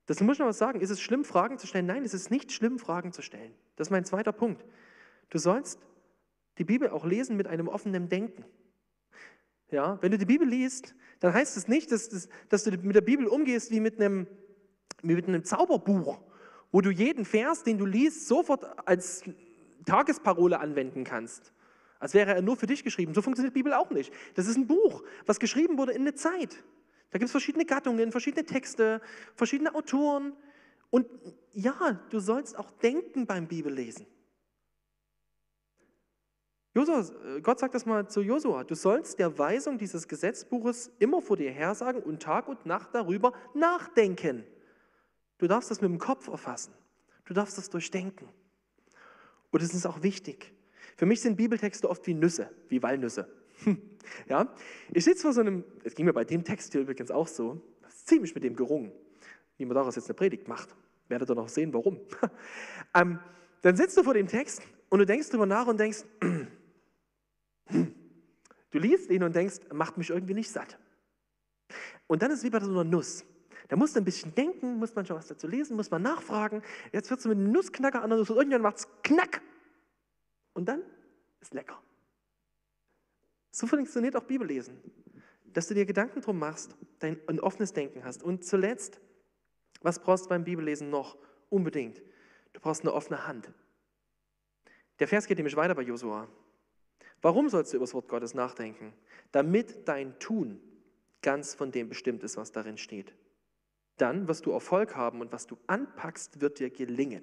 Das 0.07 0.21
muss 0.21 0.37
ich 0.37 0.39
noch 0.39 0.47
was 0.47 0.59
sagen. 0.59 0.81
Ist 0.81 0.91
es 0.91 1.01
schlimm, 1.01 1.25
Fragen 1.25 1.59
zu 1.59 1.67
stellen? 1.67 1.87
Nein, 1.87 2.05
es 2.05 2.15
ist 2.15 2.31
nicht 2.31 2.53
schlimm, 2.53 2.79
Fragen 2.79 3.13
zu 3.13 3.23
stellen. 3.23 3.53
Das 3.75 3.89
ist 3.89 3.91
mein 3.91 4.05
zweiter 4.05 4.33
Punkt. 4.33 4.65
Du 5.31 5.39
sollst 5.39 5.81
die 6.59 6.65
Bibel 6.65 6.89
auch 6.89 7.05
lesen 7.05 7.37
mit 7.37 7.49
einem 7.49 7.67
offenen 7.67 8.09
Denken. 8.09 8.45
Ja, 9.71 9.99
wenn 10.01 10.13
du 10.13 10.19
die 10.19 10.27
Bibel 10.27 10.49
liest, 10.49 10.95
dann 11.19 11.35
heißt 11.35 11.57
es 11.57 11.67
nicht, 11.67 11.91
dass, 11.91 12.09
dass, 12.09 12.29
dass 12.49 12.65
du 12.65 12.71
mit 12.71 12.95
der 12.95 13.01
Bibel 13.01 13.27
umgehst 13.27 13.73
wie 13.73 13.81
mit, 13.81 14.01
einem, 14.01 14.29
wie 15.03 15.17
mit 15.17 15.27
einem 15.27 15.43
Zauberbuch, 15.43 16.21
wo 16.71 16.81
du 16.81 16.91
jeden 16.91 17.25
Vers, 17.25 17.65
den 17.65 17.77
du 17.77 17.85
liest, 17.85 18.29
sofort 18.29 18.87
als 18.89 19.25
Tagesparole 19.85 20.61
anwenden 20.61 21.03
kannst 21.03 21.53
als 21.99 22.15
wäre 22.15 22.35
er 22.35 22.43
nur 22.43 22.57
für 22.57 22.67
dich 22.67 22.85
geschrieben. 22.85 23.15
So 23.15 23.23
funktioniert 23.23 23.55
die 23.55 23.59
Bibel 23.61 23.73
auch 23.73 23.91
nicht. 23.91 24.13
Das 24.35 24.47
ist 24.47 24.57
ein 24.57 24.67
Buch, 24.67 25.03
was 25.25 25.41
geschrieben 25.41 25.79
wurde 25.79 25.93
in 25.93 26.03
eine 26.03 26.15
Zeit. 26.15 26.63
Da 27.11 27.19
gibt 27.19 27.27
es 27.27 27.31
verschiedene 27.31 27.65
Gattungen, 27.65 28.11
verschiedene 28.11 28.45
Texte, 28.45 29.01
verschiedene 29.35 29.75
Autoren. 29.75 30.33
Und 30.91 31.07
ja, 31.53 32.01
du 32.11 32.21
sollst 32.21 32.59
auch 32.59 32.71
denken 32.71 33.27
beim 33.27 33.47
Bibellesen. 33.47 34.07
Josua, 36.75 37.05
äh, 37.25 37.41
Gott 37.41 37.59
sagt 37.59 37.75
das 37.75 37.87
mal 37.87 38.07
zu 38.07 38.21
Josua, 38.21 38.63
du 38.65 38.75
sollst 38.75 39.19
der 39.19 39.39
Weisung 39.39 39.79
dieses 39.79 40.07
Gesetzbuches 40.07 40.91
immer 40.99 41.23
vor 41.23 41.39
dir 41.39 41.51
her 41.51 41.75
sagen 41.75 42.03
und 42.03 42.23
Tag 42.23 42.49
und 42.49 42.67
Nacht 42.67 42.91
darüber 42.93 43.33
nachdenken. 43.55 44.45
Du 45.39 45.47
darfst 45.47 45.71
das 45.71 45.81
mit 45.81 45.91
dem 45.91 45.99
Kopf 45.99 46.29
erfassen. 46.29 46.75
Du 47.25 47.33
darfst 47.35 47.57
das 47.57 47.71
durchdenken. 47.71 48.29
Und 49.51 49.63
es 49.63 49.73
ist 49.73 49.87
auch 49.87 50.03
wichtig. 50.03 50.53
Für 50.97 51.07
mich 51.07 51.21
sind 51.21 51.37
Bibeltexte 51.37 51.89
oft 51.89 52.07
wie 52.07 52.15
Nüsse, 52.15 52.51
wie 52.69 52.83
Walnüsse. 52.83 53.29
ja? 54.29 54.53
Ich 54.93 55.05
sitze 55.05 55.23
vor 55.23 55.33
so 55.33 55.41
einem, 55.41 55.65
es 55.85 55.95
ging 55.95 56.07
mir 56.07 56.13
bei 56.13 56.25
dem 56.25 56.43
Text 56.43 56.73
hier 56.73 56.81
übrigens 56.81 57.11
auch 57.11 57.29
so, 57.29 57.61
ziemlich 58.07 58.35
mit 58.35 58.45
dem 58.45 58.57
gerungen, 58.57 58.93
wie 59.59 59.67
man 59.67 59.75
daraus 59.75 59.97
jetzt 59.97 60.09
eine 60.09 60.15
Predigt 60.15 60.49
macht. 60.49 60.75
Werdet 61.09 61.31
ihr 61.31 61.35
noch 61.35 61.49
sehen, 61.49 61.73
warum. 61.75 62.01
ähm, 62.95 63.19
dann 63.63 63.77
sitzt 63.77 63.97
du 63.97 64.03
vor 64.03 64.15
dem 64.15 64.27
Text 64.27 64.63
und 64.89 64.99
du 65.01 65.07
denkst 65.07 65.29
darüber 65.29 65.47
nach 65.47 65.67
und 65.67 65.79
denkst, 65.79 66.05
du 67.71 68.79
liest 68.79 69.11
ihn 69.11 69.23
und 69.23 69.35
denkst, 69.35 69.57
macht 69.73 69.99
mich 69.99 70.11
irgendwie 70.11 70.35
nicht 70.35 70.51
satt. 70.51 70.79
Und 72.07 72.23
dann 72.23 72.31
ist 72.31 72.39
es 72.39 72.45
wie 72.45 72.51
bei 72.51 72.61
so 72.61 72.71
einer 72.71 72.85
Nuss. 72.85 73.25
Da 73.69 73.77
musst 73.77 73.97
du 73.97 74.01
ein 74.01 74.05
bisschen 74.05 74.35
denken, 74.35 74.79
muss 74.79 74.95
man 74.95 75.05
schon 75.05 75.17
was 75.17 75.27
dazu 75.27 75.49
lesen, 75.49 75.77
muss 75.77 75.91
man 75.91 76.03
nachfragen. 76.03 76.63
Jetzt 76.93 77.11
wird 77.11 77.19
es 77.19 77.27
mit 77.27 77.37
einem 77.37 77.51
Nussknacker 77.51 78.03
an 78.03 78.13
und 78.13 78.31
irgendwann 78.31 78.63
macht 78.63 78.79
es 78.79 78.89
knack 79.03 79.43
und 80.57 80.67
dann 80.67 80.83
ist 81.41 81.55
lecker. 81.55 81.81
So 83.51 83.67
funktioniert 83.67 84.17
auch 84.17 84.25
Bibellesen. 84.25 84.79
Dass 85.45 85.69
du 85.69 85.75
dir 85.75 85.87
Gedanken 85.87 86.21
drum 86.21 86.39
machst, 86.39 86.77
dein, 86.99 87.19
ein 87.29 87.41
offenes 87.41 87.73
Denken 87.73 88.05
hast. 88.05 88.23
Und 88.23 88.45
zuletzt, 88.45 89.01
was 89.81 89.99
brauchst 89.99 90.27
du 90.27 90.29
beim 90.29 90.45
Bibellesen 90.45 90.91
noch? 90.91 91.17
Unbedingt. 91.49 92.03
Du 92.53 92.61
brauchst 92.61 92.83
eine 92.83 92.93
offene 92.93 93.27
Hand. 93.27 93.51
Der 94.99 95.09
Vers 95.09 95.27
geht 95.27 95.39
nämlich 95.39 95.57
weiter 95.57 95.75
bei 95.75 95.83
Josua. 95.83 96.29
Warum 97.23 97.49
sollst 97.49 97.73
du 97.73 97.77
über 97.77 97.85
das 97.85 97.95
Wort 97.95 98.09
Gottes 98.09 98.35
nachdenken? 98.35 98.93
Damit 99.33 99.89
dein 99.89 100.19
Tun 100.19 100.61
ganz 101.23 101.55
von 101.55 101.71
dem 101.71 101.89
bestimmt 101.89 102.23
ist, 102.23 102.37
was 102.37 102.53
darin 102.53 102.79
steht. 102.79 103.15
Dann 103.97 104.29
wirst 104.29 104.47
du 104.47 104.53
Erfolg 104.53 104.97
haben 104.97 105.21
und 105.21 105.33
was 105.33 105.47
du 105.47 105.57
anpackst, 105.67 106.41
wird 106.41 106.59
dir 106.59 106.71
gelingen. 106.71 107.23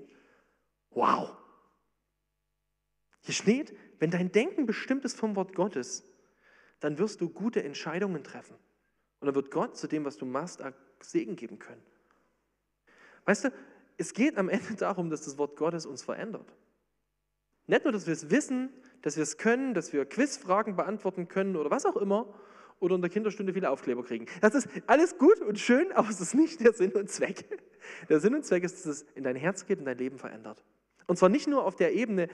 Wow! 0.91 1.43
Hier 3.24 3.34
steht, 3.34 3.76
wenn 4.00 4.12
dein 4.12 4.32
Denken 4.32 4.66
bestimmt 4.66 5.06
ist 5.06 5.18
vom 5.18 5.36
Wort 5.36 5.56
Gottes, 5.56 6.04
dann 6.80 6.98
wirst 6.98 7.22
du 7.22 7.30
gute 7.30 7.64
Entscheidungen 7.64 8.24
treffen. 8.24 8.56
Und 9.20 9.28
dann 9.28 9.36
wird 9.36 9.52
Gott 9.52 9.78
zu 9.78 9.88
dem, 9.88 10.04
was 10.04 10.18
du 10.18 10.26
machst, 10.26 10.62
Segen 11.02 11.36
geben 11.36 11.58
können. 11.58 11.82
Weißt 13.26 13.46
du, 13.46 13.54
es 13.98 14.14
geht 14.14 14.38
am 14.38 14.50
Ende 14.50 14.74
darum, 14.78 15.10
dass 15.10 15.22
das 15.22 15.38
Wort 15.38 15.56
Gottes 15.56 15.86
uns 15.86 16.04
verändert. 16.04 16.54
Nicht 17.66 17.86
nur, 17.86 17.94
dass 17.94 18.06
wir 18.06 18.14
es 18.14 18.30
wissen, 18.30 18.70
dass 19.02 19.16
wir 19.16 19.24
es 19.24 19.38
können, 19.38 19.74
dass 19.74 19.94
wir 19.94 20.06
Quizfragen 20.06 20.76
beantworten 20.76 21.30
können 21.30 21.56
oder 21.56 21.72
was 21.72 21.86
auch 21.86 21.96
immer 21.96 22.34
oder 22.80 22.96
in 22.96 23.02
der 23.02 23.10
Kinderstunde 23.10 23.54
viele 23.54 23.70
Aufkleber 23.70 24.04
kriegen. 24.04 24.26
Das 24.42 24.56
ist 24.56 24.68
alles 24.88 25.18
gut 25.18 25.40
und 25.40 25.58
schön, 25.58 25.94
aber 25.94 26.10
es 26.10 26.20
ist 26.20 26.34
nicht 26.34 26.60
der 26.60 26.74
Sinn 26.74 26.92
und 26.92 27.10
Zweck. 27.10 27.46
Der 28.10 28.20
Sinn 28.20 28.36
und 28.36 28.46
Zweck 28.46 28.64
ist, 28.64 28.80
dass 28.80 28.86
es 28.86 29.02
in 29.16 29.24
dein 29.24 29.38
Herz 29.38 29.66
geht 29.66 29.80
und 29.80 29.86
dein 29.86 29.98
Leben 29.98 30.18
verändert. 30.18 30.64
Und 31.08 31.18
zwar 31.18 31.30
nicht 31.30 31.48
nur 31.48 31.66
auf 31.66 31.76
der 31.76 31.94
Ebene, 31.94 32.28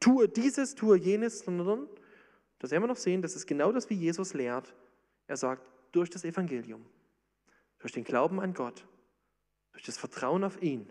tue 0.00 0.28
dieses, 0.28 0.74
tue 0.74 0.96
jenes, 0.96 1.40
sondern, 1.40 1.88
das 2.58 2.70
werden 2.70 2.84
wir 2.84 2.88
noch 2.88 2.96
sehen, 2.96 3.22
das 3.22 3.36
ist 3.36 3.46
genau 3.46 3.72
das, 3.72 3.88
wie 3.90 3.94
Jesus 3.94 4.34
lehrt. 4.34 4.74
Er 5.26 5.36
sagt, 5.36 5.68
durch 5.92 6.10
das 6.10 6.24
Evangelium, 6.24 6.84
durch 7.78 7.92
den 7.92 8.04
Glauben 8.04 8.40
an 8.40 8.54
Gott, 8.54 8.86
durch 9.72 9.84
das 9.84 9.98
Vertrauen 9.98 10.44
auf 10.44 10.60
ihn, 10.62 10.90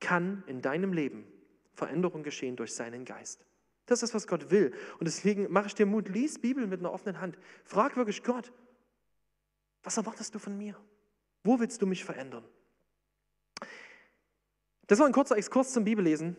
kann 0.00 0.44
in 0.46 0.60
deinem 0.60 0.92
Leben 0.92 1.26
Veränderung 1.74 2.22
geschehen 2.22 2.56
durch 2.56 2.74
seinen 2.74 3.04
Geist. 3.04 3.44
Das 3.86 4.02
ist, 4.02 4.14
was 4.14 4.26
Gott 4.26 4.50
will. 4.50 4.74
Und 4.98 5.06
deswegen 5.06 5.50
mache 5.52 5.68
ich 5.68 5.74
dir 5.74 5.86
Mut, 5.86 6.08
lies 6.08 6.40
Bibel 6.40 6.66
mit 6.66 6.80
einer 6.80 6.92
offenen 6.92 7.20
Hand. 7.20 7.38
Frag 7.64 7.96
wirklich 7.96 8.22
Gott, 8.22 8.52
was 9.82 9.96
erwartest 9.96 10.34
du 10.34 10.38
von 10.38 10.56
mir? 10.58 10.76
Wo 11.44 11.60
willst 11.60 11.80
du 11.80 11.86
mich 11.86 12.04
verändern? 12.04 12.44
Das 14.88 14.98
war 14.98 15.06
ein 15.06 15.12
kurzer 15.12 15.36
Exkurs 15.36 15.72
zum 15.72 15.84
Bibellesen, 15.84 16.36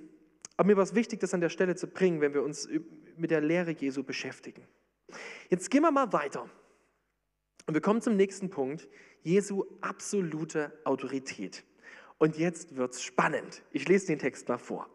aber 0.58 0.68
mir 0.68 0.76
war 0.76 0.84
es 0.84 0.96
wichtig, 0.96 1.20
das 1.20 1.34
an 1.34 1.42
der 1.42 1.50
Stelle 1.50 1.76
zu 1.76 1.88
bringen, 1.88 2.20
wenn 2.20 2.34
wir 2.34 2.44
uns 2.44 2.68
mit 3.16 3.32
der 3.32 3.42
Lehre 3.42 3.72
Jesu 3.72 4.04
beschäftigen. 4.04 4.68
Jetzt 5.50 5.70
gehen 5.70 5.84
wir 5.84 5.92
mal 5.92 6.12
weiter. 6.12 6.50
Und 7.68 7.74
wir 7.74 7.82
kommen 7.82 8.02
zum 8.02 8.16
nächsten 8.16 8.50
Punkt, 8.50 8.88
Jesu 9.22 9.66
absolute 9.82 10.72
Autorität. 10.84 11.64
Und 12.18 12.38
jetzt 12.38 12.76
wird 12.76 12.94
es 12.94 13.04
spannend. 13.04 13.62
Ich 13.72 13.88
lese 13.88 14.08
den 14.08 14.20
Text 14.20 14.48
mal 14.48 14.58
vor. 14.58 14.90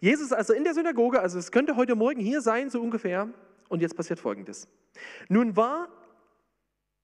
Jesus 0.00 0.32
also 0.32 0.52
in 0.52 0.62
der 0.62 0.74
Synagoge, 0.74 1.20
also 1.20 1.38
es 1.38 1.50
könnte 1.50 1.74
heute 1.74 1.96
Morgen 1.96 2.20
hier 2.20 2.40
sein, 2.40 2.70
so 2.70 2.80
ungefähr. 2.80 3.28
Und 3.68 3.82
jetzt 3.82 3.96
passiert 3.96 4.20
Folgendes. 4.20 4.68
Nun 5.28 5.56
war 5.56 5.88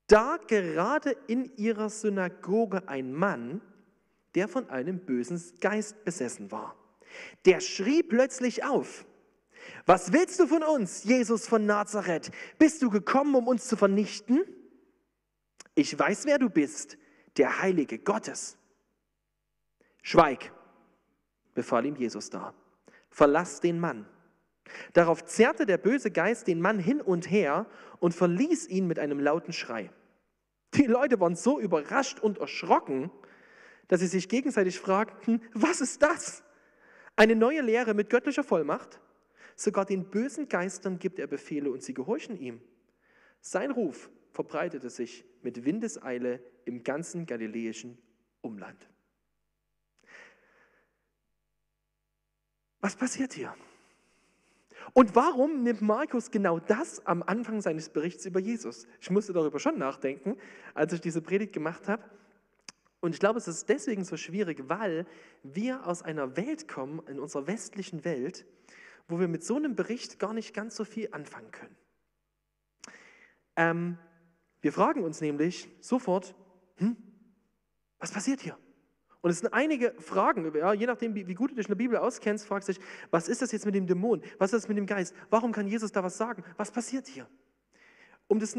da 0.07 0.39
gerade 0.47 1.17
in 1.27 1.51
ihrer 1.57 1.91
Synagoge 1.91 2.89
ein 2.89 3.13
Mann, 3.13 3.61
der 4.35 4.49
von 4.49 4.69
einem 4.71 5.01
bösen 5.01 5.43
Geist 5.61 6.05
besessen 6.05 6.53
war. 6.53 6.77
Der 7.44 7.61
schrie 7.61 8.03
plötzlich 8.03 8.64
auf. 8.64 9.07
Was 9.87 10.12
willst 10.12 10.40
du 10.40 10.46
von 10.46 10.62
uns, 10.62 11.05
Jesus 11.05 11.46
von 11.46 11.66
Nazareth? 11.66 12.31
Bist 12.59 12.83
du 12.83 12.90
gekommen, 12.90 13.35
um 13.35 13.48
uns 13.48 13.66
zu 13.66 13.77
vernichten? 13.77 14.42
Ich 15.74 15.98
weiß, 15.98 16.27
wer 16.27 16.38
du 16.38 16.48
bist, 16.48 16.96
der 17.37 17.61
Heilige 17.61 17.98
Gottes. 17.98 18.57
Schweig, 20.03 20.53
befahl 21.55 21.87
ihm 21.87 21.96
Jesus 21.96 22.31
da. 22.31 22.55
Verlass 23.11 23.61
den 23.61 23.81
Mann. 23.81 24.07
Darauf 24.92 25.24
zerrte 25.24 25.66
der 25.66 25.79
böse 25.79 26.11
Geist 26.11 26.46
den 26.46 26.61
Mann 26.61 26.79
hin 26.79 27.00
und 27.00 27.31
her 27.31 27.66
und 28.00 28.14
verließ 28.14 28.68
ihn 28.68 28.87
mit 28.87 28.98
einem 28.98 29.20
lauten 29.20 29.53
Schrei. 29.53 29.90
Die 30.74 30.87
Leute 30.87 31.20
waren 31.20 31.37
so 31.37 31.61
überrascht 31.61 32.20
und 32.20 32.38
erschrocken, 32.38 33.11
dass 33.88 34.00
sie 34.00 34.07
sich 34.07 34.29
gegenseitig 34.29 34.81
fragten, 34.81 35.42
was 35.53 35.81
ist 35.81 36.03
das? 36.03 36.42
Eine 37.16 37.37
neue 37.37 37.62
Lehre 37.62 37.94
mit 37.94 38.11
göttlicher 38.11 38.44
Vollmacht? 38.44 39.00
Sogar 39.57 39.85
den 39.85 40.11
bösen 40.11 40.48
Geistern 40.48 40.98
gibt 40.98 41.18
er 41.18 41.27
Befehle 41.27 41.70
und 41.70 41.83
sie 41.83 41.94
gehorchen 41.94 42.37
ihm. 42.37 42.61
Sein 43.40 43.70
Ruf 43.70 44.11
verbreitete 44.33 44.90
sich 44.90 45.24
mit 45.42 45.64
Windeseile 45.64 46.40
im 46.64 46.83
ganzen 46.83 47.27
galiläischen 47.27 47.98
Umland. 48.40 48.88
Was 52.81 52.96
passiert 52.96 53.33
hier? 53.33 53.55
Und 54.92 55.14
warum 55.14 55.62
nimmt 55.62 55.83
Markus 55.83 56.31
genau 56.31 56.59
das 56.59 57.05
am 57.07 57.22
Anfang 57.22 57.61
seines 57.61 57.88
Berichts 57.88 58.27
über 58.27 58.40
Jesus? 58.40 58.87
Ich 59.00 59.11
musste 59.11 59.33
darüber 59.33 59.59
schon 59.59 59.79
nachdenken, 59.79 60.37
als 60.74 60.92
ich 60.92 61.00
diese 61.00 61.22
Predigt 61.22 61.53
gemacht 61.53 61.88
habe. 61.88 62.03
Und 63.05 63.12
ich 63.12 63.21
glaube, 63.21 63.38
es 63.38 63.47
ist 63.47 63.69
deswegen 63.69 64.03
so 64.03 64.17
schwierig, 64.17 64.62
weil 64.67 65.05
wir 65.43 65.87
aus 65.87 66.01
einer 66.01 66.38
Welt 66.38 66.69
kommen, 66.69 67.03
in 67.07 67.21
unserer 67.21 67.47
westlichen 67.47 68.03
Welt, 68.07 68.47
wo 69.09 69.21
wir 69.21 69.29
mit 69.29 69.45
so 69.45 69.57
einem 69.57 69.77
Bericht 69.77 70.19
gar 70.19 70.33
nicht 70.33 70.55
ganz 70.55 70.75
so 70.75 70.87
viel 70.87 71.11
anfangen 71.12 71.51
können. 71.51 71.77
Ähm, 73.57 73.99
wir 74.62 74.73
fragen 74.73 75.05
uns 75.05 75.21
nämlich 75.21 75.69
sofort, 75.83 76.35
hm, 76.77 76.97
was 77.99 78.11
passiert 78.11 78.40
hier? 78.40 78.57
Und 79.21 79.29
es 79.29 79.40
sind 79.40 79.53
einige 79.53 79.93
Fragen, 80.01 80.51
ja, 80.57 80.73
je 80.73 80.87
nachdem, 80.87 81.14
wie, 81.14 81.27
wie, 81.27 81.35
gut 81.35 81.51
du 81.51 81.57
dich 81.57 81.67
in 81.67 81.73
der 81.73 81.77
Bibel 81.77 81.99
auskennst, 81.99 82.47
fragst 82.47 82.71
du 82.71 82.73
dich, 82.73 82.83
was 83.11 83.29
ist 83.29 83.43
das 83.43 83.53
jetzt 83.53 83.67
mit 83.67 83.75
dem 83.75 83.87
Dämon? 83.87 84.23
Was 84.38 84.55
ist 84.55 84.62
das 84.62 84.69
mit 84.69 84.79
dem 84.79 84.87
Geist? 84.87 85.14
Warum 85.29 85.53
kann 85.53 85.67
Jesus 85.67 85.93
da 85.93 86.03
was 86.03 86.17
sagen? 86.17 86.43
Was 86.57 86.71
passiert 86.71 87.07
hier? 87.07 87.29
Um 88.29 88.40
das, 88.40 88.57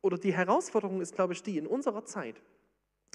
oder 0.00 0.16
die 0.16 0.32
Herausforderung 0.32 1.02
ist, 1.02 1.14
glaube 1.14 1.34
ich, 1.34 1.42
die, 1.42 1.58
in 1.58 1.66
unserer 1.66 2.06
Zeit, 2.06 2.40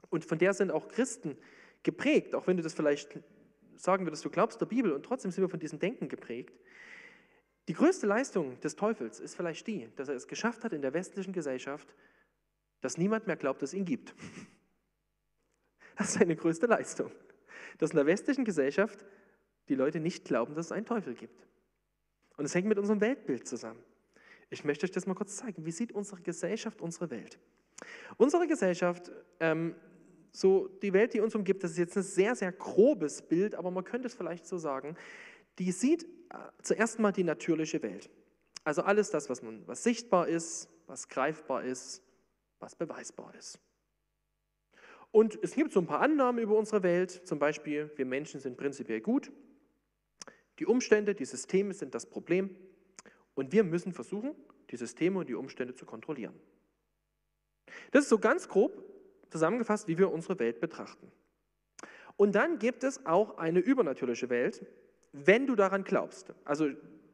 und 0.10 0.26
von 0.26 0.38
der 0.38 0.54
sind 0.54 0.72
auch 0.72 0.88
Christen 0.88 1.38
geprägt, 1.84 2.36
auch 2.36 2.48
wenn 2.48 2.58
du 2.58 2.64
das 2.64 2.74
vielleicht 2.74 3.20
sagen 3.76 4.06
würdest, 4.06 4.24
du 4.26 4.30
glaubst 4.30 4.62
der 4.62 4.66
Bibel 4.66 4.92
und 4.92 5.04
trotzdem 5.04 5.32
sind 5.32 5.44
wir 5.44 5.50
von 5.50 5.60
diesem 5.60 5.80
Denken 5.80 6.08
geprägt. 6.08 6.60
Die 7.68 7.74
größte 7.74 8.08
Leistung 8.08 8.60
des 8.60 8.76
Teufels 8.76 9.20
ist 9.20 9.36
vielleicht 9.36 9.66
die, 9.68 9.90
dass 9.96 10.10
er 10.10 10.16
es 10.16 10.28
geschafft 10.28 10.64
hat 10.64 10.74
in 10.74 10.82
der 10.82 10.94
westlichen 10.94 11.34
Gesellschaft, 11.34 11.94
dass 12.82 12.98
niemand 12.98 13.28
mehr 13.28 13.36
glaubt, 13.36 13.62
dass 13.62 13.72
es 13.72 13.74
ihn 13.74 13.86
gibt. 13.86 14.14
Das 15.98 16.08
ist 16.08 16.20
seine 16.20 16.36
größte 16.36 16.66
Leistung. 16.66 17.12
Dass 17.78 17.92
in 17.92 17.98
der 17.98 18.08
westlichen 18.08 18.44
Gesellschaft 18.44 19.06
die 19.68 19.76
Leute 19.76 20.00
nicht 20.00 20.26
glauben, 20.26 20.56
dass 20.56 20.68
es 20.68 20.72
einen 20.72 20.86
Teufel 20.86 21.14
gibt. 21.14 21.46
Und 22.38 22.46
es 22.46 22.56
hängt 22.56 22.68
mit 22.68 22.80
unserem 22.80 23.02
Weltbild 23.02 23.48
zusammen. 23.48 23.84
Ich 24.50 24.64
möchte 24.64 24.86
euch 24.86 24.92
das 24.92 25.06
mal 25.06 25.14
kurz 25.14 25.36
zeigen. 25.36 25.66
Wie 25.66 25.72
sieht 25.72 25.92
unsere 25.92 26.22
Gesellschaft 26.22 26.82
unsere 26.82 27.12
Welt? 27.12 27.38
Unsere 28.18 28.48
Gesellschaft, 28.48 29.12
ähm, 29.40 29.76
so 30.32 30.67
die 30.67 30.94
Welt, 30.94 31.13
die 31.13 31.20
uns 31.20 31.36
umgibt, 31.36 31.63
das 31.63 31.72
ist 31.72 31.78
jetzt 31.78 31.98
ein 31.98 32.04
sehr, 32.04 32.36
sehr 32.36 32.52
grobes 32.52 33.22
Bild, 33.22 33.56
aber 33.56 33.72
man 33.72 33.84
könnte 33.84 34.08
es 34.08 34.13
vielleicht 34.13 34.46
so 34.46 34.58
sagen, 34.58 34.96
die 35.60 35.72
sieht 35.72 36.04
äh, 36.04 36.38
zuerst 36.62 37.00
mal 37.00 37.12
die 37.12 37.24
natürliche 37.24 37.84
Welt. 37.84 38.10
Also 38.63 38.84
alles 38.84 39.10
das, 39.10 39.30
was, 39.30 39.41
man, 39.41 39.67
was 39.67 39.84
sichtbar 39.84 40.28
ist, 40.28 40.70
was 40.88 41.10
greifbar 41.10 41.63
ist, 41.63 42.02
was 42.60 42.76
beweisbar 42.76 43.34
ist. 43.36 43.60
Und 45.12 45.38
es 45.41 45.56
gibt 45.56 45.74
so 45.74 45.82
ein 45.82 45.88
paar 45.88 46.00
Annahmen 46.00 46.41
über 46.41 46.58
unsere 46.58 46.84
Welt, 46.84 47.12
zum 47.12 47.38
Beispiel, 47.38 47.91
wir 47.96 48.06
Menschen 48.06 48.39
sind 48.39 48.56
prinzipiell 48.56 49.02
gut, 49.02 49.32
die 50.60 50.65
Umstände, 50.65 51.15
die 51.15 51.26
Systeme 51.26 51.74
sind 51.74 51.94
das 51.96 52.06
Problem 52.06 52.56
und 53.34 53.52
wir 53.52 53.63
müssen 53.63 53.91
versuchen, 53.91 54.36
die 54.70 54.78
Systeme 54.78 55.20
und 55.20 55.28
die 55.28 55.34
Umstände 55.34 55.76
zu 55.76 55.86
kontrollieren. 55.86 56.39
Das 57.91 58.04
ist 58.04 58.10
so 58.10 58.20
ganz 58.20 58.48
grob 58.48 58.90
zusammengefasst, 59.32 59.88
wie 59.88 59.98
wir 59.98 60.12
unsere 60.12 60.38
Welt 60.39 60.60
betrachten. 60.60 61.12
Und 62.17 62.36
dann 62.36 62.60
gibt 62.60 62.84
es 62.84 63.06
auch 63.06 63.38
eine 63.38 63.60
übernatürliche 63.60 64.30
Welt, 64.30 64.65
wenn 65.13 65.48
du 65.48 65.56
daran 65.56 65.84
glaubst. 65.84 66.34
Also 66.46 66.70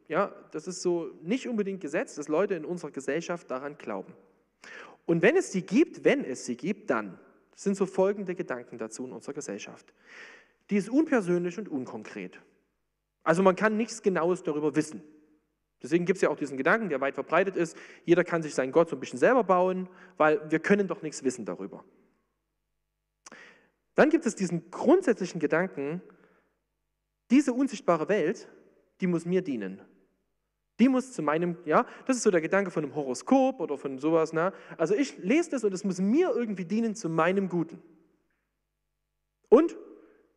ja, 0.08 0.34
das 0.51 0.67
ist 0.67 0.82
so 0.82 1.12
nicht 1.21 1.47
unbedingt 1.47 1.82
gesetzt, 1.82 2.17
dass 2.17 2.27
Leute 2.27 2.56
in 2.56 2.65
unserer 2.65 2.91
Gesellschaft 2.91 3.49
daran 3.49 3.77
glauben. 3.77 4.13
Und 5.06 5.21
wenn 5.21 5.38
es 5.38 5.51
sie 5.51 5.62
gibt, 5.62 6.03
wenn 6.03 6.25
es 6.25 6.45
sie 6.45 6.58
gibt, 6.58 6.89
dann 6.89 7.17
sind 7.56 7.75
so 7.75 7.86
folgende 7.86 8.36
Gedanken 8.36 8.77
dazu 8.77 9.06
in 9.06 9.12
unserer 9.12 9.34
Gesellschaft. 9.34 9.93
Die 10.69 10.75
ist 10.75 10.89
unpersönlich 10.89 11.58
und 11.58 11.69
unkonkret. 11.69 12.39
Also 13.23 13.43
man 13.43 13.56
kann 13.56 13.77
nichts 13.77 14.01
Genaues 14.01 14.43
darüber 14.43 14.75
wissen. 14.75 15.01
Deswegen 15.82 16.06
gibt 16.06 16.17
es 16.17 16.21
ja 16.21 16.30
auch 16.30 16.38
diesen 16.38 16.58
Gedanken, 16.58 16.89
der 16.89 17.01
weit 17.01 17.15
verbreitet 17.15 17.56
ist, 17.56 17.77
jeder 18.03 18.23
kann 18.23 18.41
sich 18.41 18.56
seinen 18.56 18.71
Gott 18.71 18.89
so 18.89 18.95
ein 18.95 18.99
bisschen 18.99 19.19
selber 19.19 19.43
bauen, 19.43 19.89
weil 20.17 20.49
wir 20.49 20.60
können 20.60 20.88
doch 20.88 21.01
nichts 21.01 21.23
wissen 21.23 21.45
darüber. 21.45 21.84
Dann 23.97 24.12
gibt 24.12 24.27
es 24.27 24.36
diesen 24.36 24.69
grundsätzlichen 24.69 25.39
Gedanken, 25.39 26.03
diese 27.31 27.51
unsichtbare 27.51 28.07
Welt, 28.07 28.47
die 29.01 29.07
muss 29.07 29.25
mir 29.25 29.41
dienen. 29.41 29.81
Die 30.79 30.88
muss 30.88 31.13
zu 31.13 31.23
meinem, 31.23 31.57
ja, 31.65 31.83
das 32.05 32.17
ist 32.17 32.23
so 32.23 32.29
der 32.29 32.41
Gedanke 32.41 32.69
von 32.69 32.83
einem 32.83 32.93
Horoskop 32.93 33.60
oder 33.60 33.75
von 33.75 33.97
sowas. 33.97 34.33
Ne? 34.33 34.53
Also 34.77 34.93
ich 34.93 35.17
lese 35.17 35.49
das 35.49 35.63
und 35.63 35.73
es 35.73 35.83
muss 35.83 35.99
mir 35.99 36.29
irgendwie 36.29 36.63
dienen 36.63 36.93
zu 36.93 37.10
meinem 37.10 37.49
Guten. 37.49 37.81
Und 39.49 39.75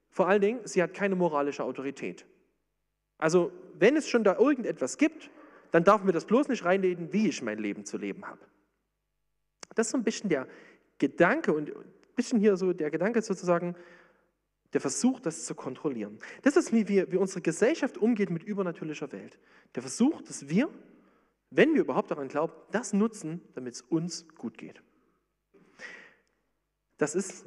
vor 0.08 0.26
allen 0.26 0.40
Dingen, 0.40 0.60
sie 0.64 0.82
hat 0.82 0.94
keine 0.94 1.14
moralische 1.14 1.62
Autorität. 1.62 2.24
Also 3.18 3.52
wenn 3.78 3.94
es 3.94 4.08
schon 4.08 4.24
da 4.24 4.38
irgendetwas 4.38 4.96
gibt, 4.96 5.30
dann 5.70 5.84
darf 5.84 6.02
mir 6.02 6.12
das 6.12 6.24
bloß 6.24 6.48
nicht 6.48 6.64
reinreden, 6.64 7.12
wie 7.12 7.28
ich 7.28 7.42
mein 7.42 7.58
Leben 7.58 7.84
zu 7.84 7.98
leben 7.98 8.26
habe. 8.26 8.40
Das 9.74 9.88
ist 9.88 9.90
so 9.90 9.98
ein 9.98 10.04
bisschen 10.04 10.30
der 10.30 10.48
Gedanke 10.96 11.52
und 11.52 11.70
bisschen 12.20 12.38
hier 12.38 12.56
so 12.58 12.74
der 12.74 12.90
Gedanke 12.90 13.22
sozusagen, 13.22 13.74
der 14.74 14.80
versucht, 14.82 15.24
das 15.24 15.46
zu 15.46 15.54
kontrollieren. 15.54 16.18
Das 16.42 16.56
ist, 16.56 16.70
wie, 16.70 16.86
wir, 16.86 17.10
wie 17.10 17.16
unsere 17.16 17.40
Gesellschaft 17.40 17.96
umgeht 17.96 18.28
mit 18.28 18.42
übernatürlicher 18.42 19.10
Welt. 19.10 19.38
Der 19.74 19.82
Versuch, 19.82 20.20
dass 20.20 20.48
wir, 20.50 20.68
wenn 21.50 21.74
wir 21.74 21.80
überhaupt 21.80 22.10
daran 22.10 22.28
glauben, 22.28 22.52
das 22.70 22.92
nutzen, 22.92 23.40
damit 23.54 23.74
es 23.74 23.82
uns 23.82 24.28
gut 24.36 24.58
geht. 24.58 24.82
Das 26.98 27.14
ist 27.14 27.46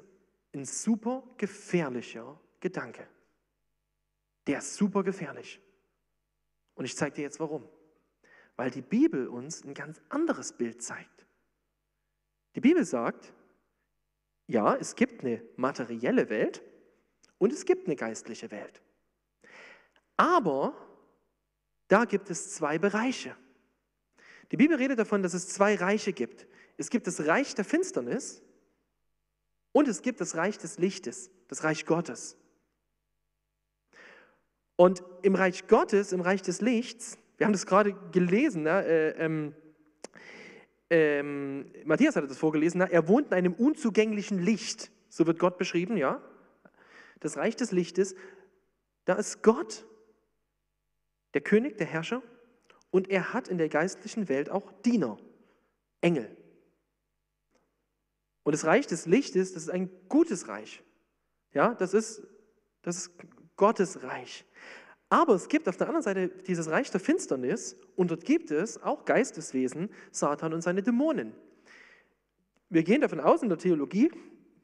ein 0.54 0.66
super 0.66 1.24
gefährlicher 1.38 2.40
Gedanke. 2.60 3.08
Der 4.48 4.58
ist 4.58 4.76
super 4.76 5.04
gefährlich. 5.04 5.62
Und 6.74 6.86
ich 6.86 6.98
zeige 6.98 7.16
dir 7.16 7.22
jetzt 7.22 7.40
warum. 7.40 7.70
Weil 8.56 8.72
die 8.72 8.82
Bibel 8.82 9.28
uns 9.28 9.64
ein 9.64 9.76
ganz 9.76 10.02
anderes 10.10 10.54
Bild 10.54 10.82
zeigt. 10.82 11.28
Die 12.56 12.62
Bibel 12.62 12.84
sagt, 12.84 13.34
ja, 14.48 14.76
es 14.76 14.96
gibt 14.96 15.24
eine 15.24 15.44
materielle 15.56 16.30
Welt 16.30 16.62
und 17.38 17.54
es 17.54 17.66
gibt 17.66 17.88
eine 17.88 17.96
geistliche 17.96 18.52
Welt. 18.52 18.82
Aber 20.18 20.76
da 21.88 22.06
gibt 22.06 22.30
es 22.30 22.56
zwei 22.56 22.78
Bereiche. 22.78 23.36
Die 24.52 24.58
Bibel 24.58 24.78
redet 24.78 25.00
davon, 25.00 25.24
dass 25.24 25.34
es 25.34 25.48
zwei 25.48 25.76
Reiche 25.76 26.14
gibt. 26.14 26.48
Es 26.78 26.90
gibt 26.90 27.08
das 27.08 27.26
Reich 27.26 27.56
der 27.56 27.66
Finsternis 27.66 28.42
und 29.72 29.88
es 29.88 30.02
gibt 30.02 30.22
das 30.22 30.36
Reich 30.36 30.58
des 30.58 30.78
Lichtes, 30.78 31.32
das 31.48 31.64
Reich 31.64 31.86
Gottes. 31.86 32.38
Und 34.76 35.04
im 35.22 35.36
Reich 35.36 35.68
Gottes, 35.68 36.12
im 36.12 36.22
Reich 36.22 36.42
des 36.42 36.62
Lichts, 36.62 37.18
wir 37.38 37.46
haben 37.46 37.54
das 37.54 37.66
gerade 37.66 37.94
gelesen, 38.12 38.64
ne, 38.64 38.86
äh, 38.86 39.10
ähm, 39.24 39.56
ähm, 40.90 41.72
Matthias 41.86 42.16
hatte 42.16 42.28
das 42.28 42.38
vorgelesen, 42.38 42.82
er 42.82 43.08
wohnt 43.08 43.28
in 43.28 43.34
einem 43.34 43.54
unzugänglichen 43.54 44.40
Licht, 44.40 44.92
so 45.10 45.26
wird 45.26 45.40
Gott 45.40 45.58
beschrieben, 45.58 45.98
ja. 45.98 46.22
Das 47.20 47.38
Reich 47.38 47.56
des 47.56 47.72
Lichtes, 47.72 48.16
da 49.06 49.14
ist 49.14 49.42
Gott, 49.44 49.86
der 51.34 51.42
König, 51.42 51.78
der 51.78 51.88
Herrscher, 51.88 52.22
und 52.92 53.10
er 53.10 53.34
hat 53.34 53.48
in 53.48 53.58
der 53.58 53.70
geistlichen 53.70 54.30
Welt 54.30 54.50
auch 54.50 54.72
Diener, 54.84 55.18
Engel. 56.02 56.36
Und 58.44 58.52
das 58.52 58.66
Reich 58.66 58.86
des 58.88 59.06
Lichtes, 59.06 59.54
das 59.54 59.64
ist 59.64 59.70
ein 59.70 59.90
gutes 60.10 60.48
Reich. 60.48 60.84
Ja, 61.54 61.74
das 61.74 61.94
ist, 61.94 62.22
das 62.82 62.98
ist 62.98 63.12
Gottes 63.56 64.04
Reich. 64.04 64.46
Aber 65.14 65.36
es 65.36 65.48
gibt 65.48 65.70
auf 65.70 65.78
der 65.78 65.86
anderen 65.86 66.02
Seite 66.02 66.28
dieses 66.28 66.72
Reich 66.72 66.90
der 66.90 67.00
Finsternis 67.00 67.78
und 67.96 68.10
dort 68.10 68.26
gibt 68.26 68.50
es 68.50 68.82
auch 68.82 69.06
Geisteswesen, 69.06 69.92
Satan 70.10 70.56
und 70.56 70.62
seine 70.62 70.82
Dämonen. 70.82 71.36
Wir 72.70 72.82
gehen 72.82 73.02
davon 73.02 73.20
aus 73.20 73.44
in 73.44 73.50
der 73.50 73.60
Theologie, 73.60 74.10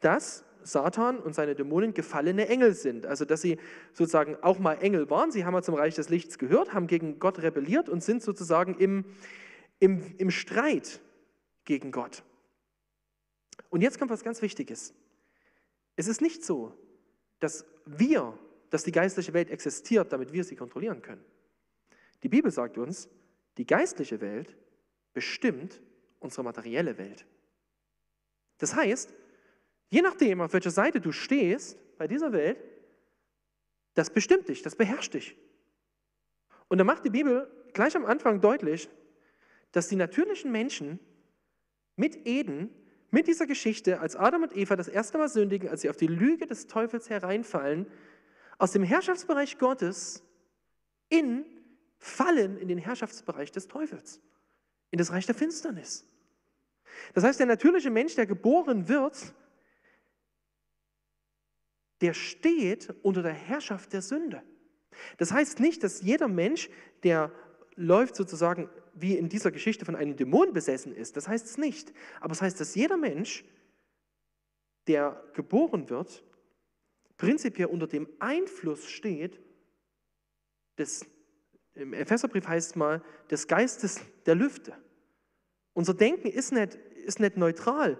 dass 0.01 0.43
Satan 0.63 1.19
und 1.19 1.35
seine 1.35 1.53
Dämonen 1.53 1.93
gefallene 1.93 2.47
Engel 2.47 2.73
sind. 2.73 3.05
Also 3.05 3.25
dass 3.25 3.41
sie 3.43 3.59
sozusagen 3.93 4.37
auch 4.41 4.57
mal 4.57 4.73
Engel 4.81 5.07
waren. 5.11 5.31
Sie 5.31 5.45
haben 5.45 5.53
ja 5.53 5.61
zum 5.61 5.75
Reich 5.75 5.93
des 5.93 6.09
Lichts 6.09 6.39
gehört, 6.39 6.73
haben 6.73 6.87
gegen 6.87 7.19
Gott 7.19 7.43
rebelliert 7.43 7.87
und 7.87 8.03
sind 8.03 8.23
sozusagen 8.23 8.73
im, 8.79 9.05
im, 9.77 10.01
im 10.17 10.31
Streit 10.31 10.99
gegen 11.63 11.91
Gott. 11.91 12.23
Und 13.69 13.81
jetzt 13.81 13.99
kommt 13.99 14.09
was 14.09 14.23
ganz 14.23 14.41
Wichtiges. 14.41 14.95
Es 15.95 16.07
ist 16.07 16.21
nicht 16.21 16.43
so, 16.43 16.73
dass 17.39 17.67
wir, 17.85 18.33
dass 18.69 18.83
die 18.83 18.91
geistliche 18.91 19.33
Welt 19.33 19.49
existiert, 19.49 20.11
damit 20.13 20.33
wir 20.33 20.43
sie 20.43 20.55
kontrollieren 20.55 21.01
können. 21.01 21.23
Die 22.23 22.29
Bibel 22.29 22.51
sagt 22.51 22.77
uns, 22.77 23.09
die 23.57 23.65
geistliche 23.65 24.21
Welt 24.21 24.55
bestimmt 25.13 25.81
unsere 26.19 26.43
materielle 26.43 26.97
Welt. 26.97 27.25
Das 28.57 28.75
heißt, 28.75 29.13
Je 29.89 30.01
nachdem, 30.01 30.41
auf 30.41 30.53
welcher 30.53 30.71
Seite 30.71 31.01
du 31.01 31.11
stehst 31.11 31.77
bei 31.97 32.07
dieser 32.07 32.31
Welt, 32.31 32.57
das 33.95 34.11
bestimmt 34.11 34.47
dich, 34.47 34.61
das 34.61 34.75
beherrscht 34.75 35.13
dich. 35.15 35.35
Und 36.67 36.77
da 36.77 36.83
macht 36.83 37.03
die 37.03 37.09
Bibel 37.09 37.49
gleich 37.73 37.95
am 37.95 38.05
Anfang 38.05 38.39
deutlich, 38.39 38.89
dass 39.71 39.87
die 39.87 39.95
natürlichen 39.95 40.51
Menschen 40.51 40.99
mit 41.95 42.27
Eden, 42.27 42.69
mit 43.11 43.27
dieser 43.27 43.47
Geschichte, 43.47 43.99
als 43.99 44.15
Adam 44.15 44.43
und 44.43 44.55
Eva 44.55 44.75
das 44.75 44.87
erste 44.87 45.17
Mal 45.17 45.29
sündigen, 45.29 45.69
als 45.69 45.81
sie 45.81 45.89
auf 45.89 45.97
die 45.97 46.07
Lüge 46.07 46.45
des 46.45 46.67
Teufels 46.67 47.09
hereinfallen, 47.09 47.87
aus 48.59 48.71
dem 48.73 48.83
Herrschaftsbereich 48.83 49.57
Gottes 49.57 50.21
in 51.09 51.45
fallen 51.97 52.57
in 52.57 52.67
den 52.67 52.77
Herrschaftsbereich 52.77 53.51
des 53.51 53.67
Teufels, 53.67 54.21
in 54.91 54.99
das 54.99 55.11
Reich 55.11 55.25
der 55.25 55.35
Finsternis. 55.35 56.05
Das 57.13 57.23
heißt, 57.23 57.39
der 57.39 57.47
natürliche 57.47 57.89
Mensch, 57.89 58.15
der 58.15 58.25
geboren 58.25 58.87
wird, 58.87 59.33
der 62.01 62.13
steht 62.13 62.93
unter 63.01 63.23
der 63.23 63.33
Herrschaft 63.33 63.91
der 63.93 64.01
Sünde. 64.01 64.43
Das 65.17 65.31
heißt 65.31 65.59
nicht, 65.59 65.83
dass 65.83 66.01
jeder 66.01 66.27
Mensch, 66.27 66.69
der 67.03 67.31
läuft 67.75 68.15
sozusagen 68.15 68.69
wie 68.93 69.17
in 69.17 69.29
dieser 69.29 69.51
Geschichte 69.51 69.85
von 69.85 69.95
einem 69.95 70.15
Dämon 70.15 70.53
besessen 70.53 70.93
ist. 70.93 71.15
Das 71.15 71.27
heißt 71.27 71.45
es 71.45 71.57
nicht. 71.57 71.93
Aber 72.19 72.33
es 72.33 72.41
heißt, 72.41 72.59
dass 72.59 72.75
jeder 72.75 72.97
Mensch, 72.97 73.45
der 74.87 75.21
geboren 75.33 75.89
wird, 75.89 76.23
prinzipiell 77.19 77.67
unter 77.67 77.85
dem 77.85 78.09
Einfluss 78.17 78.89
steht 78.89 79.39
des, 80.79 81.05
im 81.75 81.93
Epheserbrief 81.93 82.47
heißt 82.47 82.71
es 82.71 82.75
mal, 82.75 83.03
des 83.29 83.47
Geistes 83.47 84.01
der 84.25 84.33
Lüfte. 84.33 84.73
Unser 85.73 85.93
Denken 85.93 86.29
ist 86.29 86.51
nicht, 86.51 86.73
ist 87.05 87.19
nicht 87.19 87.37
neutral 87.37 87.99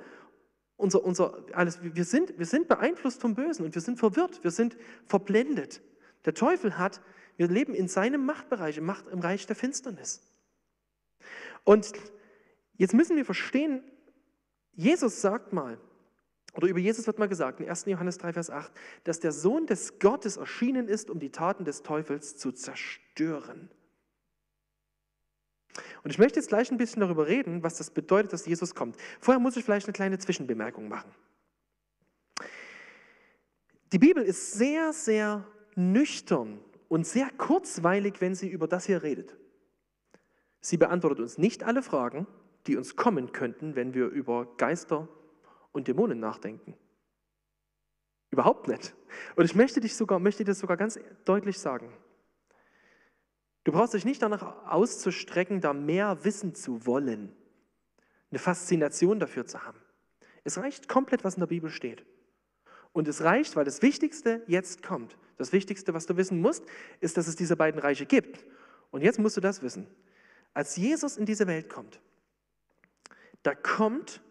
unser, 0.79 1.03
unser, 1.03 1.43
alles, 1.51 1.79
wir 1.83 2.05
sind, 2.05 2.39
wir 2.39 2.45
sind 2.45 2.69
beeinflusst 2.69 3.19
vom 3.19 3.35
Bösen 3.35 3.65
und 3.65 3.75
wir 3.75 3.81
sind 3.81 3.99
verwirrt, 3.99 4.41
wir 4.45 4.51
sind 4.51 4.77
verblendet. 5.05 5.81
Der 6.23 6.33
Teufel 6.33 6.77
hat, 6.77 7.01
wir 7.35 7.49
leben 7.49 7.73
in 7.73 7.89
seinem 7.89 8.25
Machtbereich, 8.25 8.77
im, 8.77 8.85
Macht, 8.85 9.07
im 9.09 9.19
Reich 9.19 9.45
der 9.45 9.57
Finsternis. 9.57 10.21
Und 11.65 11.91
jetzt 12.77 12.93
müssen 12.93 13.17
wir 13.17 13.25
verstehen, 13.25 13.83
Jesus 14.71 15.19
sagt 15.19 15.51
mal, 15.51 15.77
oder 16.55 16.67
über 16.67 16.79
Jesus 16.79 17.05
wird 17.05 17.19
mal 17.19 17.27
gesagt, 17.27 17.59
in 17.59 17.69
1. 17.69 17.85
Johannes 17.85 18.17
3, 18.17 18.33
Vers 18.33 18.49
8, 18.49 18.71
dass 19.03 19.19
der 19.19 19.31
Sohn 19.31 19.67
des 19.67 19.99
Gottes 19.99 20.37
erschienen 20.37 20.87
ist, 20.87 21.09
um 21.09 21.19
die 21.19 21.31
Taten 21.31 21.63
des 21.63 21.83
Teufels 21.83 22.37
zu 22.37 22.51
zerstören. 22.51 23.69
Und 26.03 26.11
ich 26.11 26.17
möchte 26.17 26.39
jetzt 26.39 26.49
gleich 26.49 26.71
ein 26.71 26.77
bisschen 26.77 27.01
darüber 27.01 27.27
reden, 27.27 27.63
was 27.63 27.77
das 27.77 27.91
bedeutet, 27.91 28.33
dass 28.33 28.45
Jesus 28.45 28.73
kommt. 28.73 28.97
Vorher 29.19 29.39
muss 29.39 29.57
ich 29.57 29.63
vielleicht 29.63 29.85
eine 29.85 29.93
kleine 29.93 30.17
Zwischenbemerkung 30.17 30.87
machen. 30.87 31.11
Die 33.91 33.99
Bibel 33.99 34.23
ist 34.23 34.53
sehr, 34.53 34.93
sehr 34.93 35.45
nüchtern 35.75 36.59
und 36.87 37.05
sehr 37.05 37.29
kurzweilig, 37.37 38.15
wenn 38.19 38.35
sie 38.35 38.49
über 38.49 38.67
das 38.67 38.85
hier 38.85 39.03
redet. 39.03 39.35
Sie 40.61 40.77
beantwortet 40.77 41.19
uns 41.19 41.37
nicht 41.37 41.63
alle 41.63 41.81
Fragen, 41.81 42.27
die 42.67 42.75
uns 42.75 42.95
kommen 42.95 43.31
könnten, 43.31 43.75
wenn 43.75 43.93
wir 43.93 44.07
über 44.07 44.55
Geister 44.57 45.07
und 45.71 45.87
Dämonen 45.87 46.19
nachdenken. 46.19 46.75
Überhaupt 48.31 48.67
nicht. 48.67 48.93
Und 49.35 49.45
ich 49.45 49.55
möchte, 49.55 49.79
dich 49.79 49.95
sogar, 49.95 50.19
möchte 50.19 50.43
dir 50.43 50.51
das 50.51 50.59
sogar 50.59 50.77
ganz 50.77 50.99
deutlich 51.25 51.59
sagen. 51.59 51.91
Du 53.63 53.71
brauchst 53.71 53.93
dich 53.93 54.05
nicht 54.05 54.21
danach 54.21 54.65
auszustrecken, 54.67 55.61
da 55.61 55.73
mehr 55.73 56.23
wissen 56.23 56.55
zu 56.55 56.85
wollen, 56.85 57.35
eine 58.31 58.39
Faszination 58.39 59.19
dafür 59.19 59.45
zu 59.45 59.63
haben. 59.63 59.79
Es 60.43 60.57
reicht 60.57 60.87
komplett, 60.87 61.23
was 61.23 61.35
in 61.35 61.41
der 61.41 61.47
Bibel 61.47 61.69
steht. 61.69 62.05
Und 62.91 63.07
es 63.07 63.23
reicht, 63.23 63.55
weil 63.55 63.65
das 63.65 63.81
Wichtigste 63.81 64.43
jetzt 64.47 64.81
kommt. 64.83 65.17
Das 65.37 65.53
Wichtigste, 65.53 65.93
was 65.93 66.05
du 66.05 66.17
wissen 66.17 66.41
musst, 66.41 66.63
ist, 66.99 67.17
dass 67.17 67.27
es 67.27 67.35
diese 67.35 67.55
beiden 67.55 67.79
Reiche 67.79 68.05
gibt. 68.05 68.45
Und 68.91 69.01
jetzt 69.01 69.19
musst 69.19 69.37
du 69.37 69.41
das 69.41 69.61
wissen. 69.61 69.87
Als 70.53 70.75
Jesus 70.75 71.17
in 71.17 71.25
diese 71.25 71.47
Welt 71.47 71.69
kommt, 71.69 72.01
da 73.43 73.53
kommt, 73.53 74.21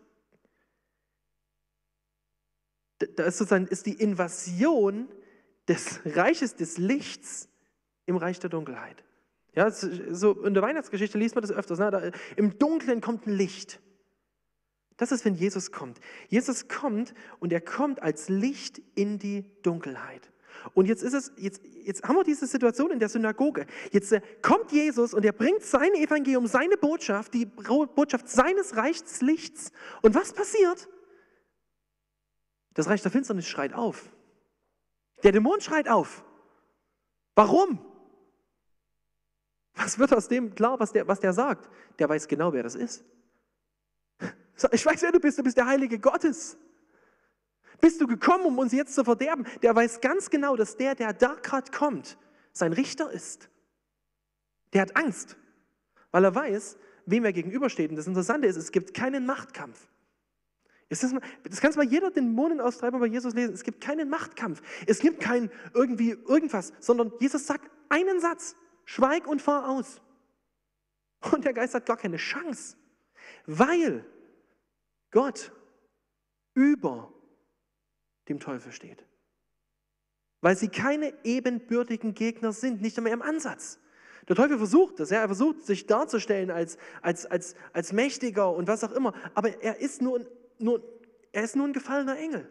da 2.98 3.24
ist 3.24 3.38
sozusagen 3.38 3.66
ist 3.66 3.86
die 3.86 3.94
Invasion 3.94 5.08
des 5.68 6.00
Reiches 6.04 6.56
des 6.56 6.78
Lichts 6.78 7.48
im 8.06 8.16
Reich 8.16 8.40
der 8.40 8.50
Dunkelheit. 8.50 9.04
Ja, 9.54 9.70
so 9.70 10.44
in 10.44 10.54
der 10.54 10.62
Weihnachtsgeschichte 10.62 11.18
liest 11.18 11.34
man 11.34 11.42
das 11.42 11.52
öfters. 11.52 11.78
Ne? 11.78 11.90
Da, 11.90 12.10
Im 12.36 12.58
Dunkeln 12.58 13.00
kommt 13.00 13.26
ein 13.26 13.32
Licht. 13.32 13.80
Das 14.96 15.12
ist, 15.12 15.24
wenn 15.24 15.34
Jesus 15.34 15.70
kommt. 15.70 16.00
Jesus 16.28 16.68
kommt 16.68 17.14
und 17.38 17.52
er 17.52 17.60
kommt 17.60 18.02
als 18.02 18.28
Licht 18.28 18.82
in 18.94 19.18
die 19.18 19.44
Dunkelheit. 19.62 20.30
Und 20.74 20.86
jetzt 20.86 21.02
ist 21.02 21.14
es, 21.14 21.32
jetzt, 21.36 21.62
jetzt 21.84 22.02
haben 22.02 22.16
wir 22.16 22.24
diese 22.24 22.46
Situation 22.46 22.90
in 22.90 22.98
der 22.98 23.08
Synagoge. 23.08 23.66
Jetzt 23.92 24.12
äh, 24.12 24.20
kommt 24.42 24.72
Jesus 24.72 25.14
und 25.14 25.24
er 25.24 25.32
bringt 25.32 25.62
sein 25.62 25.94
Evangelium, 25.94 26.46
seine 26.48 26.76
Botschaft, 26.76 27.32
die 27.32 27.46
Botschaft 27.46 28.28
seines 28.28 28.76
Reichs 28.76 29.20
Lichts. 29.20 29.70
Und 30.02 30.16
was 30.16 30.32
passiert? 30.32 30.88
Das 32.78 32.86
Reich 32.86 33.02
der 33.02 33.10
Finsternis 33.10 33.48
schreit 33.48 33.74
auf. 33.74 34.08
Der 35.24 35.32
Dämon 35.32 35.60
schreit 35.60 35.88
auf. 35.88 36.22
Warum? 37.34 37.84
Was 39.74 39.98
wird 39.98 40.14
aus 40.14 40.28
dem 40.28 40.54
klar, 40.54 40.78
was 40.78 40.92
der, 40.92 41.08
was 41.08 41.18
der 41.18 41.32
sagt? 41.32 41.68
Der 41.98 42.08
weiß 42.08 42.28
genau, 42.28 42.52
wer 42.52 42.62
das 42.62 42.76
ist. 42.76 43.04
Ich 44.70 44.86
weiß, 44.86 45.02
wer 45.02 45.10
du 45.10 45.18
bist. 45.18 45.36
Du 45.36 45.42
bist 45.42 45.56
der 45.56 45.66
Heilige 45.66 45.98
Gottes. 45.98 46.56
Bist 47.80 48.00
du 48.00 48.06
gekommen, 48.06 48.44
um 48.44 48.58
uns 48.60 48.72
jetzt 48.72 48.94
zu 48.94 49.02
verderben? 49.02 49.44
Der 49.62 49.74
weiß 49.74 50.00
ganz 50.00 50.30
genau, 50.30 50.54
dass 50.54 50.76
der, 50.76 50.94
der 50.94 51.12
da 51.12 51.34
gerade 51.34 51.72
kommt, 51.72 52.16
sein 52.52 52.72
Richter 52.72 53.10
ist. 53.10 53.50
Der 54.72 54.82
hat 54.82 54.96
Angst, 54.96 55.36
weil 56.12 56.22
er 56.22 56.32
weiß, 56.32 56.78
wem 57.06 57.24
er 57.24 57.32
gegenübersteht. 57.32 57.90
Und 57.90 57.96
das 57.96 58.06
Interessante 58.06 58.46
ist, 58.46 58.56
es 58.56 58.70
gibt 58.70 58.94
keinen 58.94 59.26
Machtkampf. 59.26 59.88
Das, 60.88 61.00
das 61.00 61.60
kannst 61.60 61.76
mal 61.76 61.86
jeder 61.86 62.10
Dämonenaustreiber 62.10 62.98
bei 62.98 63.06
Jesus 63.06 63.34
lesen. 63.34 63.52
Es 63.52 63.62
gibt 63.62 63.80
keinen 63.80 64.08
Machtkampf. 64.08 64.62
Es 64.86 65.00
gibt 65.00 65.20
kein 65.20 65.50
irgendwie 65.74 66.10
irgendwas, 66.10 66.72
sondern 66.80 67.12
Jesus 67.20 67.46
sagt 67.46 67.70
einen 67.88 68.20
Satz. 68.20 68.56
Schweig 68.84 69.26
und 69.26 69.42
fahr 69.42 69.68
aus. 69.68 70.00
Und 71.30 71.44
der 71.44 71.52
Geist 71.52 71.74
hat 71.74 71.84
gar 71.84 71.98
keine 71.98 72.16
Chance, 72.16 72.76
weil 73.44 74.06
Gott 75.10 75.52
über 76.54 77.12
dem 78.28 78.40
Teufel 78.40 78.72
steht. 78.72 79.04
Weil 80.40 80.56
sie 80.56 80.68
keine 80.68 81.12
ebenbürtigen 81.24 82.14
Gegner 82.14 82.52
sind, 82.52 82.80
nicht 82.80 82.96
einmal 82.96 83.12
im 83.12 83.20
Ansatz. 83.20 83.78
Der 84.28 84.36
Teufel 84.36 84.58
versucht 84.58 85.00
das, 85.00 85.10
ja, 85.10 85.20
er 85.20 85.28
versucht 85.28 85.66
sich 85.66 85.86
darzustellen 85.86 86.50
als, 86.50 86.78
als, 87.02 87.26
als, 87.26 87.56
als 87.72 87.92
mächtiger 87.92 88.50
und 88.52 88.68
was 88.68 88.84
auch 88.84 88.92
immer, 88.92 89.14
aber 89.34 89.62
er 89.62 89.80
ist 89.80 90.02
nur, 90.02 90.26
nur, 90.60 90.82
er 91.32 91.44
ist 91.44 91.56
nur 91.56 91.66
ein 91.66 91.72
gefallener 91.72 92.18
Engel. 92.18 92.48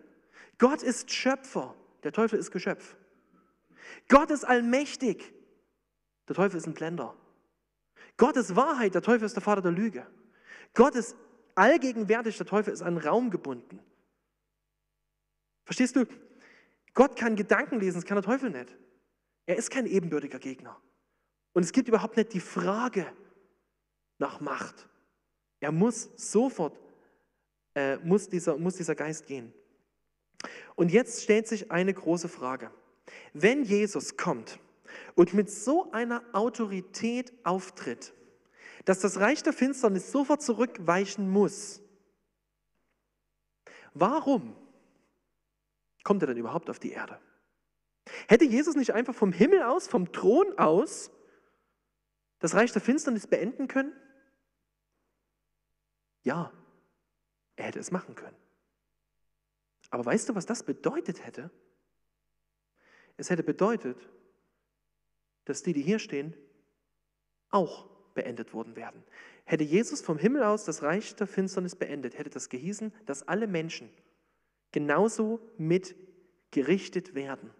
Gott 0.57 0.83
ist 0.83 1.11
Schöpfer, 1.11 1.75
der 2.03 2.11
Teufel 2.11 2.39
ist 2.39 2.51
Geschöpf. 2.51 2.95
Gott 4.07 4.31
ist 4.31 4.43
allmächtig, 4.43 5.33
der 6.27 6.35
Teufel 6.35 6.57
ist 6.57 6.67
ein 6.67 6.73
Blender. 6.73 7.15
Gott 8.17 8.35
ist 8.35 8.55
Wahrheit, 8.55 8.95
der 8.95 9.01
Teufel 9.01 9.25
ist 9.25 9.35
der 9.35 9.43
Vater 9.43 9.61
der 9.61 9.71
Lüge. 9.71 10.05
Gott 10.73 10.95
ist 10.95 11.15
allgegenwärtig, 11.55 12.37
der 12.37 12.45
Teufel 12.45 12.73
ist 12.73 12.81
an 12.81 12.97
Raum 12.97 13.29
gebunden. 13.29 13.79
Verstehst 15.65 15.95
du? 15.95 16.05
Gott 16.93 17.15
kann 17.15 17.35
Gedanken 17.35 17.79
lesen, 17.79 17.95
das 17.95 18.05
kann 18.05 18.15
der 18.15 18.23
Teufel 18.23 18.49
nicht. 18.49 18.75
Er 19.45 19.55
ist 19.57 19.69
kein 19.69 19.85
ebenbürtiger 19.85 20.39
Gegner. 20.39 20.81
Und 21.53 21.63
es 21.63 21.71
gibt 21.71 21.87
überhaupt 21.87 22.17
nicht 22.17 22.33
die 22.33 22.39
Frage 22.39 23.05
nach 24.17 24.39
Macht. 24.39 24.87
Er 25.59 25.71
muss 25.71 26.09
sofort, 26.15 26.77
äh, 27.77 27.97
muss, 27.97 28.27
dieser, 28.27 28.57
muss 28.57 28.75
dieser 28.75 28.95
Geist 28.95 29.27
gehen. 29.27 29.53
Und 30.75 30.91
jetzt 30.91 31.21
stellt 31.21 31.47
sich 31.47 31.71
eine 31.71 31.93
große 31.93 32.27
Frage. 32.27 32.71
Wenn 33.33 33.63
Jesus 33.63 34.17
kommt, 34.17 34.59
und 35.15 35.33
mit 35.33 35.49
so 35.51 35.91
einer 35.91 36.23
Autorität 36.33 37.33
auftritt, 37.43 38.13
dass 38.85 38.99
das 38.99 39.19
Reich 39.19 39.43
der 39.43 39.53
Finsternis 39.53 40.11
sofort 40.11 40.41
zurückweichen 40.41 41.29
muss, 41.29 41.81
warum 43.93 44.55
kommt 46.03 46.23
er 46.23 46.27
denn 46.27 46.37
überhaupt 46.37 46.69
auf 46.69 46.79
die 46.79 46.91
Erde? 46.91 47.19
Hätte 48.27 48.45
Jesus 48.45 48.75
nicht 48.75 48.93
einfach 48.93 49.13
vom 49.13 49.33
Himmel 49.33 49.61
aus, 49.61 49.87
vom 49.87 50.11
Thron 50.11 50.57
aus, 50.57 51.11
das 52.39 52.55
Reich 52.55 52.71
der 52.71 52.81
Finsternis 52.81 53.27
beenden 53.27 53.67
können? 53.67 53.93
Ja, 56.23 56.51
er 57.57 57.65
hätte 57.65 57.79
es 57.79 57.91
machen 57.91 58.15
können. 58.15 58.37
Aber 59.89 60.05
weißt 60.05 60.29
du, 60.29 60.35
was 60.35 60.45
das 60.45 60.63
bedeutet 60.63 61.25
hätte? 61.25 61.51
Es 63.17 63.29
hätte 63.29 63.43
bedeutet, 63.43 63.97
dass 65.45 65.63
die, 65.63 65.73
die 65.73 65.81
hier 65.81 65.99
stehen, 65.99 66.33
auch 67.49 67.89
beendet 68.13 68.53
worden 68.53 68.75
wären. 68.75 69.03
Hätte 69.45 69.63
Jesus 69.63 70.01
vom 70.01 70.17
Himmel 70.17 70.43
aus 70.43 70.65
das 70.65 70.83
Reich 70.83 71.15
der 71.15 71.27
Finsternis 71.27 71.75
beendet, 71.75 72.17
hätte 72.17 72.29
das 72.29 72.49
gehießen, 72.49 72.93
dass 73.05 73.27
alle 73.27 73.47
Menschen 73.47 73.89
genauso 74.71 75.39
mit 75.57 75.95
gerichtet 76.51 77.15
werden 77.15 77.51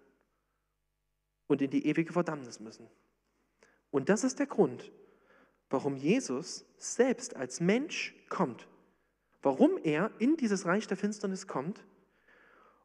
und 1.48 1.62
in 1.62 1.72
die 1.72 1.88
ewige 1.88 2.14
Verdammnis 2.14 2.60
müssen. 2.60 2.88
Und 3.90 4.10
das 4.10 4.24
ist 4.24 4.40
der 4.40 4.48
Grund, 4.48 4.92
warum 5.70 5.96
Jesus 5.96 6.66
selbst 6.78 7.36
als 7.36 7.60
Mensch 7.60 8.16
kommt, 8.30 8.68
warum 9.48 9.78
er 9.82 10.12
in 10.20 10.36
dieses 10.36 10.66
Reich 10.66 10.88
der 10.88 10.98
Finsternis 10.98 11.48
kommt 11.48 11.82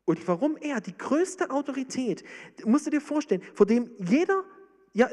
und 0.05 0.29
warum 0.29 0.57
er 0.57 0.81
die 0.81 0.97
größte 0.97 1.51
Autorität, 1.51 2.23
musst 2.65 2.87
du 2.87 2.91
dir 2.91 3.01
vorstellen, 3.01 3.43
vor 3.53 3.67
dem 3.67 3.91
jeder 3.99 4.45
ja, 4.93 5.11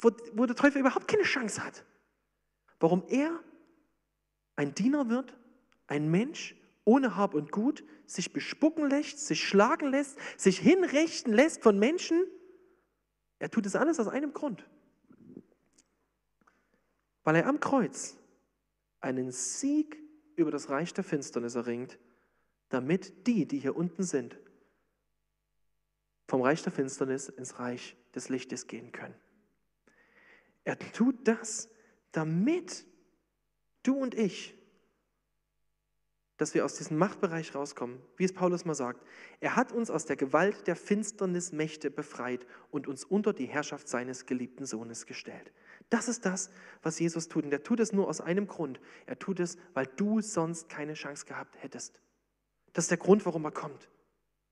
wo, 0.00 0.10
der 0.44 0.56
Teufel 0.56 0.80
überhaupt 0.80 1.06
keine 1.06 1.22
Chance 1.22 1.64
hat. 1.64 1.84
Warum 2.80 3.04
er 3.06 3.38
ein 4.56 4.74
Diener 4.74 5.08
wird, 5.08 5.38
ein 5.86 6.10
Mensch 6.10 6.56
ohne 6.84 7.14
Hab 7.14 7.34
und 7.34 7.52
Gut, 7.52 7.84
sich 8.04 8.32
bespucken 8.32 8.90
lässt, 8.90 9.24
sich 9.24 9.46
schlagen 9.46 9.86
lässt, 9.86 10.18
sich 10.36 10.58
hinrichten 10.58 11.32
lässt 11.32 11.62
von 11.62 11.78
Menschen. 11.78 12.24
Er 13.38 13.52
tut 13.52 13.66
es 13.66 13.76
alles 13.76 14.00
aus 14.00 14.08
einem 14.08 14.32
Grund. 14.32 14.68
Weil 17.22 17.36
er 17.36 17.46
am 17.46 17.60
Kreuz 17.60 18.16
einen 19.00 19.30
Sieg 19.30 20.03
über 20.36 20.50
das 20.50 20.70
Reich 20.70 20.92
der 20.92 21.04
Finsternis 21.04 21.54
erringt, 21.54 21.98
damit 22.68 23.26
die, 23.26 23.46
die 23.46 23.58
hier 23.58 23.76
unten 23.76 24.02
sind, 24.02 24.38
vom 26.26 26.42
Reich 26.42 26.62
der 26.62 26.72
Finsternis 26.72 27.28
ins 27.28 27.58
Reich 27.58 27.96
des 28.14 28.28
Lichtes 28.28 28.66
gehen 28.66 28.92
können. 28.92 29.14
Er 30.64 30.78
tut 30.78 31.28
das, 31.28 31.70
damit 32.12 32.86
du 33.82 33.96
und 33.96 34.14
ich, 34.14 34.54
dass 36.36 36.54
wir 36.54 36.64
aus 36.64 36.74
diesem 36.74 36.98
Machtbereich 36.98 37.54
rauskommen, 37.54 38.00
wie 38.16 38.24
es 38.24 38.32
Paulus 38.32 38.64
mal 38.64 38.74
sagt. 38.74 39.04
Er 39.40 39.54
hat 39.54 39.72
uns 39.72 39.90
aus 39.90 40.04
der 40.04 40.16
Gewalt 40.16 40.66
der 40.66 40.74
Finsternismächte 40.74 41.90
befreit 41.90 42.46
und 42.70 42.88
uns 42.88 43.04
unter 43.04 43.32
die 43.32 43.46
Herrschaft 43.46 43.88
seines 43.88 44.26
geliebten 44.26 44.66
Sohnes 44.66 45.06
gestellt. 45.06 45.52
Das 45.90 46.08
ist 46.08 46.26
das, 46.26 46.50
was 46.82 46.98
Jesus 46.98 47.28
tut. 47.28 47.44
Und 47.44 47.52
er 47.52 47.62
tut 47.62 47.78
es 47.78 47.92
nur 47.92 48.08
aus 48.08 48.20
einem 48.20 48.48
Grund. 48.48 48.80
Er 49.06 49.18
tut 49.18 49.38
es, 49.38 49.58
weil 49.74 49.86
du 49.86 50.20
sonst 50.20 50.68
keine 50.68 50.94
Chance 50.94 51.26
gehabt 51.26 51.62
hättest. 51.62 52.00
Das 52.72 52.84
ist 52.84 52.90
der 52.90 52.98
Grund, 52.98 53.24
warum 53.26 53.44
er 53.44 53.52
kommt. 53.52 53.88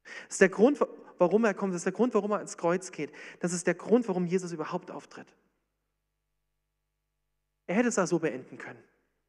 Das 0.04 0.34
ist 0.34 0.40
der 0.40 0.48
Grund, 0.48 0.78
warum 1.18 1.44
er 1.44 1.54
kommt. 1.54 1.72
Das 1.72 1.80
ist 1.80 1.86
der 1.86 1.92
Grund, 1.92 2.14
warum 2.14 2.30
er 2.30 2.40
ins 2.40 2.56
Kreuz 2.56 2.92
geht. 2.92 3.12
Das 3.40 3.52
ist 3.52 3.66
der 3.66 3.74
Grund, 3.74 4.06
warum 4.06 4.26
Jesus 4.26 4.52
überhaupt 4.52 4.90
auftritt. 4.90 5.34
Er 7.66 7.76
hätte 7.76 7.88
es 7.88 7.98
auch 7.98 8.06
so 8.06 8.18
beenden 8.18 8.58
können, 8.58 8.82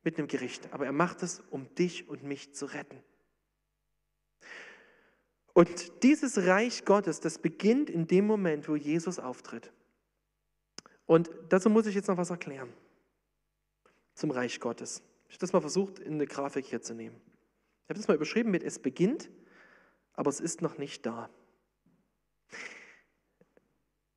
mit 0.04 0.18
einem 0.18 0.28
Gericht. 0.28 0.72
Aber 0.74 0.86
er 0.86 0.92
macht 0.92 1.24
es, 1.24 1.42
um 1.50 1.74
dich 1.76 2.08
und 2.10 2.24
mich 2.24 2.54
zu 2.54 2.66
retten. 2.66 3.02
Und 5.54 6.04
dieses 6.04 6.46
Reich 6.46 6.84
Gottes, 6.84 7.20
das 7.20 7.38
beginnt 7.38 7.90
in 7.90 8.08
dem 8.08 8.26
Moment, 8.26 8.68
wo 8.68 8.76
Jesus 8.76 9.20
auftritt. 9.20 9.72
Und 11.06 11.30
dazu 11.50 11.70
muss 11.70 11.86
ich 11.86 11.96
jetzt 11.96 12.08
noch 12.08 12.18
was 12.18 12.32
erklären. 12.32 12.74
Zum 14.16 14.32
Reich 14.32 14.60
Gottes. 14.60 15.04
Ich 15.28 15.36
habe 15.36 15.42
das 15.42 15.54
mal 15.54 15.62
versucht, 15.62 16.00
in 16.00 16.14
eine 16.14 16.26
Grafik 16.26 16.66
hier 16.66 16.82
zu 16.82 16.94
nehmen. 16.94 17.16
Ich 17.84 17.90
habe 17.90 18.00
das 18.00 18.08
mal 18.08 18.16
überschrieben 18.16 18.52
mit 18.52 18.64
Es 18.64 18.80
beginnt 18.80 19.30
aber 20.14 20.30
es 20.30 20.40
ist 20.40 20.62
noch 20.62 20.78
nicht 20.78 21.06
da. 21.06 21.30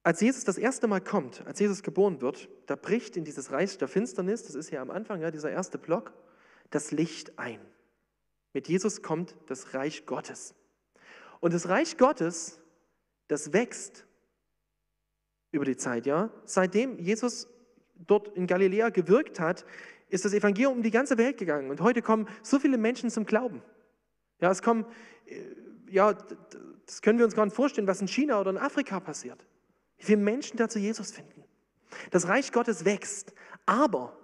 Als 0.06 0.20
Jesus 0.20 0.44
das 0.44 0.56
erste 0.56 0.86
Mal 0.86 1.00
kommt, 1.00 1.44
als 1.48 1.58
Jesus 1.58 1.82
geboren 1.82 2.20
wird, 2.20 2.48
da 2.66 2.76
bricht 2.76 3.16
in 3.16 3.24
dieses 3.24 3.50
Reich 3.50 3.76
der 3.76 3.88
Finsternis, 3.88 4.44
das 4.44 4.54
ist 4.54 4.70
ja 4.70 4.80
am 4.80 4.92
Anfang, 4.92 5.20
ja, 5.20 5.32
dieser 5.32 5.50
erste 5.50 5.78
Block, 5.78 6.12
das 6.70 6.92
Licht 6.92 7.40
ein. 7.40 7.58
Mit 8.52 8.68
Jesus 8.68 9.02
kommt 9.02 9.34
das 9.48 9.74
Reich 9.74 10.06
Gottes. 10.06 10.54
Und 11.40 11.52
das 11.54 11.68
Reich 11.68 11.96
Gottes, 11.98 12.60
das 13.26 13.52
wächst 13.52 14.06
über 15.50 15.64
die 15.64 15.76
Zeit, 15.76 16.06
ja. 16.06 16.30
Seitdem 16.44 17.00
Jesus 17.00 17.48
dort 17.96 18.28
in 18.36 18.46
Galiläa 18.46 18.90
gewirkt 18.90 19.40
hat, 19.40 19.66
ist 20.08 20.24
das 20.24 20.34
Evangelium 20.34 20.74
um 20.74 20.82
die 20.84 20.92
ganze 20.92 21.18
Welt 21.18 21.36
gegangen. 21.36 21.68
Und 21.68 21.80
heute 21.80 22.00
kommen 22.00 22.28
so 22.44 22.60
viele 22.60 22.78
Menschen 22.78 23.10
zum 23.10 23.26
Glauben. 23.26 23.60
Ja, 24.38 24.52
es 24.52 24.62
kommen 24.62 24.86
äh, 25.24 25.40
ja, 25.90 26.12
das 26.86 27.02
können 27.02 27.18
wir 27.18 27.24
uns 27.24 27.34
gar 27.34 27.44
nicht 27.44 27.56
vorstellen, 27.56 27.88
was 27.88 28.00
in 28.00 28.06
China 28.06 28.40
oder 28.40 28.50
in 28.50 28.58
Afrika 28.58 29.00
passiert. 29.00 29.44
Wie 29.98 30.04
viele 30.04 30.18
Menschen 30.18 30.56
da 30.56 30.68
zu 30.68 30.78
Jesus 30.78 31.12
finden. 31.12 31.44
Das 32.10 32.28
Reich 32.28 32.52
Gottes 32.52 32.84
wächst, 32.84 33.32
aber 33.64 34.16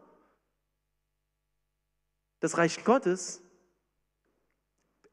das 2.40 2.58
Reich 2.58 2.84
Gottes 2.84 3.42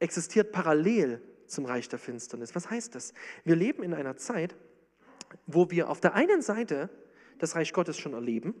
existiert 0.00 0.52
parallel 0.52 1.22
zum 1.46 1.66
Reich 1.66 1.88
der 1.88 1.98
Finsternis. 1.98 2.54
Was 2.54 2.70
heißt 2.70 2.94
das? 2.94 3.12
Wir 3.44 3.56
leben 3.56 3.82
in 3.82 3.94
einer 3.94 4.16
Zeit, 4.16 4.56
wo 5.46 5.70
wir 5.70 5.88
auf 5.90 6.00
der 6.00 6.14
einen 6.14 6.42
Seite 6.42 6.90
das 7.38 7.54
Reich 7.54 7.72
Gottes 7.72 7.98
schon 7.98 8.14
erleben. 8.14 8.54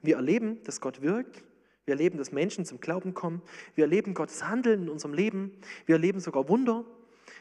Wir 0.00 0.16
erleben, 0.16 0.62
dass 0.64 0.80
Gott 0.80 1.02
wirkt. 1.02 1.44
Wir 1.84 1.94
erleben, 1.94 2.18
dass 2.18 2.32
Menschen 2.32 2.64
zum 2.64 2.80
Glauben 2.80 3.14
kommen. 3.14 3.42
Wir 3.74 3.84
erleben 3.84 4.14
Gottes 4.14 4.44
Handeln 4.44 4.82
in 4.82 4.88
unserem 4.88 5.14
Leben. 5.14 5.58
Wir 5.86 5.96
erleben 5.96 6.20
sogar 6.20 6.48
Wunder. 6.48 6.84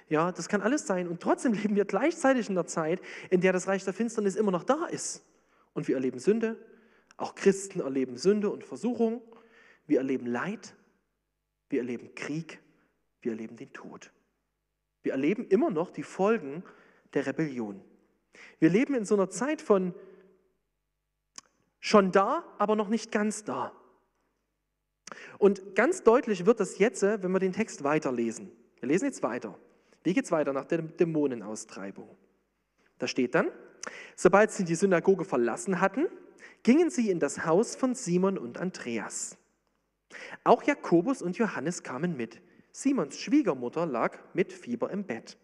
Ja, 0.09 0.31
das 0.31 0.47
kann 0.47 0.61
alles 0.61 0.87
sein. 0.87 1.07
Und 1.07 1.21
trotzdem 1.21 1.53
leben 1.61 1.75
wir 1.75 1.85
gleichzeitig 1.85 2.49
in 2.49 2.55
der 2.55 2.65
Zeit, 2.65 3.01
in 3.29 3.41
der 3.41 3.53
das 3.53 3.67
Reich 3.67 3.83
der 3.83 3.93
Finsternis 3.93 4.35
immer 4.35 4.51
noch 4.51 4.63
da 4.63 4.85
ist. 4.85 5.23
Und 5.73 5.87
wir 5.87 5.95
erleben 5.95 6.19
Sünde. 6.19 6.57
Auch 7.17 7.35
Christen 7.35 7.79
erleben 7.79 8.17
Sünde 8.17 8.49
und 8.49 8.63
Versuchung. 8.63 9.21
Wir 9.85 9.99
erleben 9.99 10.27
Leid. 10.27 10.75
Wir 11.69 11.79
erleben 11.79 12.13
Krieg. 12.15 12.59
Wir 13.21 13.31
erleben 13.31 13.57
den 13.57 13.73
Tod. 13.73 14.11
Wir 15.03 15.13
erleben 15.13 15.47
immer 15.47 15.69
noch 15.69 15.89
die 15.89 16.03
Folgen 16.03 16.63
der 17.13 17.25
Rebellion. 17.25 17.81
Wir 18.59 18.69
leben 18.69 18.93
in 18.93 19.05
so 19.05 19.15
einer 19.15 19.29
Zeit 19.29 19.61
von 19.61 19.93
schon 21.79 22.11
da, 22.11 22.43
aber 22.57 22.75
noch 22.75 22.89
nicht 22.89 23.11
ganz 23.11 23.43
da. 23.43 23.71
Und 25.37 25.75
ganz 25.75 26.03
deutlich 26.03 26.45
wird 26.45 26.59
das 26.59 26.77
jetzt, 26.77 27.01
wenn 27.01 27.31
wir 27.31 27.39
den 27.39 27.53
Text 27.53 27.83
weiterlesen. 27.83 28.51
Wir 28.79 28.89
lesen 28.89 29.05
jetzt 29.05 29.23
weiter. 29.23 29.57
Wie 30.07 30.13
geht 30.13 30.23
es 30.23 30.31
weiter 30.31 30.53
nach 30.53 30.63
der 30.63 30.83
Dämonenaustreibung? 30.83 32.07
Da 32.97 33.09
steht 33.09 33.35
dann, 33.35 33.51
sobald 34.15 34.51
sie 34.51 34.63
die 34.63 34.75
Synagoge 34.75 35.25
verlassen 35.25 35.81
hatten, 35.81 36.07
gingen 36.63 36.89
sie 36.89 37.11
in 37.11 37.19
das 37.19 37.45
Haus 37.45 37.75
von 37.75 37.93
Simon 37.93 38.37
und 38.37 38.57
Andreas. 38.57 39.35
Auch 40.45 40.63
Jakobus 40.63 41.21
und 41.21 41.37
Johannes 41.37 41.83
kamen 41.83 42.15
mit. 42.15 42.41
Simons 42.71 43.19
Schwiegermutter 43.19 43.85
lag 43.85 44.17
mit 44.33 44.53
Fieber 44.53 44.91
im 44.91 45.03
Bett. 45.03 45.37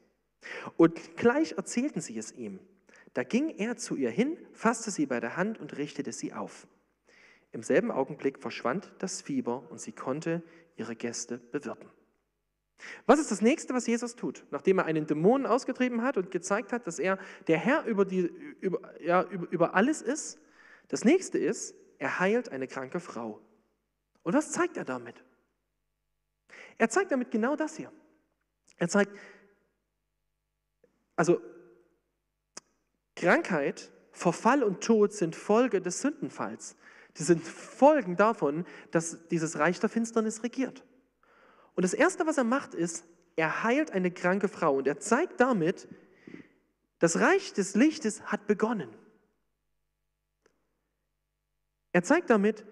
Und 0.77 1.17
gleich 1.17 1.55
erzählten 1.57 1.99
sie 1.99 2.17
es 2.17 2.31
ihm. 2.31 2.61
Da 3.13 3.25
ging 3.25 3.49
er 3.49 3.75
zu 3.75 3.97
ihr 3.97 4.11
hin, 4.11 4.37
fasste 4.53 4.91
sie 4.91 5.07
bei 5.07 5.19
der 5.19 5.35
Hand 5.35 5.59
und 5.59 5.75
richtete 5.75 6.13
sie 6.13 6.31
auf. 6.31 6.67
Im 7.51 7.63
selben 7.63 7.91
Augenblick 7.91 8.39
verschwand 8.39 8.93
das 8.99 9.21
Fieber 9.21 9.69
und 9.69 9.81
sie 9.81 9.91
konnte 9.91 10.41
ihre 10.77 10.95
Gäste 10.95 11.37
bewirten. 11.37 11.89
Was 13.05 13.19
ist 13.19 13.31
das 13.31 13.41
nächste, 13.41 13.73
was 13.73 13.87
Jesus 13.87 14.15
tut, 14.15 14.45
nachdem 14.51 14.79
er 14.79 14.85
einen 14.85 15.07
Dämon 15.07 15.45
ausgetrieben 15.45 16.01
hat 16.01 16.17
und 16.17 16.31
gezeigt 16.31 16.71
hat, 16.71 16.87
dass 16.87 16.99
er 16.99 17.17
der 17.47 17.57
Herr 17.57 17.85
über, 17.85 18.05
die, 18.05 18.31
über, 18.61 18.79
ja, 19.01 19.23
über, 19.23 19.49
über 19.51 19.75
alles 19.75 20.01
ist? 20.01 20.39
Das 20.87 21.03
nächste 21.03 21.37
ist, 21.37 21.75
er 21.97 22.19
heilt 22.19 22.49
eine 22.49 22.67
kranke 22.67 22.99
Frau. 22.99 23.41
Und 24.23 24.33
was 24.33 24.51
zeigt 24.51 24.77
er 24.77 24.85
damit? 24.85 25.23
Er 26.77 26.89
zeigt 26.89 27.11
damit 27.11 27.31
genau 27.31 27.55
das 27.55 27.77
hier. 27.77 27.91
Er 28.77 28.89
zeigt, 28.89 29.11
also 31.15 31.41
Krankheit, 33.15 33.91
Verfall 34.11 34.63
und 34.63 34.83
Tod 34.83 35.13
sind 35.13 35.35
Folge 35.35 35.81
des 35.81 36.01
Sündenfalls. 36.01 36.75
Die 37.17 37.23
sind 37.23 37.43
Folgen 37.43 38.15
davon, 38.15 38.65
dass 38.91 39.27
dieses 39.27 39.59
Reich 39.59 39.79
der 39.79 39.89
Finsternis 39.89 40.43
regiert. 40.43 40.83
Und 41.75 41.83
das 41.83 41.93
Erste, 41.93 42.25
was 42.25 42.37
er 42.37 42.43
macht, 42.43 42.73
ist, 42.73 43.05
er 43.35 43.63
heilt 43.63 43.91
eine 43.91 44.11
kranke 44.11 44.47
Frau 44.47 44.77
und 44.77 44.87
er 44.87 44.99
zeigt 44.99 45.39
damit, 45.39 45.87
das 46.99 47.19
Reich 47.19 47.53
des 47.53 47.75
Lichtes 47.75 48.21
hat 48.23 48.47
begonnen. 48.47 48.89
Er 51.91 52.03
zeigt 52.03 52.29
damit, 52.29 52.65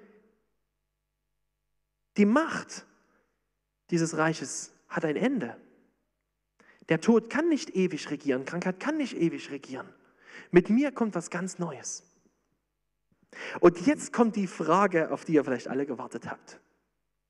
die 2.17 2.25
Macht 2.25 2.85
dieses 3.89 4.17
Reiches 4.17 4.71
hat 4.87 5.05
ein 5.05 5.15
Ende. 5.15 5.57
Der 6.89 6.99
Tod 6.99 7.29
kann 7.29 7.47
nicht 7.49 7.75
ewig 7.75 8.09
regieren, 8.09 8.45
Krankheit 8.45 8.79
kann 8.79 8.97
nicht 8.97 9.15
ewig 9.15 9.51
regieren. 9.51 9.87
Mit 10.49 10.69
mir 10.69 10.91
kommt 10.91 11.15
was 11.15 11.29
ganz 11.29 11.59
Neues. 11.59 12.03
Und 13.59 13.85
jetzt 13.85 14.11
kommt 14.11 14.35
die 14.35 14.47
Frage, 14.47 15.11
auf 15.11 15.23
die 15.23 15.33
ihr 15.33 15.43
vielleicht 15.43 15.67
alle 15.67 15.85
gewartet 15.85 16.29
habt, 16.29 16.59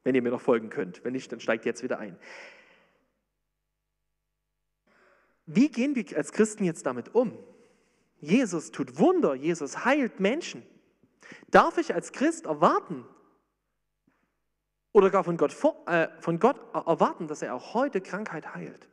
wenn 0.04 0.16
ihr 0.16 0.22
mir 0.22 0.32
noch 0.32 0.42
folgen 0.42 0.70
könnt. 0.70 1.04
Wenn 1.04 1.14
nicht, 1.14 1.32
dann 1.32 1.40
steigt 1.40 1.66
jetzt 1.66 1.84
wieder 1.84 2.00
ein. 2.00 2.18
Wie 5.46 5.70
gehen 5.70 5.96
wir 5.96 6.06
als 6.18 6.32
Christen 6.32 6.64
jetzt 6.64 6.86
damit 6.86 7.14
um? 7.14 7.38
Jesus 8.20 8.72
tut 8.72 9.00
Wunder, 9.00 9.34
Jesus 9.34 9.84
heilt 9.84 10.20
Menschen. 10.20 10.64
Darf 11.50 11.78
ich 11.78 11.94
als 11.94 12.12
Christ 12.12 12.46
erwarten 12.46 13.06
oder 14.94 15.10
gar 15.10 15.24
von 15.24 15.38
Gott, 15.38 15.56
äh, 15.88 16.08
von 16.20 16.40
Gott 16.40 16.58
erwarten, 16.74 17.28
dass 17.28 17.42
er 17.42 17.56
auch 17.56 17.74
heute 17.74 18.02
Krankheit 18.02 18.54
heilt? 18.54 18.88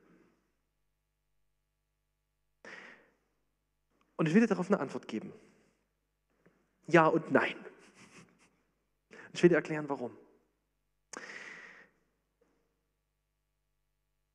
Und 4.16 4.26
ich 4.26 4.34
will 4.34 4.40
dir 4.40 4.48
darauf 4.48 4.68
eine 4.68 4.80
Antwort 4.80 5.06
geben. 5.06 5.32
Ja 6.86 7.06
und 7.06 7.30
nein. 7.30 7.54
Ich 9.32 9.42
will 9.42 9.50
dir 9.50 9.56
erklären, 9.56 9.88
warum. 9.88 10.16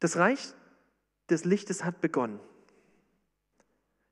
Das 0.03 0.17
Reich 0.17 0.53
des 1.29 1.45
Lichtes 1.45 1.85
hat 1.85 2.01
begonnen. 2.01 2.41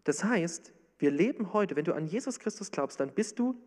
Das 0.05 0.23
heißt, 0.23 0.71
wir 0.99 1.11
leben 1.11 1.51
heute, 1.51 1.75
wenn 1.75 1.83
du 1.83 1.93
an 1.93 2.07
Jesus 2.07 2.39
Christus 2.39 2.71
glaubst, 2.71 3.01
dann 3.01 3.13
bist 3.13 3.39
du 3.39 3.61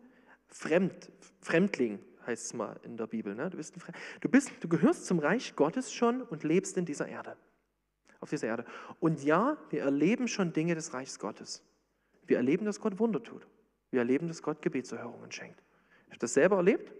Fremd, 0.47 1.11
Fremdling, 1.41 1.99
heißt 2.25 2.45
es 2.47 2.53
mal 2.55 2.79
in 2.81 2.97
der 2.97 3.05
Bibel. 3.05 3.35
Ne? 3.35 3.51
Du, 3.51 3.57
bist 3.57 3.75
du, 4.21 4.27
bist, 4.27 4.51
du 4.59 4.67
gehörst 4.67 5.05
zum 5.05 5.19
Reich 5.19 5.55
Gottes 5.55 5.93
schon 5.93 6.23
und 6.23 6.43
lebst 6.43 6.77
in 6.77 6.85
dieser 6.85 7.07
Erde. 7.07 7.37
Auf 8.19 8.31
dieser 8.31 8.47
Erde. 8.47 8.65
Und 8.99 9.23
ja, 9.23 9.55
wir 9.69 9.83
erleben 9.83 10.27
schon 10.27 10.51
Dinge 10.51 10.73
des 10.73 10.95
Reichs 10.95 11.19
Gottes. 11.19 11.61
Wir 12.25 12.37
erleben, 12.37 12.65
dass 12.65 12.79
Gott 12.79 12.97
Wunder 12.97 13.21
tut. 13.21 13.45
Wir 13.91 13.99
erleben, 13.99 14.27
dass 14.27 14.41
Gott 14.41 14.63
Gebetserhörungen 14.63 15.31
schenkt. 15.31 15.61
Ich 16.07 16.13
habe 16.13 16.19
das 16.21 16.33
selber 16.33 16.55
erlebt, 16.55 16.91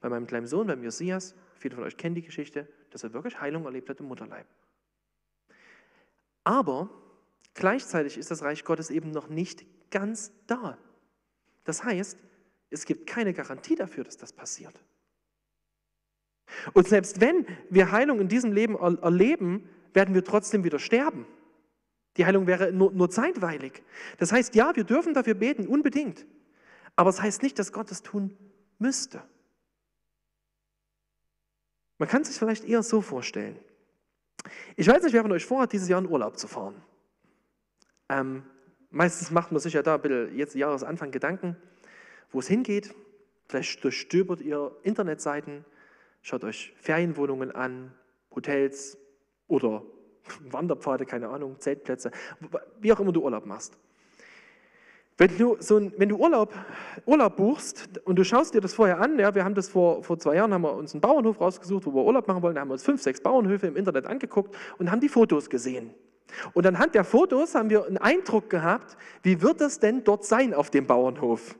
bei 0.00 0.08
meinem 0.08 0.26
kleinen 0.26 0.46
Sohn, 0.46 0.66
beim 0.66 0.82
Josias. 0.82 1.34
Viele 1.62 1.76
von 1.76 1.84
euch 1.84 1.96
kennen 1.96 2.16
die 2.16 2.22
Geschichte, 2.22 2.68
dass 2.90 3.04
er 3.04 3.12
wirklich 3.12 3.40
Heilung 3.40 3.64
erlebt 3.66 3.88
hat 3.88 4.00
im 4.00 4.06
Mutterleib. 4.06 4.46
Aber 6.42 6.90
gleichzeitig 7.54 8.18
ist 8.18 8.32
das 8.32 8.42
Reich 8.42 8.64
Gottes 8.64 8.90
eben 8.90 9.12
noch 9.12 9.28
nicht 9.28 9.64
ganz 9.92 10.32
da. 10.48 10.76
Das 11.62 11.84
heißt, 11.84 12.18
es 12.70 12.84
gibt 12.84 13.06
keine 13.06 13.32
Garantie 13.32 13.76
dafür, 13.76 14.02
dass 14.02 14.16
das 14.16 14.32
passiert. 14.32 14.74
Und 16.72 16.88
selbst 16.88 17.20
wenn 17.20 17.46
wir 17.70 17.92
Heilung 17.92 18.18
in 18.20 18.26
diesem 18.26 18.52
Leben 18.52 18.74
erleben, 18.74 19.68
werden 19.94 20.16
wir 20.16 20.24
trotzdem 20.24 20.64
wieder 20.64 20.80
sterben. 20.80 21.26
Die 22.16 22.26
Heilung 22.26 22.48
wäre 22.48 22.72
nur, 22.72 22.90
nur 22.90 23.08
zeitweilig. 23.08 23.84
Das 24.18 24.32
heißt, 24.32 24.56
ja, 24.56 24.74
wir 24.74 24.82
dürfen 24.82 25.14
dafür 25.14 25.34
beten, 25.34 25.68
unbedingt. 25.68 26.26
Aber 26.96 27.10
es 27.10 27.16
das 27.16 27.24
heißt 27.24 27.42
nicht, 27.44 27.56
dass 27.60 27.72
Gott 27.72 27.92
es 27.92 28.02
tun 28.02 28.36
müsste. 28.80 29.22
Man 32.02 32.08
kann 32.08 32.24
sich 32.24 32.36
vielleicht 32.36 32.64
eher 32.64 32.82
so 32.82 33.00
vorstellen. 33.00 33.56
Ich 34.74 34.88
weiß 34.88 35.04
nicht, 35.04 35.12
wer 35.12 35.22
von 35.22 35.30
euch 35.30 35.46
vorhat, 35.46 35.72
dieses 35.72 35.88
Jahr 35.88 36.00
in 36.00 36.08
Urlaub 36.08 36.36
zu 36.36 36.48
fahren. 36.48 36.74
Ähm, 38.08 38.42
meistens 38.90 39.30
macht 39.30 39.52
man 39.52 39.60
sich 39.60 39.74
ja 39.74 39.84
da 39.84 39.94
ein 39.94 40.02
bisschen 40.02 40.36
jetzt 40.36 40.56
Jahresanfang 40.56 41.12
Gedanken, 41.12 41.56
wo 42.32 42.40
es 42.40 42.48
hingeht. 42.48 42.92
Vielleicht 43.46 43.84
durchstöbert 43.84 44.40
ihr 44.40 44.76
Internetseiten, 44.82 45.64
schaut 46.22 46.42
euch 46.42 46.74
Ferienwohnungen 46.76 47.52
an, 47.52 47.94
Hotels 48.34 48.98
oder 49.46 49.84
Wanderpfade, 50.50 51.06
keine 51.06 51.28
Ahnung, 51.28 51.60
Zeltplätze, 51.60 52.10
wie 52.80 52.92
auch 52.92 52.98
immer 52.98 53.12
du 53.12 53.22
Urlaub 53.22 53.46
machst. 53.46 53.78
Wenn 55.18 55.36
du, 55.36 55.56
so 55.60 55.76
ein, 55.76 55.92
wenn 55.98 56.08
du 56.08 56.16
Urlaub, 56.16 56.54
Urlaub 57.04 57.36
buchst 57.36 58.00
und 58.04 58.16
du 58.16 58.24
schaust 58.24 58.54
dir 58.54 58.60
das 58.60 58.74
vorher 58.74 59.00
an, 59.00 59.18
ja, 59.18 59.34
wir 59.34 59.44
haben 59.44 59.54
das 59.54 59.68
vor, 59.68 60.02
vor 60.02 60.18
zwei 60.18 60.36
Jahren, 60.36 60.54
haben 60.54 60.62
wir 60.62 60.74
uns 60.74 60.94
einen 60.94 61.00
Bauernhof 61.00 61.40
rausgesucht, 61.40 61.86
wo 61.86 61.94
wir 61.94 62.04
Urlaub 62.04 62.26
machen 62.28 62.42
wollen, 62.42 62.54
da 62.54 62.62
haben 62.62 62.68
wir 62.68 62.74
uns 62.74 62.82
fünf, 62.82 63.02
sechs 63.02 63.20
Bauernhöfe 63.20 63.66
im 63.66 63.76
Internet 63.76 64.06
angeguckt 64.06 64.56
und 64.78 64.90
haben 64.90 65.00
die 65.00 65.10
Fotos 65.10 65.50
gesehen. 65.50 65.94
Und 66.54 66.66
anhand 66.66 66.94
der 66.94 67.04
Fotos 67.04 67.54
haben 67.54 67.68
wir 67.68 67.86
einen 67.86 67.98
Eindruck 67.98 68.48
gehabt, 68.48 68.96
wie 69.22 69.42
wird 69.42 69.60
das 69.60 69.80
denn 69.80 70.02
dort 70.02 70.24
sein 70.24 70.54
auf 70.54 70.70
dem 70.70 70.86
Bauernhof? 70.86 71.56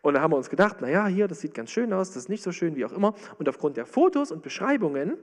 Und 0.00 0.14
da 0.14 0.20
haben 0.20 0.32
wir 0.32 0.36
uns 0.36 0.48
gedacht, 0.48 0.80
naja, 0.80 1.06
hier, 1.06 1.26
das 1.26 1.40
sieht 1.40 1.54
ganz 1.54 1.70
schön 1.70 1.92
aus, 1.92 2.10
das 2.10 2.24
ist 2.24 2.28
nicht 2.28 2.42
so 2.44 2.52
schön, 2.52 2.76
wie 2.76 2.84
auch 2.84 2.92
immer. 2.92 3.14
Und 3.38 3.48
aufgrund 3.48 3.76
der 3.76 3.84
Fotos 3.84 4.30
und 4.30 4.42
Beschreibungen 4.42 5.18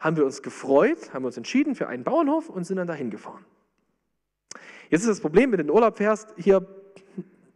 haben 0.00 0.16
wir 0.16 0.24
uns 0.24 0.42
gefreut, 0.42 1.12
haben 1.12 1.24
uns 1.24 1.36
entschieden 1.36 1.74
für 1.74 1.88
einen 1.88 2.04
Bauernhof 2.04 2.48
und 2.48 2.64
sind 2.64 2.78
dann 2.78 2.86
dahin 2.86 3.10
gefahren. 3.10 3.44
Jetzt 4.92 5.04
ist 5.04 5.08
das 5.08 5.20
Problem, 5.20 5.50
wenn 5.50 5.56
du 5.56 5.62
in 5.62 5.66
den 5.68 5.74
Urlaub 5.74 5.96
fährst, 5.96 6.34
hier, 6.36 6.66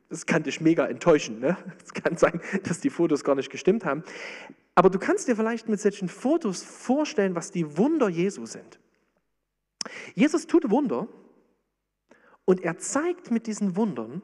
das 0.09 0.25
kann 0.25 0.43
dich 0.43 0.63
mega 0.63 0.87
enttäuschen. 0.87 1.39
Ne? 1.39 1.55
Es 1.85 1.93
kann 1.93 2.17
sein, 2.17 2.41
dass 2.63 2.81
die 2.81 2.89
Fotos 2.89 3.25
gar 3.25 3.35
nicht 3.35 3.51
gestimmt 3.51 3.85
haben. 3.85 4.05
Aber 4.75 4.89
du 4.89 4.99
kannst 4.99 5.29
dir 5.29 5.37
vielleicht 5.37 5.69
mit 5.69 5.79
solchen 5.79 6.09
Fotos 6.09 6.63
vorstellen, 6.63 7.35
was 7.35 7.51
die 7.51 7.77
Wunder 7.77 8.09
Jesu 8.09 8.47
sind. 8.47 8.81
Jesus 10.15 10.47
tut 10.47 10.71
Wunder 10.71 11.09
und 12.47 12.63
er 12.63 12.79
zeigt 12.79 13.31
mit 13.31 13.47
diesen 13.47 13.77
Wundern, 13.77 14.23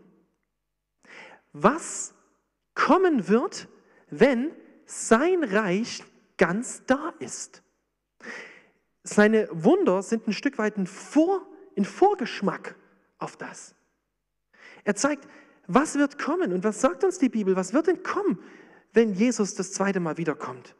was 1.52 2.14
kommen 2.74 3.28
wird, 3.28 3.68
wenn 4.08 4.52
sein 4.86 5.44
Reich 5.44 6.02
ganz 6.38 6.86
da 6.86 7.12
ist. 7.18 7.62
Seine 9.02 9.48
Wunder 9.50 10.02
sind 10.02 10.26
ein 10.26 10.32
Stück 10.32 10.56
weit 10.56 10.78
ein, 10.78 10.86
Vor, 10.86 11.46
ein 11.76 11.84
Vorgeschmack 11.84 12.74
auf 13.22 13.36
das. 13.36 13.74
Er 14.84 14.94
zeigt, 14.96 15.28
was 15.66 15.94
wird 15.96 16.18
kommen 16.18 16.52
und 16.52 16.64
was 16.64 16.80
sagt 16.80 17.04
uns 17.04 17.18
die 17.18 17.28
Bibel, 17.28 17.56
was 17.56 17.72
wird 17.72 17.86
denn 17.86 18.02
kommen, 18.02 18.38
wenn 18.92 19.14
Jesus 19.14 19.54
das 19.54 19.72
zweite 19.72 20.00
Mal 20.00 20.18
wiederkommt. 20.18 20.74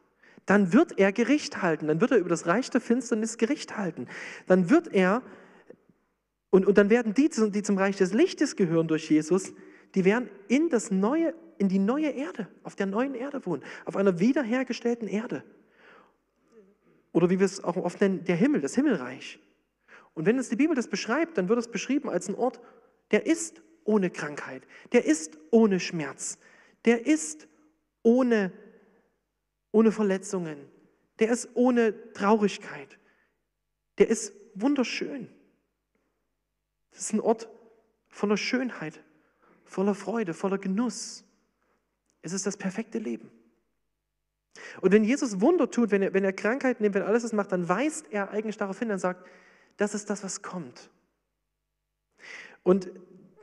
Dann 0.45 0.73
wird 0.73 0.99
er 0.99 1.13
Gericht 1.13 1.63
halten, 1.63 1.87
dann 1.87 2.01
wird 2.01 2.11
er 2.11 2.19
über 2.19 2.29
das 2.29 2.47
Reich 2.47 2.69
der 2.71 2.81
Finsternis 2.81 3.39
Gericht 3.39 3.77
halten. 3.77 4.09
Dann 4.49 4.71
wird 4.71 4.93
er, 4.93 5.23
und, 6.51 6.67
und 6.67 6.79
dann 6.79 6.91
werden 6.91 7.15
die, 7.15 7.29
die 7.29 7.63
zum 7.63 7.79
Reich 7.79 7.97
des 7.97 8.13
Lichtes 8.13 8.57
gehören 8.57 8.89
durch 8.89 9.09
Jesus, 9.09 9.53
die 9.95 10.05
werden 10.05 10.29
in, 10.49 10.69
das 10.69 10.91
neue, 10.91 11.35
in 11.59 11.69
die 11.69 11.79
neue 11.79 12.11
Erde, 12.11 12.49
auf 12.65 12.75
der 12.75 12.87
neuen 12.87 13.15
Erde 13.15 13.47
wohnen, 13.47 13.63
auf 13.85 13.97
einer 13.97 14.19
wiederhergestellten 14.19 15.07
Erde. 15.07 15.45
Oder 17.13 17.31
wie 17.31 17.39
wir 17.39 17.47
es 17.47 17.63
auch 17.63 17.77
oft 17.77 18.01
nennen, 18.01 18.25
der 18.25 18.37
Himmel, 18.37 18.63
das 18.63 18.75
Himmelreich. 18.75 19.39
Und 20.15 20.27
wenn 20.27 20.37
uns 20.37 20.49
die 20.49 20.57
Bibel 20.57 20.77
das 20.77 20.89
beschreibt, 20.89 21.39
dann 21.39 21.49
wird 21.49 21.59
es 21.59 21.69
beschrieben 21.69 22.09
als 22.09 22.29
ein 22.29 22.35
Ort, 22.35 22.61
der 23.11 23.27
ist 23.27 23.63
ohne 23.85 24.11
Krankheit, 24.11 24.63
der 24.93 25.05
ist 25.05 25.39
ohne 25.51 25.81
Schmerz, 25.81 26.39
der 26.85 27.07
ist 27.07 27.49
ohne 28.03 28.53
ohne 29.73 29.91
Verletzungen. 29.91 30.69
Der 31.19 31.31
ist 31.31 31.49
ohne 31.55 32.13
Traurigkeit. 32.13 32.99
Der 33.99 34.09
ist 34.09 34.33
wunderschön. 34.55 35.29
Das 36.91 37.01
ist 37.01 37.13
ein 37.15 37.21
Ort 37.21 37.49
voller 38.09 38.37
Schönheit, 38.37 39.03
voller 39.65 39.95
Freude, 39.95 40.35
voller 40.35 40.59
Genuss. 40.59 41.25
Es 42.21 42.33
ist 42.33 42.47
das 42.47 42.57
perfekte 42.57 42.99
Leben. 42.99 43.31
Und 44.83 44.93
wenn 44.93 45.05
Jesus 45.05 45.41
Wunder 45.41 45.71
tut, 45.71 45.91
wenn 45.91 46.03
er, 46.03 46.13
wenn 46.13 46.25
er 46.25 46.35
Krankheit 46.35 46.81
nimmt, 46.81 46.95
wenn 46.95 47.03
er 47.03 47.09
alles 47.09 47.23
das 47.23 47.33
macht, 47.33 47.53
dann 47.53 47.69
weist 47.69 48.13
er 48.13 48.31
eigentlich 48.31 48.59
darauf 48.59 48.79
hin, 48.79 48.91
dann 48.91 48.99
sagt, 48.99 49.27
das 49.77 49.95
ist 49.95 50.11
das, 50.11 50.23
was 50.23 50.43
kommt. 50.43 50.91
Und 52.63 52.91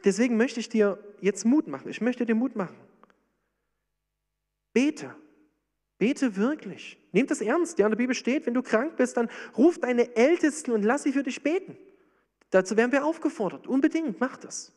deswegen 0.06 0.38
möchte 0.38 0.60
ich 0.60 0.70
dir 0.70 1.04
jetzt 1.22 1.46
Mut 1.46 1.68
machen. 1.68 1.90
Ich 1.90 2.02
möchte 2.02 2.26
dir 2.26 2.36
Mut 2.36 2.56
machen. 2.56 2.78
Bete. 4.74 5.16
Bete 5.98 6.38
wirklich. 6.38 6.98
Nimm 7.12 7.28
das 7.28 7.42
ernst. 7.42 7.78
Ja, 7.78 7.86
in 7.86 7.92
der 7.92 7.98
Bibel 7.98 8.16
steht, 8.16 8.46
wenn 8.46 8.54
du 8.54 8.62
krank 8.62 8.96
bist, 8.96 9.18
dann 9.18 9.30
ruf 9.58 9.80
deine 9.80 10.16
Ältesten 10.16 10.72
und 10.72 10.84
lass 10.84 11.04
sie 11.04 11.12
für 11.12 11.24
dich 11.24 11.44
beten. 11.44 11.78
Dazu 12.52 12.78
werden 12.78 12.92
wir 12.92 13.06
aufgefordert. 13.06 13.68
Unbedingt, 13.68 14.20
mach 14.20 14.38
das. 14.38 14.72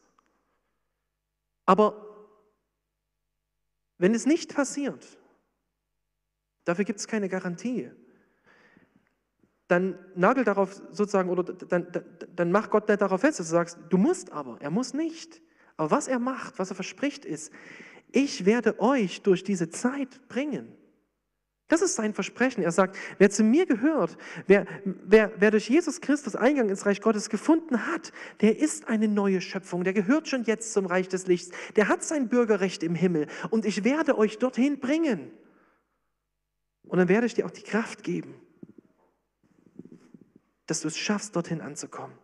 Aber 1.64 2.08
wenn 3.98 4.14
es 4.14 4.26
nicht 4.26 4.54
passiert, 4.54 5.06
dafür 6.64 6.84
gibt 6.84 6.98
es 6.98 7.06
keine 7.06 7.28
Garantie, 7.28 7.90
dann 9.72 9.98
nagel 10.14 10.44
darauf 10.44 10.74
sozusagen, 10.90 11.30
oder 11.30 11.42
dann, 11.42 11.90
dann, 11.90 12.04
dann 12.36 12.52
mach 12.52 12.68
Gott 12.70 12.88
nicht 12.88 13.00
darauf 13.00 13.22
fest, 13.22 13.40
dass 13.40 13.48
du 13.48 13.52
sagst, 13.52 13.78
du 13.88 13.96
musst 13.96 14.30
aber, 14.30 14.58
er 14.60 14.70
muss 14.70 14.92
nicht. 14.92 15.40
Aber 15.76 15.90
was 15.90 16.08
er 16.08 16.18
macht, 16.18 16.58
was 16.58 16.70
er 16.70 16.74
verspricht, 16.74 17.24
ist, 17.24 17.50
ich 18.12 18.44
werde 18.44 18.78
euch 18.80 19.22
durch 19.22 19.42
diese 19.42 19.70
Zeit 19.70 20.28
bringen. 20.28 20.76
Das 21.68 21.80
ist 21.80 21.94
sein 21.94 22.12
Versprechen. 22.12 22.62
Er 22.62 22.70
sagt, 22.70 22.98
wer 23.16 23.30
zu 23.30 23.42
mir 23.42 23.64
gehört, 23.64 24.18
wer, 24.46 24.66
wer, 24.84 25.32
wer 25.38 25.50
durch 25.50 25.70
Jesus 25.70 26.02
Christus 26.02 26.36
Eingang 26.36 26.68
ins 26.68 26.84
Reich 26.84 27.00
Gottes 27.00 27.30
gefunden 27.30 27.86
hat, 27.86 28.12
der 28.42 28.58
ist 28.58 28.88
eine 28.88 29.08
neue 29.08 29.40
Schöpfung, 29.40 29.82
der 29.82 29.94
gehört 29.94 30.28
schon 30.28 30.44
jetzt 30.44 30.74
zum 30.74 30.84
Reich 30.84 31.08
des 31.08 31.26
Lichts, 31.28 31.56
der 31.76 31.88
hat 31.88 32.02
sein 32.02 32.28
Bürgerrecht 32.28 32.82
im 32.82 32.94
Himmel 32.94 33.26
und 33.48 33.64
ich 33.64 33.84
werde 33.84 34.18
euch 34.18 34.38
dorthin 34.38 34.80
bringen. 34.80 35.30
Und 36.82 36.98
dann 36.98 37.08
werde 37.08 37.26
ich 37.26 37.32
dir 37.32 37.46
auch 37.46 37.50
die 37.50 37.62
Kraft 37.62 38.02
geben, 38.02 38.34
dass 40.66 40.80
du 40.80 40.88
es 40.88 40.98
schaffst, 40.98 41.36
dorthin 41.36 41.60
anzukommen. 41.60 42.16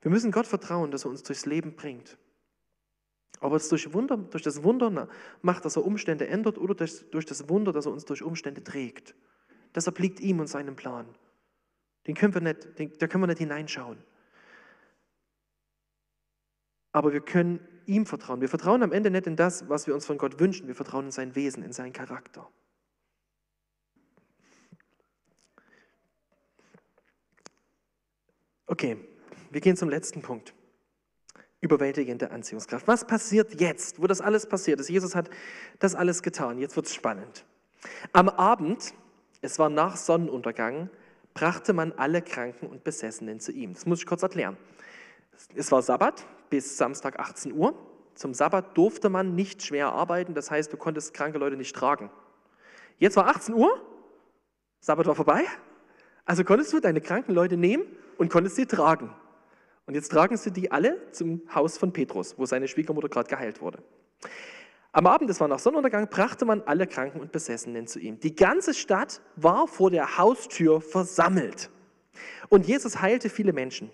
Wir 0.00 0.10
müssen 0.10 0.32
Gott 0.32 0.46
vertrauen, 0.46 0.90
dass 0.90 1.04
er 1.04 1.10
uns 1.10 1.22
durchs 1.22 1.46
Leben 1.46 1.76
bringt. 1.76 2.18
Ob 3.40 3.52
es 3.54 3.68
durch, 3.68 3.92
Wunder, 3.92 4.16
durch 4.16 4.42
das 4.42 4.62
Wunder 4.62 5.08
macht, 5.42 5.64
dass 5.64 5.76
er 5.76 5.84
Umstände 5.84 6.28
ändert 6.28 6.58
oder 6.58 6.74
durch, 6.74 7.08
durch 7.10 7.26
das 7.26 7.48
Wunder, 7.48 7.72
dass 7.72 7.86
er 7.86 7.92
uns 7.92 8.04
durch 8.04 8.22
Umstände 8.22 8.62
trägt. 8.62 9.14
Das 9.72 9.88
obliegt 9.88 10.20
ihm 10.20 10.40
und 10.40 10.48
seinem 10.48 10.76
Plan. 10.76 11.06
Den 12.06 12.14
können 12.14 12.34
wir 12.34 12.40
nicht, 12.40 12.78
den, 12.78 12.92
da 12.98 13.06
können 13.06 13.22
wir 13.22 13.28
nicht 13.28 13.38
hineinschauen. 13.38 13.98
Aber 16.92 17.12
wir 17.12 17.20
können 17.20 17.66
ihm 17.86 18.06
vertrauen. 18.06 18.40
Wir 18.40 18.48
vertrauen 18.48 18.82
am 18.82 18.92
Ende 18.92 19.10
nicht 19.10 19.26
in 19.26 19.36
das, 19.36 19.68
was 19.68 19.86
wir 19.86 19.94
uns 19.94 20.04
von 20.04 20.18
Gott 20.18 20.38
wünschen. 20.38 20.66
Wir 20.66 20.74
vertrauen 20.74 21.06
in 21.06 21.10
sein 21.10 21.34
Wesen, 21.34 21.62
in 21.62 21.72
seinen 21.72 21.92
Charakter. 21.92 22.48
Okay, 28.72 28.96
wir 29.50 29.60
gehen 29.60 29.76
zum 29.76 29.90
letzten 29.90 30.22
Punkt 30.22 30.54
überwältigende 31.60 32.30
Anziehungskraft. 32.30 32.88
Was 32.88 33.06
passiert 33.06 33.60
jetzt, 33.60 34.00
wo 34.00 34.06
das 34.06 34.22
alles 34.22 34.46
passiert 34.46 34.80
ist? 34.80 34.88
Jesus 34.88 35.14
hat 35.14 35.28
das 35.78 35.94
alles 35.94 36.22
getan. 36.22 36.58
Jetzt 36.58 36.74
wird 36.74 36.86
es 36.86 36.94
spannend. 36.94 37.44
Am 38.14 38.30
Abend, 38.30 38.94
es 39.42 39.58
war 39.58 39.68
nach 39.68 39.98
Sonnenuntergang, 39.98 40.88
brachte 41.34 41.74
man 41.74 41.92
alle 41.92 42.22
Kranken 42.22 42.66
und 42.66 42.82
Besessenen 42.82 43.40
zu 43.40 43.52
ihm. 43.52 43.74
Das 43.74 43.84
muss 43.84 43.98
ich 43.98 44.06
kurz 44.06 44.22
erklären. 44.22 44.56
Es 45.54 45.70
war 45.70 45.82
Sabbat 45.82 46.24
bis 46.48 46.78
Samstag 46.78 47.20
18 47.20 47.52
Uhr. 47.52 47.74
Zum 48.14 48.32
Sabbat 48.32 48.74
durfte 48.78 49.10
man 49.10 49.34
nicht 49.34 49.62
schwer 49.62 49.92
arbeiten, 49.92 50.32
das 50.32 50.50
heißt, 50.50 50.72
du 50.72 50.78
konntest 50.78 51.12
kranke 51.12 51.36
Leute 51.36 51.58
nicht 51.58 51.76
tragen. 51.76 52.10
Jetzt 52.98 53.18
war 53.18 53.26
18 53.26 53.54
Uhr, 53.54 53.82
Sabbat 54.80 55.08
war 55.08 55.14
vorbei, 55.14 55.44
also 56.24 56.42
konntest 56.42 56.72
du 56.72 56.80
deine 56.80 57.02
kranken 57.02 57.34
Leute 57.34 57.58
nehmen 57.58 57.84
und 58.18 58.30
konntest 58.30 58.56
sie 58.56 58.66
tragen. 58.66 59.10
Und 59.86 59.94
jetzt 59.94 60.10
tragen 60.10 60.36
sie 60.36 60.52
die 60.52 60.70
alle 60.70 61.10
zum 61.12 61.42
Haus 61.54 61.76
von 61.76 61.92
Petrus, 61.92 62.38
wo 62.38 62.46
seine 62.46 62.68
Schwiegermutter 62.68 63.08
gerade 63.08 63.28
geheilt 63.28 63.60
wurde. 63.60 63.82
Am 64.92 65.06
Abend, 65.06 65.30
das 65.30 65.40
war 65.40 65.48
nach 65.48 65.58
Sonnenuntergang, 65.58 66.08
brachte 66.08 66.44
man 66.44 66.60
alle 66.62 66.86
Kranken 66.86 67.20
und 67.20 67.32
Besessenen 67.32 67.86
zu 67.86 67.98
ihm. 67.98 68.20
Die 68.20 68.36
ganze 68.36 68.74
Stadt 68.74 69.22
war 69.36 69.66
vor 69.66 69.90
der 69.90 70.18
Haustür 70.18 70.80
versammelt. 70.80 71.70
Und 72.50 72.66
Jesus 72.66 73.00
heilte 73.00 73.30
viele 73.30 73.54
Menschen, 73.54 73.90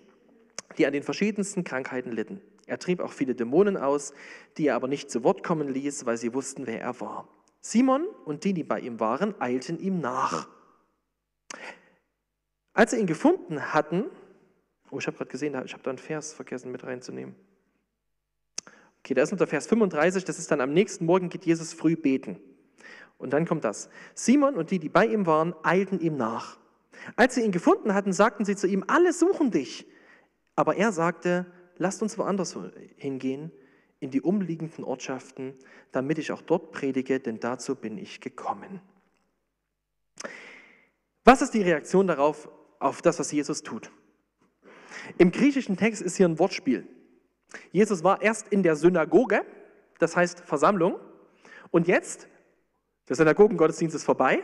die 0.77 0.85
an 0.85 0.91
den 0.91 1.03
verschiedensten 1.03 1.63
Krankheiten 1.63 2.11
litten. 2.11 2.41
Er 2.67 2.79
trieb 2.79 2.99
auch 2.99 3.13
viele 3.13 3.33
Dämonen 3.33 3.77
aus, 3.77 4.13
die 4.57 4.67
er 4.67 4.75
aber 4.75 4.87
nicht 4.87 5.09
zu 5.09 5.23
Wort 5.23 5.41
kommen 5.41 5.69
ließ, 5.69 6.05
weil 6.05 6.17
sie 6.17 6.33
wussten, 6.33 6.67
wer 6.67 6.81
er 6.81 6.99
war. 6.99 7.27
Simon 7.61 8.05
und 8.25 8.43
die, 8.43 8.53
die 8.53 8.63
bei 8.63 8.79
ihm 8.79 8.99
waren, 8.99 9.33
eilten 9.39 9.79
ihm 9.79 9.99
nach. 9.99 10.47
Als 12.79 12.91
sie 12.91 12.97
ihn 12.97 13.07
gefunden 13.07 13.73
hatten, 13.73 14.05
Oh, 14.89 14.99
ich 14.99 15.07
habe 15.07 15.17
gerade 15.17 15.29
gesehen, 15.29 15.53
ich 15.65 15.73
habe 15.73 15.83
da 15.83 15.89
einen 15.89 15.97
Vers 15.97 16.31
vergessen 16.31 16.71
mit 16.71 16.85
reinzunehmen. 16.85 17.35
Okay, 18.99 19.13
da 19.13 19.21
ist 19.21 19.31
noch 19.31 19.37
der 19.37 19.47
Vers 19.47 19.67
35, 19.67 20.23
das 20.23 20.39
ist 20.39 20.49
dann 20.49 20.61
am 20.61 20.71
nächsten 20.71 21.05
Morgen 21.05 21.27
geht 21.27 21.45
Jesus 21.45 21.73
früh 21.73 21.97
beten. 21.97 22.39
Und 23.17 23.33
dann 23.33 23.45
kommt 23.45 23.65
das. 23.65 23.89
Simon 24.13 24.55
und 24.55 24.71
die, 24.71 24.79
die 24.79 24.87
bei 24.87 25.05
ihm 25.05 25.25
waren, 25.25 25.53
eilten 25.61 25.99
ihm 25.99 26.15
nach. 26.15 26.57
Als 27.17 27.35
sie 27.35 27.41
ihn 27.41 27.51
gefunden 27.51 27.93
hatten, 27.93 28.13
sagten 28.13 28.45
sie 28.45 28.55
zu 28.55 28.65
ihm, 28.65 28.85
alle 28.87 29.11
suchen 29.11 29.51
dich. 29.51 29.85
Aber 30.55 30.77
er 30.77 30.93
sagte, 30.93 31.47
lasst 31.75 32.01
uns 32.01 32.17
woanders 32.17 32.57
hingehen, 32.95 33.51
in 33.99 34.09
die 34.09 34.21
umliegenden 34.21 34.85
Ortschaften, 34.85 35.53
damit 35.91 36.17
ich 36.17 36.31
auch 36.31 36.41
dort 36.41 36.71
predige, 36.71 37.19
denn 37.19 37.41
dazu 37.41 37.75
bin 37.75 37.97
ich 37.97 38.21
gekommen. 38.21 38.79
Was 41.25 41.41
ist 41.41 41.53
die 41.53 41.61
Reaktion 41.61 42.07
darauf, 42.07 42.47
auf 42.79 43.01
das, 43.01 43.19
was 43.19 43.31
Jesus 43.31 43.61
tut? 43.61 43.91
Im 45.17 45.31
griechischen 45.31 45.77
Text 45.77 46.01
ist 46.01 46.17
hier 46.17 46.27
ein 46.27 46.39
Wortspiel. 46.39 46.87
Jesus 47.71 48.03
war 48.03 48.21
erst 48.21 48.47
in 48.49 48.63
der 48.63 48.75
Synagoge, 48.75 49.41
das 49.99 50.15
heißt 50.15 50.41
Versammlung, 50.41 50.99
und 51.71 51.87
jetzt, 51.87 52.27
der 53.07 53.15
Synagogengottesdienst 53.15 53.95
ist 53.95 54.03
vorbei, 54.03 54.43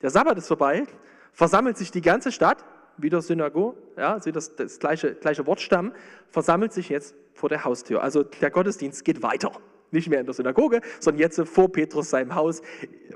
der 0.00 0.10
Sabbat 0.10 0.38
ist 0.38 0.48
vorbei, 0.48 0.86
versammelt 1.32 1.76
sich 1.76 1.90
die 1.90 2.02
ganze 2.02 2.32
Stadt, 2.32 2.64
wieder 2.98 3.22
Synagoge, 3.22 3.76
ja, 3.96 4.14
also 4.14 4.30
das, 4.30 4.54
das 4.54 4.78
gleiche, 4.78 5.14
gleiche 5.14 5.46
Wortstamm, 5.46 5.92
versammelt 6.28 6.72
sich 6.72 6.88
jetzt 6.88 7.14
vor 7.32 7.48
der 7.48 7.64
Haustür. 7.64 8.02
Also 8.02 8.22
der 8.22 8.50
Gottesdienst 8.50 9.04
geht 9.04 9.22
weiter. 9.22 9.52
Nicht 9.90 10.08
mehr 10.08 10.20
in 10.20 10.26
der 10.26 10.34
Synagoge, 10.34 10.80
sondern 11.00 11.20
jetzt 11.20 11.40
vor 11.48 11.70
Petrus 11.70 12.10
seinem 12.10 12.34
Haus 12.34 12.62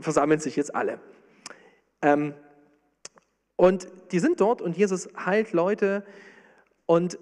versammeln 0.00 0.40
sich 0.40 0.56
jetzt 0.56 0.74
alle. 0.74 1.00
Ähm, 2.02 2.34
und 3.56 3.88
die 4.12 4.18
sind 4.18 4.40
dort 4.40 4.62
und 4.62 4.76
Jesus 4.76 5.08
heilt 5.16 5.52
Leute, 5.52 6.04
und 6.86 7.18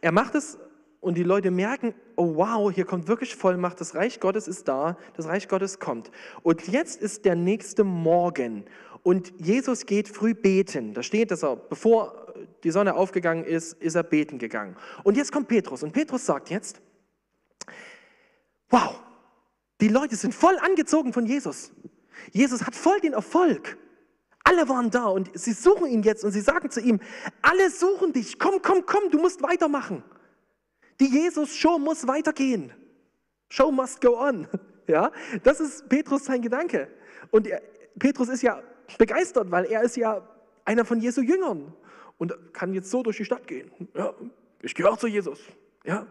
er 0.00 0.12
macht 0.12 0.34
es 0.34 0.58
und 1.00 1.16
die 1.16 1.22
Leute 1.22 1.50
merken, 1.50 1.94
oh 2.16 2.36
wow, 2.36 2.72
hier 2.72 2.84
kommt 2.84 3.08
wirklich 3.08 3.36
Vollmacht, 3.36 3.80
das 3.80 3.94
Reich 3.94 4.18
Gottes 4.20 4.48
ist 4.48 4.66
da, 4.66 4.98
das 5.14 5.26
Reich 5.26 5.48
Gottes 5.48 5.78
kommt. 5.78 6.10
Und 6.42 6.66
jetzt 6.68 7.00
ist 7.00 7.24
der 7.24 7.36
nächste 7.36 7.84
Morgen 7.84 8.64
und 9.04 9.32
Jesus 9.38 9.86
geht 9.86 10.08
früh 10.08 10.34
beten. 10.34 10.92
Da 10.92 11.04
steht, 11.04 11.30
dass 11.30 11.44
er, 11.44 11.54
bevor 11.54 12.34
die 12.64 12.72
Sonne 12.72 12.96
aufgegangen 12.96 13.44
ist, 13.44 13.74
ist 13.74 13.94
er 13.94 14.02
beten 14.02 14.38
gegangen. 14.38 14.76
Und 15.04 15.16
jetzt 15.16 15.30
kommt 15.30 15.46
Petrus 15.46 15.84
und 15.84 15.92
Petrus 15.92 16.26
sagt 16.26 16.50
jetzt, 16.50 16.80
wow, 18.68 19.00
die 19.80 19.88
Leute 19.88 20.16
sind 20.16 20.34
voll 20.34 20.58
angezogen 20.58 21.12
von 21.12 21.24
Jesus. 21.26 21.70
Jesus 22.32 22.66
hat 22.66 22.74
voll 22.74 22.98
den 23.00 23.12
Erfolg. 23.12 23.78
Alle 24.48 24.68
waren 24.68 24.90
da 24.90 25.06
und 25.06 25.36
sie 25.36 25.52
suchen 25.52 25.88
ihn 25.88 26.04
jetzt 26.04 26.24
und 26.24 26.30
sie 26.30 26.40
sagen 26.40 26.70
zu 26.70 26.80
ihm, 26.80 27.00
alle 27.42 27.68
suchen 27.68 28.12
dich, 28.12 28.38
komm, 28.38 28.62
komm, 28.62 28.86
komm, 28.86 29.10
du 29.10 29.18
musst 29.18 29.42
weitermachen. 29.42 30.04
Die 31.00 31.06
Jesus-Show 31.06 31.80
muss 31.80 32.06
weitergehen. 32.06 32.72
Show 33.48 33.72
must 33.72 34.00
go 34.00 34.16
on. 34.18 34.46
Ja, 34.88 35.10
das 35.42 35.58
ist 35.58 35.88
Petrus 35.88 36.26
sein 36.26 36.40
Gedanke. 36.40 36.86
Und 37.32 37.48
er, 37.48 37.60
Petrus 37.98 38.28
ist 38.28 38.42
ja 38.42 38.62
begeistert, 38.98 39.50
weil 39.50 39.64
er 39.64 39.82
ist 39.82 39.96
ja 39.96 40.24
einer 40.64 40.84
von 40.84 41.00
Jesu 41.00 41.22
Jüngern 41.22 41.74
und 42.18 42.32
kann 42.52 42.72
jetzt 42.72 42.88
so 42.88 43.02
durch 43.02 43.16
die 43.16 43.24
Stadt 43.24 43.48
gehen. 43.48 43.68
Ja, 43.94 44.14
ich 44.62 44.76
gehöre 44.76 44.96
zu 44.96 45.08
Jesus. 45.08 45.40
Ja. 45.82 46.06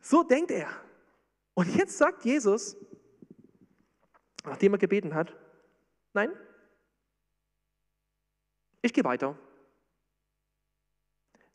So 0.00 0.22
denkt 0.22 0.52
er. 0.52 0.68
Und 1.54 1.74
jetzt 1.74 1.98
sagt 1.98 2.24
Jesus, 2.24 2.76
nachdem 4.44 4.74
er 4.74 4.78
gebeten 4.78 5.12
hat, 5.12 5.34
nein, 6.14 6.30
ich 8.82 8.92
gehe 8.92 9.04
weiter. 9.04 9.38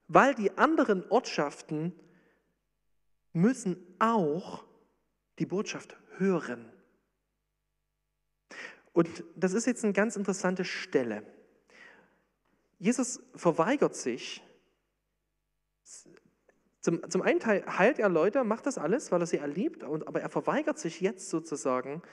Weil 0.07 0.35
die 0.35 0.57
anderen 0.57 1.09
Ortschaften 1.09 1.93
müssen 3.31 3.77
auch 3.99 4.63
die 5.39 5.45
Botschaft 5.45 5.97
hören. 6.17 6.71
Und 8.93 9.23
das 9.35 9.53
ist 9.53 9.65
jetzt 9.65 9.83
eine 9.83 9.93
ganz 9.93 10.15
interessante 10.15 10.65
Stelle. 10.65 11.23
Jesus 12.77 13.23
verweigert 13.35 13.95
sich. 13.95 14.43
Zum, 16.79 17.09
zum 17.09 17.21
einen 17.21 17.39
Teil 17.39 17.65
heilt 17.65 17.97
er 17.97 18.09
Leute, 18.09 18.43
macht 18.43 18.65
das 18.65 18.77
alles, 18.77 19.11
weil 19.11 19.21
er 19.21 19.25
sie 19.25 19.37
erliebt, 19.37 19.83
aber 19.83 20.21
er 20.21 20.29
verweigert 20.29 20.77
sich 20.77 21.01
jetzt 21.01 21.29
sozusagen 21.29 22.03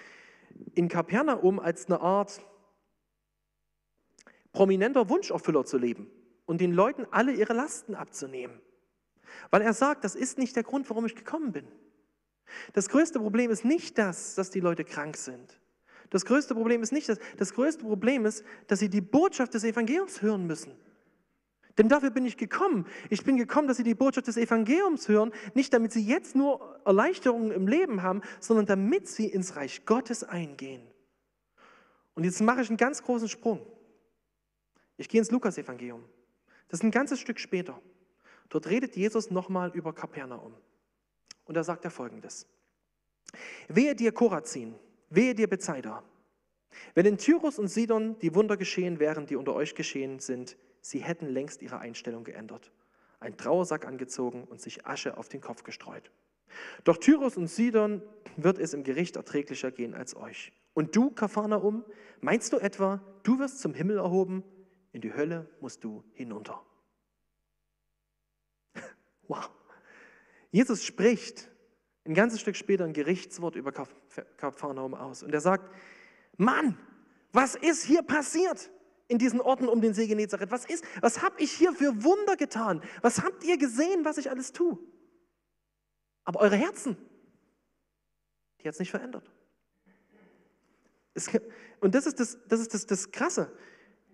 in 0.75 0.89
Kapernaum 0.89 1.59
als 1.59 1.87
eine 1.87 2.01
Art 2.01 2.41
prominenter 4.53 5.09
Wunscherfüller 5.09 5.65
zu 5.65 5.79
leben 5.79 6.11
und 6.47 6.61
den 6.61 6.73
Leuten 6.73 7.07
alle 7.11 7.33
ihre 7.33 7.53
Lasten 7.53 7.95
abzunehmen. 7.95 8.61
Weil 9.51 9.63
er 9.63 9.73
sagt, 9.73 10.05
das 10.05 10.15
ist 10.15 10.39
nicht 10.39 10.57
der 10.57 10.63
Grund, 10.63 10.89
warum 10.91 11.07
ich 11.07 11.15
gekommen 11.15 11.53
bin. 11.53 11.67
Das 12.73 12.89
größte 12.89 13.21
Problem 13.21 13.51
ist 13.51 13.65
nicht 13.65 13.99
das, 13.99 14.35
dass 14.35 14.51
die 14.51 14.61
Leute 14.61 14.85
krank 14.85 15.17
sind. 15.17 15.61
Das 16.11 16.25
größte 16.25 16.55
Problem 16.55 16.83
ist 16.83 16.93
nicht 16.93 17.09
das. 17.09 17.19
Das 17.37 17.55
größte 17.55 17.85
Problem 17.85 18.27
ist, 18.27 18.45
dass 18.67 18.81
sie 18.81 18.89
die 18.89 19.01
Botschaft 19.01 19.55
des 19.55 19.63
Evangeliums 19.63 20.23
hören 20.23 20.47
müssen. 20.47 20.73
Denn 21.79 21.89
dafür 21.89 22.11
bin 22.11 22.27
ich 22.27 22.37
gekommen. 22.37 22.87
Ich 23.09 23.25
bin 23.25 23.37
gekommen, 23.37 23.69
dass 23.69 23.77
sie 23.77 23.85
die 23.85 23.95
Botschaft 23.95 24.27
des 24.27 24.37
Evangeliums 24.37 25.09
hören, 25.09 25.33
nicht 25.55 25.73
damit 25.73 25.93
sie 25.93 26.05
jetzt 26.05 26.35
nur 26.35 26.81
Erleichterungen 26.85 27.53
im 27.53 27.69
Leben 27.69 28.03
haben, 28.03 28.23
sondern 28.41 28.67
damit 28.67 29.09
sie 29.09 29.27
ins 29.27 29.57
Reich 29.57 29.87
Gottes 29.87 30.25
eingehen. 30.25 30.83
Und 32.15 32.25
jetzt 32.25 32.41
mache 32.41 32.63
ich 32.63 32.69
einen 32.69 32.77
ganz 32.77 33.03
großen 33.03 33.29
Sprung. 33.29 33.65
Ich 35.01 35.09
gehe 35.09 35.19
ins 35.19 35.31
Lukas-Evangelium. 35.31 36.05
Das 36.69 36.81
ist 36.81 36.85
ein 36.85 36.91
ganzes 36.91 37.21
Stück 37.21 37.41
später. 37.41 37.81
Dort 38.51 38.67
redet 38.69 38.97
Jesus 38.97 39.31
nochmal 39.31 39.71
über 39.71 39.95
Kapernaum. 39.95 40.55
Und 41.47 41.55
da 41.55 41.65
sagt 41.65 41.87
er 41.87 41.91
folgendes: 41.91 42.47
Wehe 43.69 43.95
dir 43.95 44.13
Korazin, 44.13 44.75
wehe 45.09 45.35
dir 45.35 45.49
Bethsaida. 45.49 46.05
Wenn 46.95 47.07
in 47.07 47.17
Tyrus 47.17 47.59
und 47.59 47.69
Sidon 47.69 48.19
die 48.19 48.35
Wunder 48.35 48.59
geschehen 48.59 49.01
wären, 49.01 49.25
die 49.25 49.37
unter 49.37 49.55
euch 49.55 49.75
geschehen 49.75 50.19
sind, 50.19 50.59
sie 50.83 50.99
hätten 50.99 51.29
längst 51.29 51.63
ihre 51.63 51.79
Einstellung 51.79 52.23
geändert, 52.23 52.71
einen 53.21 53.39
Trauersack 53.39 53.87
angezogen 53.87 54.45
und 54.45 54.61
sich 54.61 54.85
Asche 54.85 55.17
auf 55.17 55.31
den 55.31 55.41
Kopf 55.41 55.63
gestreut. 55.63 56.11
Doch 56.85 56.99
Tyrus 56.99 57.39
und 57.39 57.47
Sidon 57.47 58.03
wird 58.37 58.59
es 58.59 58.75
im 58.75 58.85
Gericht 58.85 59.17
erträglicher 59.17 59.71
gehen 59.71 59.95
als 59.95 60.15
euch. 60.15 60.53
Und 60.75 60.95
du, 60.95 61.11
Kapharnaum, 61.11 61.87
meinst 62.21 62.53
du 62.53 62.59
etwa, 62.59 63.01
du 63.23 63.39
wirst 63.39 63.61
zum 63.61 63.73
Himmel 63.73 63.97
erhoben? 63.97 64.45
In 64.93 65.01
die 65.01 65.15
Hölle 65.15 65.49
musst 65.61 65.85
du 65.85 66.05
hinunter. 66.13 66.65
Wow. 69.29 69.49
Jesus 70.51 70.85
spricht 70.85 71.49
ein 72.05 72.15
ganzes 72.15 72.41
Stück 72.41 72.57
später 72.57 72.85
ein 72.85 72.93
Gerichtswort 72.93 73.55
über 73.55 73.73
Kapharnaum 74.37 74.95
aus. 74.95 75.23
Und 75.23 75.33
er 75.33 75.41
sagt, 75.41 75.73
Mann, 76.37 76.77
was 77.33 77.55
ist 77.55 77.85
hier 77.85 78.03
passiert 78.03 78.71
in 79.07 79.19
diesen 79.19 79.41
Orten 79.41 79.69
um 79.69 79.81
den 79.81 79.95
See 79.95 80.07
Genezareth? 80.09 80.51
Was 80.51 80.65
ist, 80.65 80.85
was 81.01 81.23
habe 81.23 81.41
ich 81.41 81.53
hier 81.53 81.73
für 81.73 82.03
Wunder 82.03 82.37
getan? 82.37 82.83
Was 83.03 83.23
habt 83.23 83.45
ihr 83.45 83.59
gesehen, 83.59 84.05
was 84.05 84.19
ich 84.19 84.31
alles 84.31 84.53
tue? 84.53 84.79
Aber 86.25 86.41
eure 86.41 86.57
Herzen, 86.57 86.97
die 88.61 88.69
hat 88.69 88.75
es 88.75 88.81
nicht 88.81 88.91
verändert. 88.91 89.31
Es, 91.15 91.29
und 91.81 91.95
das 91.95 92.07
ist, 92.07 92.21
das, 92.21 92.39
das, 92.49 92.61
ist 92.61 92.75
das, 92.75 92.87
das 92.87 93.11
Krasse. 93.11 93.53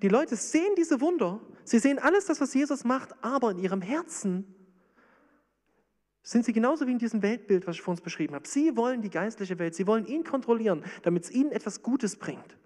Die 0.03 0.09
Leute 0.09 0.36
sehen 0.36 0.74
diese 0.76 1.01
Wunder, 1.01 1.40
sie 1.64 1.78
sehen 1.78 1.99
alles 1.99 2.26
das, 2.26 2.40
was 2.40 2.53
Jesus 2.53 2.84
macht, 2.84 3.14
aber 3.22 3.51
in 3.53 3.59
ihrem 3.59 3.80
Herzen 3.80 4.55
sind 6.22 6.44
sie 6.44 6.53
genauso 6.53 6.86
wie 6.86 6.92
in 6.92 6.99
diesem 6.99 7.22
Weltbild, 7.22 7.66
was 7.66 7.76
ich 7.76 7.82
vor 7.82 7.92
uns 7.92 8.01
beschrieben 8.01 8.34
habe. 8.34 8.49
Sie 8.49 8.76
wollen 8.76 9.01
die 9.01 9.11
geistliche 9.11 9.59
Welt, 9.59 9.74
sie 9.74 9.86
wollen 9.86 10.07
ihn 10.07 10.24
kontrollieren, 10.24 10.84
damit 11.03 11.24
es 11.24 11.30
ihnen 11.30 11.53
etwas 11.53 11.82
Gutes 11.82 12.16
bringt. 12.16 12.59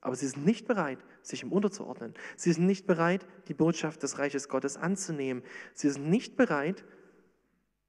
Aber 0.00 0.16
sie 0.16 0.26
sind 0.26 0.44
nicht 0.44 0.66
bereit, 0.66 0.98
sich 1.20 1.42
ihm 1.42 1.52
unterzuordnen. 1.52 2.14
Sie 2.36 2.52
sind 2.52 2.66
nicht 2.66 2.86
bereit, 2.86 3.26
die 3.48 3.54
Botschaft 3.54 4.02
des 4.02 4.18
Reiches 4.18 4.48
Gottes 4.48 4.76
anzunehmen. 4.76 5.44
Sie 5.74 5.90
sind 5.90 6.08
nicht 6.08 6.36
bereit, 6.36 6.84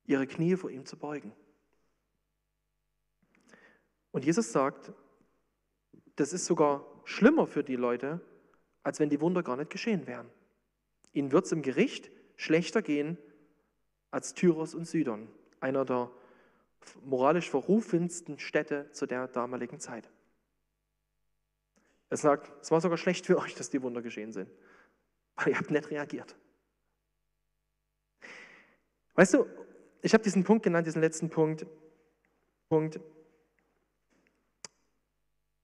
ihre 0.05 0.27
Knie 0.27 0.55
vor 0.55 0.69
ihm 0.69 0.85
zu 0.85 0.97
beugen. 0.97 1.31
Und 4.11 4.25
Jesus 4.25 4.51
sagt, 4.51 4.91
das 6.17 6.33
ist 6.33 6.45
sogar 6.45 6.85
schlimmer 7.05 7.47
für 7.47 7.63
die 7.63 7.77
Leute, 7.77 8.21
als 8.84 8.99
wenn 8.99 9.09
die 9.09 9.21
Wunder 9.21 9.43
gar 9.43 9.57
nicht 9.57 9.69
geschehen 9.69 10.07
wären. 10.07 10.29
Ihnen 11.13 11.31
wird 11.31 11.45
es 11.45 11.51
im 11.51 11.61
Gericht 11.61 12.11
schlechter 12.36 12.81
gehen 12.81 13.17
als 14.11 14.34
Tyros 14.34 14.75
und 14.75 14.86
Sidon, 14.86 15.27
einer 15.59 15.86
der 15.86 16.11
moralisch 17.05 17.49
verrufendsten 17.49 18.39
Städte 18.39 18.91
zu 18.91 19.05
der 19.05 19.27
damaligen 19.27 19.79
Zeit. 19.79 20.09
Er 22.09 22.17
sagt, 22.17 22.51
es 22.61 22.69
war 22.69 22.81
sogar 22.81 22.97
schlecht 22.97 23.25
für 23.25 23.38
euch, 23.39 23.55
dass 23.55 23.69
die 23.69 23.81
Wunder 23.81 24.01
geschehen 24.01 24.34
sind, 24.34 24.49
weil 25.36 25.49
ihr 25.49 25.57
habt 25.57 25.71
nicht 25.71 25.89
reagiert. 25.89 26.36
Weißt 29.15 29.34
du, 29.34 29.45
ich 30.01 30.13
habe 30.13 30.23
diesen 30.23 30.43
Punkt 30.43 30.63
genannt, 30.63 30.86
diesen 30.86 31.01
letzten 31.01 31.29
Punkt, 31.29 31.65
Punkt, 32.69 32.99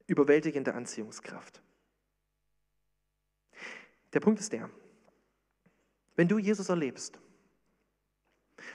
überwältigende 0.08 0.74
Anziehungskraft. 0.74 1.62
Der 4.14 4.20
Punkt 4.20 4.40
ist 4.40 4.52
der, 4.52 4.70
wenn 6.16 6.28
du 6.28 6.38
Jesus 6.38 6.70
erlebst, 6.70 7.20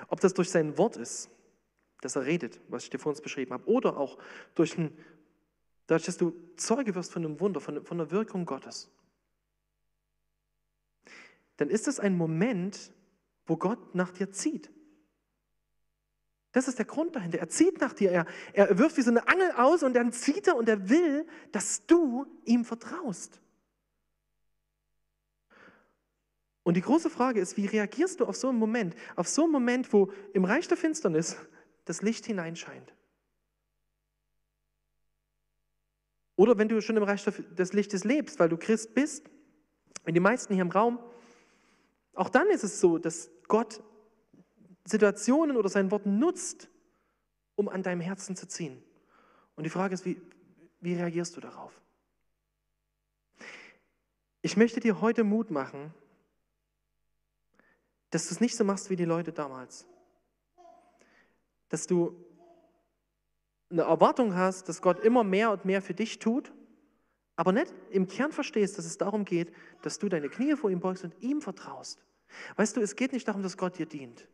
ob 0.08 0.20
das 0.20 0.32
durch 0.34 0.50
sein 0.50 0.78
Wort 0.78 0.96
ist, 0.96 1.30
dass 2.00 2.16
er 2.16 2.24
redet, 2.24 2.60
was 2.68 2.84
ich 2.84 2.90
dir 2.90 2.98
vor 2.98 3.10
uns 3.10 3.20
beschrieben 3.20 3.52
habe, 3.52 3.66
oder 3.68 3.96
auch 3.96 4.18
durch 4.54 4.78
ein, 4.78 4.96
dadurch, 5.86 6.06
dass 6.06 6.16
du 6.16 6.34
Zeuge 6.56 6.94
wirst 6.94 7.12
von 7.12 7.24
einem 7.24 7.40
Wunder, 7.40 7.60
von, 7.60 7.84
von 7.84 7.98
der 7.98 8.10
Wirkung 8.10 8.46
Gottes, 8.46 8.90
dann 11.56 11.70
ist 11.70 11.88
es 11.88 12.00
ein 12.00 12.16
Moment, 12.16 12.92
wo 13.46 13.56
Gott 13.56 13.94
nach 13.94 14.10
dir 14.10 14.32
zieht. 14.32 14.70
Das 16.52 16.68
ist 16.68 16.78
der 16.78 16.86
Grund 16.86 17.16
dahinter. 17.16 17.38
Er 17.38 17.48
zieht 17.48 17.80
nach 17.80 17.92
dir. 17.92 18.12
Er, 18.12 18.26
er 18.52 18.78
wirft 18.78 18.96
wie 18.96 19.02
so 19.02 19.10
eine 19.10 19.26
Angel 19.26 19.50
aus 19.52 19.82
und 19.82 19.94
dann 19.94 20.12
zieht 20.12 20.46
er 20.46 20.56
und 20.56 20.68
er 20.68 20.88
will, 20.88 21.26
dass 21.50 21.84
du 21.86 22.26
ihm 22.44 22.64
vertraust. 22.64 23.40
Und 26.64 26.78
die 26.78 26.80
große 26.80 27.10
Frage 27.10 27.40
ist, 27.40 27.56
wie 27.56 27.66
reagierst 27.66 28.20
du 28.20 28.24
auf 28.24 28.36
so 28.36 28.48
einen 28.48 28.58
Moment, 28.58 28.96
auf 29.16 29.28
so 29.28 29.44
einen 29.44 29.52
Moment, 29.52 29.92
wo 29.92 30.10
im 30.32 30.44
Reich 30.44 30.66
der 30.66 30.78
Finsternis 30.78 31.36
das 31.84 32.02
Licht 32.02 32.24
hineinscheint? 32.26 32.94
Oder 36.36 36.58
wenn 36.58 36.68
du 36.68 36.80
schon 36.80 36.96
im 36.96 37.02
Reich 37.02 37.22
des 37.22 37.72
Lichtes 37.74 38.04
lebst, 38.04 38.40
weil 38.40 38.48
du 38.48 38.56
Christ 38.56 38.94
bist, 38.94 39.30
wie 40.04 40.12
die 40.12 40.20
meisten 40.20 40.54
hier 40.54 40.62
im 40.62 40.70
Raum, 40.70 40.98
auch 42.14 42.30
dann 42.30 42.48
ist 42.48 42.64
es 42.64 42.80
so, 42.80 42.98
dass 42.98 43.30
Gott 43.46 43.82
Situationen 44.84 45.56
oder 45.56 45.68
sein 45.68 45.90
Wort 45.90 46.06
nutzt, 46.06 46.68
um 47.56 47.68
an 47.68 47.82
deinem 47.82 48.00
Herzen 48.00 48.36
zu 48.36 48.48
ziehen. 48.48 48.82
Und 49.54 49.64
die 49.64 49.70
Frage 49.70 49.94
ist, 49.94 50.04
wie, 50.06 50.20
wie 50.80 50.94
reagierst 50.94 51.36
du 51.36 51.40
darauf? 51.40 51.78
Ich 54.42 54.56
möchte 54.56 54.80
dir 54.80 55.00
heute 55.00 55.24
Mut 55.24 55.50
machen, 55.50 55.94
dass 58.14 58.28
du 58.28 58.34
es 58.34 58.40
nicht 58.40 58.56
so 58.56 58.62
machst 58.62 58.90
wie 58.90 58.96
die 58.96 59.04
Leute 59.04 59.32
damals. 59.32 59.88
Dass 61.68 61.88
du 61.88 62.16
eine 63.70 63.82
Erwartung 63.82 64.36
hast, 64.36 64.68
dass 64.68 64.80
Gott 64.80 65.00
immer 65.00 65.24
mehr 65.24 65.50
und 65.50 65.64
mehr 65.64 65.82
für 65.82 65.94
dich 65.94 66.20
tut, 66.20 66.52
aber 67.34 67.50
nicht 67.50 67.74
im 67.90 68.06
Kern 68.06 68.30
verstehst, 68.30 68.78
dass 68.78 68.84
es 68.84 68.98
darum 68.98 69.24
geht, 69.24 69.52
dass 69.82 69.98
du 69.98 70.08
deine 70.08 70.28
Knie 70.28 70.54
vor 70.54 70.70
ihm 70.70 70.78
beugst 70.78 71.02
und 71.02 71.20
ihm 71.20 71.42
vertraust. 71.42 72.04
Weißt 72.54 72.76
du, 72.76 72.80
es 72.80 72.94
geht 72.94 73.12
nicht 73.12 73.26
darum, 73.26 73.42
dass 73.42 73.56
Gott 73.56 73.78
dir 73.78 73.86
dient. 73.86 74.28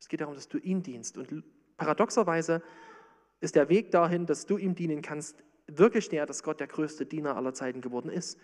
Es 0.00 0.08
geht 0.08 0.22
darum, 0.22 0.34
dass 0.34 0.48
du 0.48 0.58
ihm 0.58 0.82
dienst. 0.82 1.16
Und 1.16 1.44
paradoxerweise 1.76 2.62
ist 3.38 3.54
der 3.54 3.68
Weg 3.68 3.92
dahin, 3.92 4.26
dass 4.26 4.44
du 4.44 4.58
ihm 4.58 4.74
dienen 4.74 5.02
kannst, 5.02 5.44
wirklich 5.68 6.08
der, 6.08 6.26
dass 6.26 6.42
Gott 6.42 6.58
der 6.58 6.66
größte 6.66 7.06
Diener 7.06 7.36
aller 7.36 7.54
Zeiten 7.54 7.80
geworden 7.80 8.10
ist. 8.10 8.40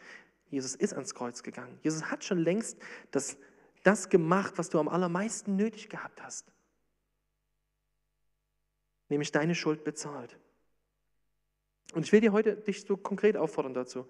Jesus 0.49 0.77
ist 0.77 0.93
ans 0.93 1.13
Kreuz 1.13 1.43
gegangen. 1.43 1.77
Jesus 1.83 2.05
hat 2.05 2.23
schon 2.23 2.39
längst 2.39 2.79
das 3.11 3.37
das 3.87 4.09
gemacht, 4.09 4.55
was 4.57 4.69
du 4.69 4.79
am 4.79 4.89
allermeisten 4.89 5.57
nötig 5.57 5.89
gehabt 5.89 6.23
hast. 6.23 6.53
Nämlich 9.09 9.31
deine 9.31 9.55
Schuld 9.55 9.85
bezahlt. 9.85 10.37
Und 11.95 12.05
ich 12.05 12.13
will 12.13 12.21
dir 12.21 12.33
heute 12.33 12.57
dich 12.57 12.83
so 12.83 12.97
konkret 12.97 13.37
auffordern 13.37 13.75
dazu. 13.75 14.07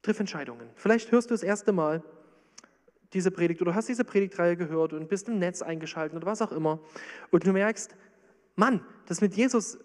Triff 0.00 0.18
Entscheidungen. 0.18 0.70
Vielleicht 0.74 1.12
hörst 1.12 1.30
du 1.30 1.34
das 1.34 1.42
erste 1.42 1.72
Mal 1.72 2.02
diese 3.12 3.30
Predigt 3.30 3.60
oder 3.60 3.74
hast 3.74 3.88
diese 3.88 4.04
Predigtreihe 4.04 4.56
gehört 4.56 4.94
und 4.94 5.08
bist 5.08 5.28
im 5.28 5.38
Netz 5.38 5.60
eingeschaltet 5.60 6.16
oder 6.16 6.26
was 6.26 6.40
auch 6.40 6.52
immer. 6.52 6.80
Und 7.30 7.46
du 7.46 7.52
merkst, 7.52 7.94
Mann, 8.56 8.84
das 9.06 9.20
mit 9.20 9.34
Jesus, 9.34 9.78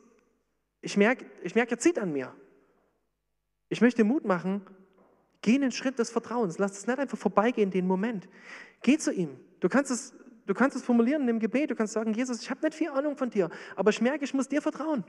ich 0.81 0.95
merke, 0.95 1.25
ich 1.41 1.55
merke, 1.55 1.71
er 1.71 1.79
zieht 1.79 1.99
an 1.99 2.13
mir. 2.13 2.33
Ich 3.69 3.81
möchte 3.81 4.03
Mut 4.03 4.23
machen, 4.23 4.65
Geh 5.43 5.55
einen 5.55 5.73
Schritt 5.73 5.99
des 5.99 6.09
Vertrauens. 6.09 6.57
Lass 6.57 6.71
es 6.71 6.87
nicht 6.87 6.97
einfach 6.97 7.17
vorbeigehen, 7.17 7.69
den 7.69 7.85
Moment. 7.85 8.29
Geh 8.83 8.97
zu 8.97 9.11
ihm. 9.11 9.39
Du 9.59 9.69
kannst 9.69 9.89
es, 9.89 10.13
du 10.45 10.53
kannst 10.53 10.77
es 10.77 10.83
formulieren 10.83 11.27
im 11.27 11.39
Gebet. 11.39 11.71
Du 11.71 11.75
kannst 11.75 11.93
sagen, 11.93 12.13
Jesus, 12.13 12.41
ich 12.41 12.51
habe 12.51 12.61
nicht 12.61 12.75
viel 12.75 12.89
Ahnung 12.89 13.17
von 13.17 13.31
dir, 13.31 13.49
aber 13.75 13.89
ich 13.89 14.01
merke, 14.01 14.23
ich 14.23 14.33
muss 14.33 14.47
dir 14.47 14.61
vertrauen. 14.61 15.03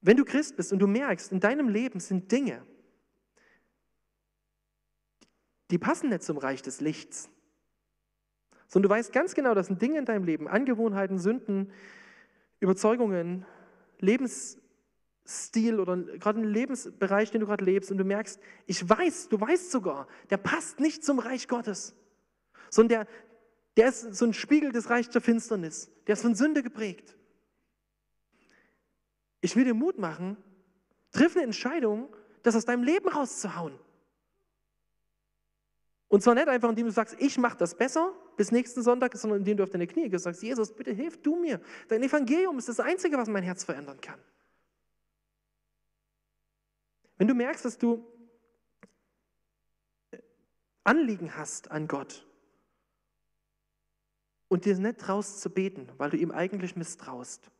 Wenn 0.00 0.16
du 0.16 0.24
Christ 0.24 0.56
bist 0.56 0.72
und 0.72 0.80
du 0.80 0.86
merkst, 0.86 1.32
in 1.32 1.40
deinem 1.40 1.68
Leben 1.68 2.00
sind 2.00 2.30
Dinge, 2.30 2.66
die 5.70 5.78
passen 5.78 6.10
nicht 6.10 6.22
zum 6.22 6.36
Reich 6.36 6.60
des 6.60 6.80
Lichts, 6.80 7.30
sondern 8.68 8.90
du 8.90 8.94
weißt 8.94 9.12
ganz 9.12 9.34
genau, 9.34 9.54
das 9.54 9.68
sind 9.68 9.80
Dinge 9.80 9.98
in 9.98 10.04
deinem 10.04 10.24
Leben, 10.24 10.48
Angewohnheiten, 10.48 11.18
Sünden, 11.18 11.72
Überzeugungen, 12.60 13.46
Lebensstil 15.24 15.80
oder 15.80 15.96
gerade 15.96 16.40
ein 16.40 16.44
Lebensbereich, 16.44 17.30
den 17.30 17.40
du 17.40 17.46
gerade 17.46 17.64
lebst 17.64 17.90
und 17.90 17.98
du 17.98 18.04
merkst, 18.04 18.38
ich 18.66 18.88
weiß, 18.88 19.28
du 19.30 19.40
weißt 19.40 19.70
sogar, 19.70 20.06
der 20.30 20.36
passt 20.36 20.80
nicht 20.80 21.02
zum 21.02 21.18
Reich 21.18 21.48
Gottes, 21.48 21.94
sondern 22.70 23.06
der, 23.06 23.08
der 23.76 23.88
ist 23.88 24.14
so 24.14 24.26
ein 24.26 24.34
Spiegel 24.34 24.70
des 24.70 24.90
Reichs 24.90 25.08
der 25.10 25.22
Finsternis, 25.22 25.90
der 26.06 26.14
ist 26.14 26.22
von 26.22 26.34
Sünde 26.34 26.62
geprägt. 26.62 27.16
Ich 29.40 29.56
will 29.56 29.64
dir 29.64 29.74
Mut 29.74 29.98
machen, 29.98 30.36
triff 31.10 31.36
eine 31.36 31.44
Entscheidung, 31.44 32.14
das 32.42 32.54
aus 32.54 32.66
deinem 32.66 32.82
Leben 32.82 33.08
rauszuhauen. 33.08 33.78
Und 36.08 36.22
zwar 36.22 36.34
nicht 36.34 36.48
einfach, 36.48 36.68
indem 36.68 36.86
du 36.86 36.92
sagst, 36.92 37.16
ich 37.18 37.38
mache 37.38 37.56
das 37.56 37.74
besser 37.74 38.12
bis 38.36 38.52
nächsten 38.52 38.82
Sonntag, 38.82 39.16
sondern 39.16 39.40
indem 39.40 39.56
du 39.56 39.62
auf 39.62 39.70
deine 39.70 39.86
Knie 39.86 40.08
gehst 40.08 40.26
und 40.26 40.32
sagst, 40.32 40.42
Jesus, 40.42 40.72
bitte 40.72 40.92
hilf 40.92 41.20
du 41.22 41.34
mir. 41.36 41.60
Dein 41.88 42.02
Evangelium 42.02 42.58
ist 42.58 42.68
das 42.68 42.78
Einzige, 42.78 43.16
was 43.16 43.28
mein 43.28 43.42
Herz 43.42 43.64
verändern 43.64 44.00
kann. 44.00 44.20
Wenn 47.16 47.28
du 47.28 47.34
merkst, 47.34 47.64
dass 47.64 47.78
du 47.78 48.06
Anliegen 50.82 51.36
hast 51.36 51.70
an 51.70 51.88
Gott 51.88 52.26
und 54.48 54.66
dir 54.66 54.76
nicht 54.76 54.98
traust 54.98 55.40
zu 55.40 55.50
beten, 55.50 55.88
weil 55.96 56.10
du 56.10 56.16
ihm 56.16 56.30
eigentlich 56.30 56.76
misstraust, 56.76 57.50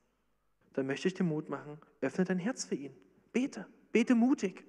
dann 0.75 0.87
möchte 0.87 1.09
ich 1.09 1.15
dir 1.15 1.25
Mut 1.25 1.49
machen, 1.49 1.79
öffne 2.01 2.25
dein 2.25 2.39
Herz 2.39 2.65
für 2.65 2.75
ihn. 2.75 2.95
Bete, 3.33 3.67
bete 3.93 4.15
mutig. 4.15 4.65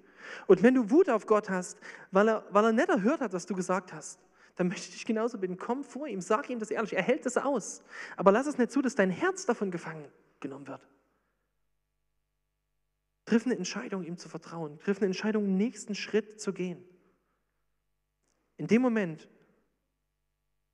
Und 0.48 0.64
wenn 0.64 0.74
du 0.74 0.90
Wut 0.90 1.10
auf 1.10 1.26
Gott 1.26 1.50
hast, 1.50 1.78
weil 2.12 2.30
er, 2.30 2.46
weil 2.52 2.66
er 2.66 2.72
nicht 2.72 2.90
erhört 2.90 3.22
hat, 3.22 3.34
was 3.34 3.46
du 3.46 3.56
gesagt 3.56 3.94
hast, 3.94 4.20
dann 4.56 4.70
möchte 4.70 4.88
ich 4.88 4.94
dich 4.94 5.06
genauso 5.06 5.38
bitten, 5.38 5.58
komm 5.58 5.84
vor 5.84 6.08
ihm, 6.08 6.22
sag 6.22 6.50
ihm 6.50 6.60
das 6.60 6.72
ehrlich, 6.72 6.94
er 6.94 7.04
hält 7.04 7.26
das 7.26 7.38
aus. 7.38 7.84
Aber 8.16 8.32
lass 8.32 8.48
es 8.48 8.58
nicht 8.58 8.72
zu, 8.72 8.82
dass 8.82 8.96
dein 8.96 9.10
Herz 9.10 9.46
davon 9.46 9.70
gefangen 9.70 10.08
genommen 10.40 10.68
wird. 10.68 10.88
Triff 13.26 13.46
eine 13.46 13.56
Entscheidung, 13.56 14.04
ihm 14.04 14.18
zu 14.18 14.30
vertrauen. 14.30 14.80
Triff 14.80 14.98
eine 14.98 15.08
Entscheidung, 15.08 15.46
den 15.46 15.58
nächsten 15.58 15.96
Schritt 15.96 16.40
zu 16.40 16.54
gehen. 16.54 16.84
In 18.58 18.68
dem 18.68 18.82
Moment, 18.82 19.28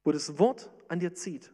wo 0.03 0.11
das 0.11 0.37
Wort 0.37 0.69
an 0.87 0.99
dir 0.99 1.13
zieht. 1.13 1.51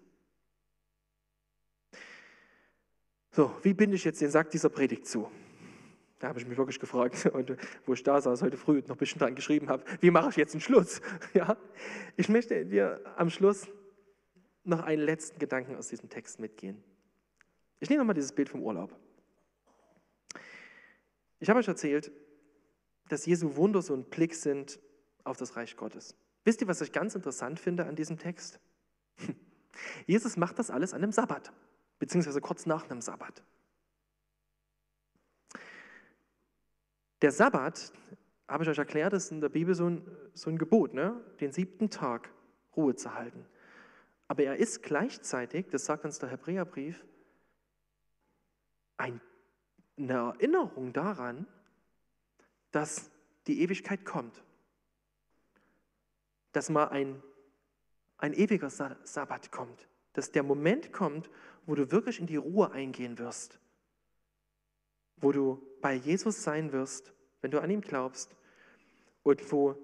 So, 3.31 3.55
wie 3.61 3.73
binde 3.73 3.95
ich 3.95 4.03
jetzt 4.03 4.19
den 4.19 4.31
Sack 4.31 4.49
dieser 4.49 4.69
Predigt 4.69 5.05
zu? 5.05 5.29
Da 6.19 6.29
habe 6.29 6.39
ich 6.39 6.47
mich 6.47 6.57
wirklich 6.57 6.79
gefragt, 6.79 7.25
und 7.33 7.55
wo 7.85 7.93
ich 7.93 8.01
da 8.01 8.19
saß 8.19 8.41
heute 8.41 8.57
früh 8.57 8.79
und 8.79 8.87
noch 8.87 8.95
ein 8.95 8.99
bisschen 8.99 9.19
dran 9.19 9.35
geschrieben 9.35 9.69
habe, 9.69 9.83
wie 10.01 10.09
mache 10.09 10.31
ich 10.31 10.35
jetzt 10.35 10.53
einen 10.53 10.61
Schluss? 10.61 11.01
Ja? 11.33 11.55
Ich 12.15 12.29
möchte 12.29 12.65
dir 12.65 12.99
am 13.15 13.29
Schluss 13.29 13.67
noch 14.63 14.79
einen 14.79 15.03
letzten 15.03 15.37
Gedanken 15.37 15.75
aus 15.75 15.89
diesem 15.89 16.09
Text 16.09 16.39
mitgehen. 16.39 16.83
Ich 17.79 17.89
nehme 17.89 17.99
nochmal 17.99 18.15
dieses 18.15 18.31
Bild 18.31 18.49
vom 18.49 18.63
Urlaub. 18.63 18.95
Ich 21.39 21.49
habe 21.49 21.59
euch 21.59 21.67
erzählt, 21.67 22.11
dass 23.09 23.25
Jesu 23.25 23.55
Wunder 23.55 23.81
so 23.81 23.93
ein 23.93 24.03
Blick 24.03 24.35
sind 24.35 24.79
auf 25.23 25.37
das 25.37 25.55
Reich 25.55 25.75
Gottes. 25.77 26.15
Wisst 26.43 26.61
ihr, 26.61 26.67
was 26.67 26.81
ich 26.81 26.91
ganz 26.91 27.15
interessant 27.15 27.59
finde 27.59 27.85
an 27.85 27.95
diesem 27.95 28.17
Text? 28.17 28.59
Jesus 30.05 30.37
macht 30.37 30.59
das 30.59 30.71
alles 30.71 30.93
an 30.93 31.03
einem 31.03 31.11
Sabbat, 31.11 31.51
beziehungsweise 31.99 32.41
kurz 32.41 32.65
nach 32.65 32.89
einem 32.89 33.01
Sabbat. 33.01 33.43
Der 37.21 37.31
Sabbat, 37.31 37.91
habe 38.47 38.63
ich 38.63 38.69
euch 38.69 38.77
erklärt, 38.77 39.13
ist 39.13 39.31
in 39.31 39.41
der 39.41 39.49
Bibel 39.49 39.75
so 39.75 39.89
ein, 39.89 40.05
so 40.33 40.49
ein 40.49 40.57
Gebot, 40.57 40.93
ne? 40.93 41.19
den 41.39 41.51
siebten 41.51 41.89
Tag 41.89 42.29
Ruhe 42.75 42.95
zu 42.95 43.13
halten. 43.13 43.45
Aber 44.27 44.43
er 44.43 44.57
ist 44.57 44.83
gleichzeitig, 44.83 45.67
das 45.69 45.85
sagt 45.85 46.05
uns 46.05 46.19
der 46.19 46.29
Hebräerbrief, 46.29 47.03
eine 49.97 50.13
Erinnerung 50.13 50.93
daran, 50.93 51.47
dass 52.71 53.09
die 53.47 53.61
Ewigkeit 53.61 54.05
kommt. 54.05 54.43
Dass 56.51 56.69
mal 56.69 56.85
ein, 56.85 57.21
ein 58.17 58.33
ewiger 58.33 58.69
Sabbat 58.69 59.51
kommt. 59.51 59.87
Dass 60.13 60.31
der 60.31 60.43
Moment 60.43 60.91
kommt, 60.91 61.29
wo 61.65 61.75
du 61.75 61.91
wirklich 61.91 62.19
in 62.19 62.27
die 62.27 62.35
Ruhe 62.37 62.71
eingehen 62.71 63.17
wirst. 63.17 63.59
Wo 65.17 65.31
du 65.31 65.61
bei 65.81 65.93
Jesus 65.93 66.43
sein 66.43 66.71
wirst, 66.71 67.13
wenn 67.41 67.51
du 67.51 67.61
an 67.61 67.69
ihm 67.69 67.81
glaubst. 67.81 68.35
Und 69.23 69.51
wo 69.51 69.75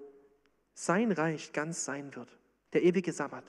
sein 0.74 1.12
Reich 1.12 1.52
ganz 1.52 1.84
sein 1.84 2.14
wird, 2.14 2.36
der 2.72 2.82
ewige 2.82 3.12
Sabbat, 3.12 3.44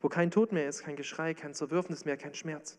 wo 0.00 0.08
kein 0.08 0.30
Tod 0.30 0.52
mehr 0.52 0.68
ist, 0.68 0.82
kein 0.82 0.96
Geschrei, 0.96 1.34
kein 1.34 1.54
Zerwürfnis 1.54 2.04
mehr, 2.04 2.16
kein 2.16 2.34
Schmerz, 2.34 2.78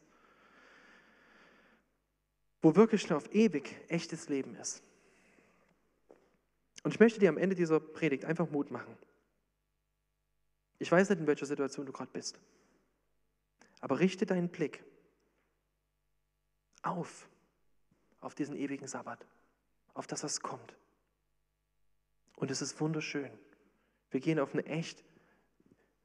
wo 2.61 2.75
wirklich 2.75 3.11
auf 3.13 3.33
ewig 3.33 3.75
echtes 3.87 4.29
Leben 4.29 4.55
ist. 4.55 4.81
Und 6.83 6.93
ich 6.93 6.99
möchte 6.99 7.19
dir 7.19 7.29
am 7.29 7.37
Ende 7.37 7.55
dieser 7.55 7.79
Predigt 7.79 8.25
einfach 8.25 8.49
Mut 8.49 8.71
machen. 8.71 8.97
Ich 10.79 10.91
weiß 10.91 11.09
nicht, 11.09 11.19
in 11.19 11.27
welcher 11.27 11.45
Situation 11.45 11.85
du 11.85 11.91
gerade 11.91 12.11
bist, 12.11 12.39
aber 13.79 13.99
richte 13.99 14.25
deinen 14.25 14.49
Blick 14.49 14.83
auf 16.83 17.27
auf 18.21 18.35
diesen 18.35 18.55
ewigen 18.55 18.87
Sabbat, 18.87 19.25
auf 19.93 20.07
das, 20.07 20.23
was 20.23 20.41
kommt. 20.41 20.75
Und 22.35 22.51
es 22.51 22.61
ist 22.61 22.79
wunderschön. 22.79 23.31
Wir 24.11 24.19
gehen 24.19 24.39
auf 24.39 24.53
eine 24.53 24.65
echt, 24.65 25.03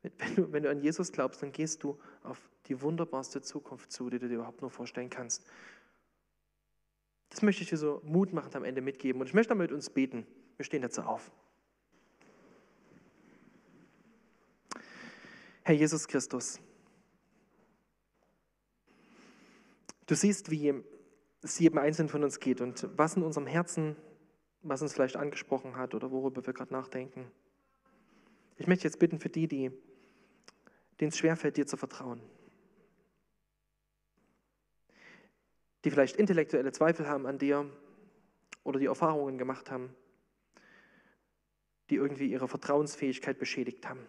wenn 0.02 0.34
du, 0.34 0.52
wenn 0.52 0.62
du 0.62 0.70
an 0.70 0.80
Jesus 0.80 1.12
glaubst, 1.12 1.42
dann 1.42 1.52
gehst 1.52 1.82
du 1.82 1.98
auf 2.22 2.38
die 2.66 2.80
wunderbarste 2.80 3.42
Zukunft 3.42 3.92
zu, 3.92 4.10
die 4.10 4.18
du 4.18 4.28
dir 4.28 4.36
überhaupt 4.36 4.60
nur 4.60 4.70
vorstellen 4.70 5.10
kannst. 5.10 5.44
Das 7.32 7.40
möchte 7.40 7.62
ich 7.62 7.70
dir 7.70 7.78
so 7.78 8.02
mutmachend 8.04 8.54
am 8.56 8.64
Ende 8.64 8.82
mitgeben. 8.82 9.22
Und 9.22 9.26
ich 9.26 9.32
möchte 9.32 9.48
damit 9.54 9.72
uns 9.72 9.88
beten. 9.88 10.26
Wir 10.58 10.66
stehen 10.66 10.82
dazu 10.82 11.00
auf. 11.00 11.32
Herr 15.62 15.74
Jesus 15.74 16.06
Christus, 16.06 16.60
du 20.06 20.14
siehst, 20.14 20.50
wie 20.50 20.74
es 21.40 21.58
jedem 21.58 21.78
Einzelnen 21.78 22.10
von 22.10 22.22
uns 22.22 22.38
geht 22.38 22.60
und 22.60 22.86
was 22.98 23.16
in 23.16 23.22
unserem 23.22 23.46
Herzen, 23.46 23.96
was 24.60 24.82
uns 24.82 24.92
vielleicht 24.92 25.16
angesprochen 25.16 25.76
hat 25.76 25.94
oder 25.94 26.10
worüber 26.10 26.44
wir 26.44 26.52
gerade 26.52 26.72
nachdenken. 26.74 27.30
Ich 28.58 28.66
möchte 28.66 28.84
jetzt 28.84 28.98
bitten 28.98 29.18
für 29.18 29.30
die, 29.30 29.48
die 29.48 29.70
denen 31.00 31.08
es 31.08 31.16
schwerfällt, 31.16 31.56
dir 31.56 31.66
zu 31.66 31.78
vertrauen. 31.78 32.20
Die 35.84 35.90
vielleicht 35.90 36.16
intellektuelle 36.16 36.72
Zweifel 36.72 37.08
haben 37.08 37.26
an 37.26 37.38
dir 37.38 37.68
oder 38.62 38.78
die 38.78 38.86
Erfahrungen 38.86 39.38
gemacht 39.38 39.70
haben, 39.70 39.94
die 41.90 41.96
irgendwie 41.96 42.30
ihre 42.30 42.48
Vertrauensfähigkeit 42.48 43.38
beschädigt 43.38 43.88
haben. 43.88 44.06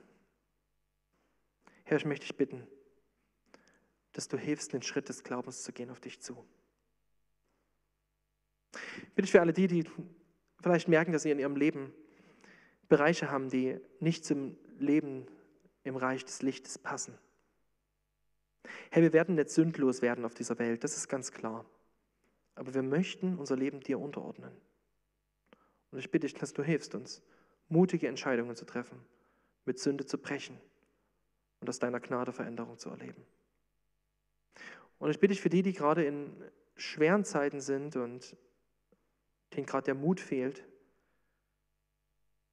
Herr, 1.83 1.97
ich 1.97 2.05
möchte 2.05 2.25
dich 2.25 2.37
bitten, 2.37 2.67
dass 4.13 4.27
du 4.27 4.37
hilfst, 4.37 4.73
den 4.73 4.83
Schritt 4.83 5.09
des 5.09 5.23
Glaubens 5.23 5.63
zu 5.63 5.73
gehen 5.73 5.89
auf 5.89 5.99
dich 5.99 6.21
zu. 6.21 6.45
Bitte 9.15 9.27
für 9.27 9.41
alle 9.41 9.53
die, 9.53 9.67
die 9.67 9.83
vielleicht 10.61 10.87
merken, 10.87 11.11
dass 11.11 11.23
sie 11.23 11.31
in 11.31 11.39
ihrem 11.39 11.55
Leben 11.55 11.93
Bereiche 12.87 13.31
haben, 13.31 13.49
die 13.49 13.79
nicht 13.99 14.25
zum 14.25 14.55
Leben 14.77 15.25
im 15.83 15.95
Reich 15.95 16.23
des 16.25 16.41
Lichtes 16.41 16.77
passen. 16.77 17.17
Herr, 18.91 19.01
wir 19.01 19.13
werden 19.13 19.35
nicht 19.35 19.49
sündlos 19.49 20.01
werden 20.01 20.25
auf 20.25 20.33
dieser 20.33 20.57
Welt, 20.59 20.83
das 20.83 20.95
ist 20.95 21.07
ganz 21.07 21.31
klar. 21.31 21.65
Aber 22.55 22.73
wir 22.73 22.83
möchten 22.83 23.37
unser 23.37 23.55
Leben 23.55 23.79
dir 23.79 23.99
unterordnen. 23.99 24.53
Und 25.91 25.99
ich 25.99 26.11
bitte 26.11 26.27
dich, 26.27 26.33
dass 26.35 26.53
du 26.53 26.63
hilfst 26.63 26.95
uns, 26.95 27.21
mutige 27.69 28.07
Entscheidungen 28.07 28.55
zu 28.55 28.65
treffen, 28.65 28.99
mit 29.65 29.79
Sünde 29.79 30.05
zu 30.05 30.17
brechen 30.17 30.59
und 31.59 31.69
aus 31.69 31.79
deiner 31.79 31.99
Gnade 31.99 32.31
Veränderung 32.31 32.77
zu 32.77 32.89
erleben. 32.89 33.25
Und 34.99 35.09
ich 35.09 35.19
bitte 35.19 35.33
dich 35.33 35.41
für 35.41 35.49
die, 35.49 35.61
die 35.61 35.73
gerade 35.73 36.03
in 36.03 36.33
schweren 36.75 37.25
Zeiten 37.25 37.61
sind 37.61 37.95
und 37.95 38.35
denen 39.53 39.65
gerade 39.65 39.85
der 39.85 39.95
Mut 39.95 40.19
fehlt, 40.19 40.63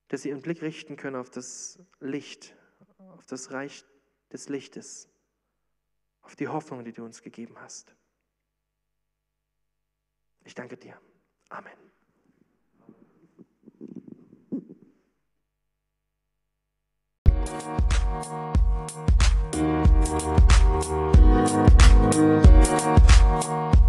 dass 0.09 0.23
sie 0.23 0.31
ihren 0.31 0.43
Blick 0.43 0.61
richten 0.63 0.97
können 0.97 1.17
auf 1.17 1.31
das 1.31 1.79
Licht, 2.01 2.57
auf 2.99 3.25
das 3.27 3.53
Reich 3.53 3.85
des 4.33 4.49
Lichtes, 4.49 5.09
auf 6.31 6.37
die 6.37 6.47
Hoffnung, 6.47 6.85
die 6.85 6.93
du 6.93 7.05
uns 7.05 7.23
gegeben 7.23 7.57
hast. 7.61 7.93
Ich 10.45 10.55
danke 10.55 10.77
dir. 10.77 10.97
Amen. 11.49 11.73
Musik 22.13 23.80